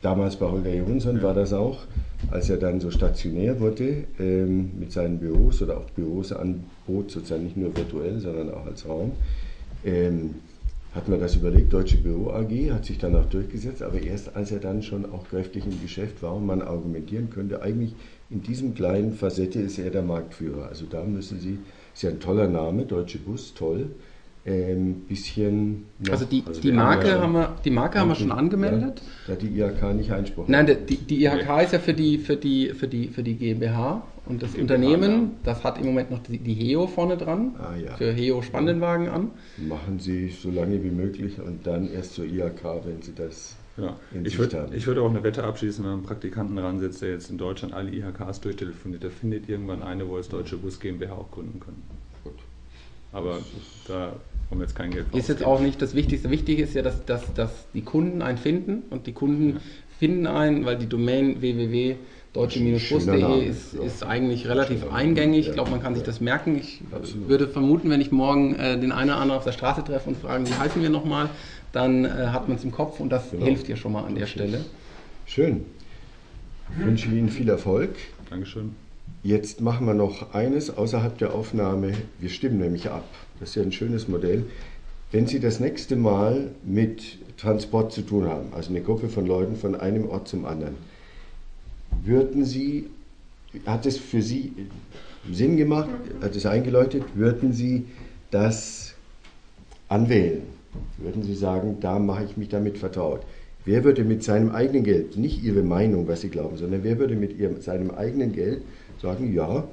damals 0.00 0.36
bei 0.36 0.46
Holger 0.46 0.72
Jonsson 0.72 1.20
war 1.22 1.34
das 1.34 1.52
auch, 1.52 1.84
als 2.30 2.48
er 2.48 2.56
dann 2.56 2.80
so 2.80 2.90
stationär 2.90 3.58
wurde 3.58 4.04
ähm, 4.18 4.70
mit 4.78 4.92
seinen 4.92 5.18
Büros 5.18 5.60
oder 5.62 5.78
auch 5.78 5.90
Büros 5.90 6.32
anbot, 6.32 7.10
sozusagen 7.10 7.44
nicht 7.44 7.56
nur 7.56 7.76
virtuell, 7.76 8.20
sondern 8.20 8.52
auch 8.54 8.66
als 8.66 8.88
Raum. 8.88 9.12
Ähm, 9.84 10.36
hat 10.94 11.08
man 11.08 11.20
das 11.20 11.36
überlegt, 11.36 11.72
Deutsche 11.72 11.98
Büro 11.98 12.30
AG, 12.30 12.70
hat 12.70 12.86
sich 12.86 12.96
danach 12.96 13.26
durchgesetzt, 13.26 13.82
aber 13.82 14.00
erst 14.00 14.34
als 14.34 14.50
er 14.50 14.60
dann 14.60 14.82
schon 14.82 15.04
auch 15.04 15.28
kräftig 15.28 15.66
im 15.66 15.82
Geschäft 15.82 16.22
war 16.22 16.34
und 16.34 16.46
man 16.46 16.62
argumentieren 16.62 17.28
könnte, 17.28 17.60
eigentlich 17.60 17.94
in 18.30 18.42
diesem 18.42 18.74
kleinen 18.74 19.12
Facette 19.12 19.60
ist 19.60 19.78
er 19.78 19.90
der 19.90 20.02
Marktführer. 20.02 20.68
Also 20.68 20.86
da 20.88 21.04
müssen 21.04 21.38
Sie, 21.38 21.58
ist 21.96 22.02
ja 22.02 22.10
ein 22.10 22.20
toller 22.20 22.46
Name, 22.46 22.84
Deutsche 22.84 23.18
Bus, 23.18 23.54
toll. 23.54 23.86
Ähm, 24.44 25.06
bisschen. 25.08 25.86
Noch, 25.98 26.12
also 26.12 26.24
die, 26.26 26.44
also 26.46 26.60
die, 26.60 26.70
Marke 26.70 27.20
haben, 27.20 27.32
wir, 27.32 27.56
die 27.64 27.70
Marke 27.70 27.98
haben 27.98 28.10
wir 28.10 28.14
schon 28.14 28.30
angemeldet. 28.30 29.02
Ja, 29.26 29.34
da 29.34 29.40
die 29.40 29.58
IHK 29.58 29.94
nicht 29.94 30.12
Einspruch. 30.12 30.46
Nein, 30.46 30.66
die, 30.88 30.98
die 30.98 31.24
IHK 31.24 31.62
ist 31.64 31.72
ja 31.72 31.78
für 31.80 31.94
die, 31.94 32.18
für 32.18 32.36
die, 32.36 32.68
für 32.68 32.86
die, 32.86 33.08
für 33.08 33.24
die 33.24 33.34
GmbH 33.34 34.02
und 34.26 34.42
das 34.42 34.52
GmbH, 34.52 34.62
Unternehmen, 34.62 35.30
das 35.42 35.64
hat 35.64 35.78
im 35.78 35.86
Moment 35.86 36.12
noch 36.12 36.20
die, 36.22 36.38
die 36.38 36.54
HEO 36.54 36.86
vorne 36.86 37.16
dran. 37.16 37.56
Ah, 37.58 37.74
ja. 37.76 37.96
Für 37.96 38.14
HEO 38.14 38.42
Spannenwagen 38.42 39.08
an. 39.08 39.30
Machen 39.56 39.98
Sie 39.98 40.28
so 40.28 40.50
lange 40.50 40.84
wie 40.84 40.90
möglich 40.90 41.40
und 41.40 41.66
dann 41.66 41.90
erst 41.90 42.14
zur 42.14 42.26
IHK, 42.26 42.62
wenn 42.84 43.02
Sie 43.02 43.14
das. 43.16 43.56
Ja, 43.76 43.96
ich 44.24 44.38
würde, 44.38 44.70
ich 44.74 44.86
würde 44.86 45.02
auch 45.02 45.10
eine 45.10 45.22
Wette 45.22 45.44
abschließen, 45.44 45.84
wenn 45.84 45.90
man 45.90 45.98
einen 45.98 46.06
Praktikanten 46.06 46.58
ransetzt, 46.58 47.02
der 47.02 47.10
jetzt 47.10 47.30
in 47.30 47.36
Deutschland 47.36 47.74
alle 47.74 47.90
IHKs 47.90 48.40
durchtelefoniert, 48.40 49.02
der 49.02 49.10
findet 49.10 49.48
irgendwann 49.48 49.82
eine, 49.82 50.08
wo 50.08 50.16
es 50.16 50.28
Deutsche 50.28 50.56
Bus 50.56 50.80
GmbH 50.80 51.12
auch 51.12 51.30
gründen 51.30 51.60
können. 51.60 51.82
Gut. 52.24 52.38
Aber 53.12 53.40
da 53.86 54.14
um 54.50 54.60
jetzt 54.60 54.74
kein 54.74 54.90
Geld 54.90 55.06
Ist 55.12 55.28
jetzt 55.28 55.44
auch 55.44 55.60
nicht 55.60 55.80
das 55.82 55.94
Wichtigste. 55.94 56.30
Wichtig 56.30 56.58
ist 56.58 56.74
ja, 56.74 56.82
dass, 56.82 57.04
dass, 57.04 57.32
dass 57.34 57.66
die 57.74 57.82
Kunden 57.82 58.22
einen 58.22 58.38
finden 58.38 58.82
und 58.90 59.06
die 59.06 59.12
Kunden 59.12 59.54
ja. 59.54 59.60
finden 59.98 60.26
einen, 60.26 60.64
weil 60.64 60.76
die 60.76 60.86
Domain 60.86 61.40
www.deutsche-bus.de 61.40 63.44
ist, 63.44 63.74
ist 63.74 64.04
eigentlich 64.04 64.48
relativ 64.48 64.90
eingängig. 64.90 65.48
Ich 65.48 65.54
glaube, 65.54 65.70
man 65.70 65.82
kann 65.82 65.94
sich 65.94 66.04
das 66.04 66.20
merken. 66.20 66.56
Ich 66.56 66.80
Absolut. 66.92 67.28
würde 67.28 67.48
vermuten, 67.48 67.90
wenn 67.90 68.00
ich 68.00 68.12
morgen 68.12 68.54
äh, 68.54 68.78
den 68.78 68.92
einen 68.92 69.10
oder 69.10 69.18
anderen 69.18 69.38
auf 69.38 69.44
der 69.44 69.52
Straße 69.52 69.82
treffe 69.82 70.08
und 70.08 70.18
frage, 70.18 70.46
wie 70.46 70.54
heißen 70.54 70.80
wir 70.80 70.90
nochmal, 70.90 71.28
dann 71.76 72.04
äh, 72.06 72.08
hat 72.08 72.48
man 72.48 72.56
es 72.56 72.64
im 72.64 72.72
Kopf 72.72 73.00
und 73.00 73.10
das 73.10 73.30
genau. 73.30 73.44
hilft 73.44 73.68
dir 73.68 73.76
schon 73.76 73.92
mal 73.92 74.04
an 74.04 74.14
der 74.14 74.26
Stelle. 74.26 74.64
Schön. 75.26 75.66
Ich 76.76 76.84
wünsche 76.84 77.08
Ihnen 77.08 77.28
viel 77.28 77.48
Erfolg. 77.48 77.90
Dankeschön. 78.30 78.74
Jetzt 79.22 79.60
machen 79.60 79.86
wir 79.86 79.94
noch 79.94 80.34
eines 80.34 80.76
außerhalb 80.76 81.18
der 81.18 81.34
Aufnahme. 81.34 81.92
Wir 82.18 82.30
stimmen 82.30 82.58
nämlich 82.58 82.90
ab. 82.90 83.04
Das 83.38 83.50
ist 83.50 83.54
ja 83.56 83.62
ein 83.62 83.72
schönes 83.72 84.08
Modell. 84.08 84.44
Wenn 85.12 85.26
Sie 85.26 85.38
das 85.38 85.60
nächste 85.60 85.96
Mal 85.96 86.50
mit 86.64 87.18
Transport 87.36 87.92
zu 87.92 88.02
tun 88.02 88.26
haben, 88.26 88.52
also 88.54 88.70
eine 88.70 88.80
Gruppe 88.80 89.08
von 89.08 89.26
Leuten 89.26 89.56
von 89.56 89.74
einem 89.74 90.08
Ort 90.08 90.28
zum 90.28 90.46
anderen, 90.46 90.76
würden 92.04 92.44
Sie, 92.44 92.86
hat 93.66 93.84
es 93.84 93.98
für 93.98 94.22
Sie 94.22 94.52
Sinn 95.30 95.56
gemacht, 95.56 95.90
hat 96.22 96.34
es 96.34 96.46
eingeläutet, 96.46 97.04
würden 97.14 97.52
Sie 97.52 97.84
das 98.30 98.94
anwählen? 99.88 100.55
Würden 100.98 101.22
Sie 101.22 101.34
sagen, 101.34 101.78
da 101.80 101.98
mache 101.98 102.24
ich 102.24 102.36
mich 102.36 102.48
damit 102.48 102.78
vertraut? 102.78 103.20
Wer 103.64 103.82
würde 103.82 104.04
mit 104.04 104.22
seinem 104.22 104.50
eigenen 104.50 104.84
Geld, 104.84 105.16
nicht 105.16 105.42
Ihre 105.42 105.62
Meinung, 105.62 106.06
was 106.06 106.20
Sie 106.20 106.28
glauben, 106.28 106.56
sondern 106.56 106.84
wer 106.84 106.98
würde 106.98 107.16
mit 107.16 107.38
ihrem, 107.38 107.60
seinem 107.60 107.90
eigenen 107.90 108.32
Geld 108.32 108.62
sagen, 109.02 109.34
ja, 109.34 109.64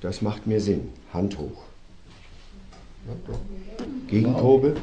das 0.00 0.22
macht 0.22 0.46
mir 0.46 0.60
Sinn, 0.60 0.88
Hand 1.12 1.38
hoch. 1.38 1.64
Gegenprobe? 4.08 4.74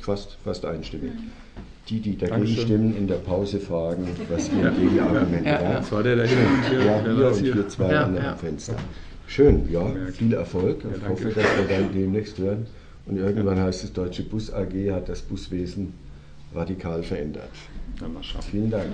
Fast, 0.00 0.38
fast 0.44 0.64
einstimmig. 0.64 1.12
Die, 1.88 2.00
die 2.00 2.18
dagegen 2.18 2.36
Dankeschön. 2.40 2.64
stimmen, 2.64 2.96
in 2.96 3.08
der 3.08 3.16
Pause 3.16 3.58
fragen, 3.58 4.06
was 4.28 4.50
ihr 4.50 4.70
Gegenargument 4.70 5.46
ja, 5.46 5.62
ja, 5.62 5.72
Das 5.74 5.90
war 5.90 6.02
der 6.02 6.16
da 6.16 6.24
hinten. 6.24 6.86
Ja, 6.86 7.02
hier 7.02 7.26
und 7.26 7.36
hier 7.36 7.68
zwei 7.68 7.92
ja, 7.92 8.04
an 8.04 8.14
dem 8.14 8.36
Fenster. 8.36 8.74
Schön, 9.26 9.68
ja, 9.70 9.86
viel 10.12 10.34
Erfolg. 10.34 10.82
Ich 10.94 11.08
hoffe, 11.08 11.28
dass 11.28 11.36
wir 11.36 11.76
dann 11.76 11.92
demnächst 11.92 12.38
hören. 12.38 12.66
Und 13.08 13.16
irgendwann 13.16 13.58
heißt 13.58 13.84
es, 13.84 13.92
Deutsche 13.92 14.22
Bus 14.22 14.52
AG 14.52 14.72
hat 14.92 15.08
das 15.08 15.22
Buswesen 15.22 15.94
radikal 16.54 17.02
verändert. 17.02 17.50
Vielen 18.50 18.70
Dank. 18.70 18.86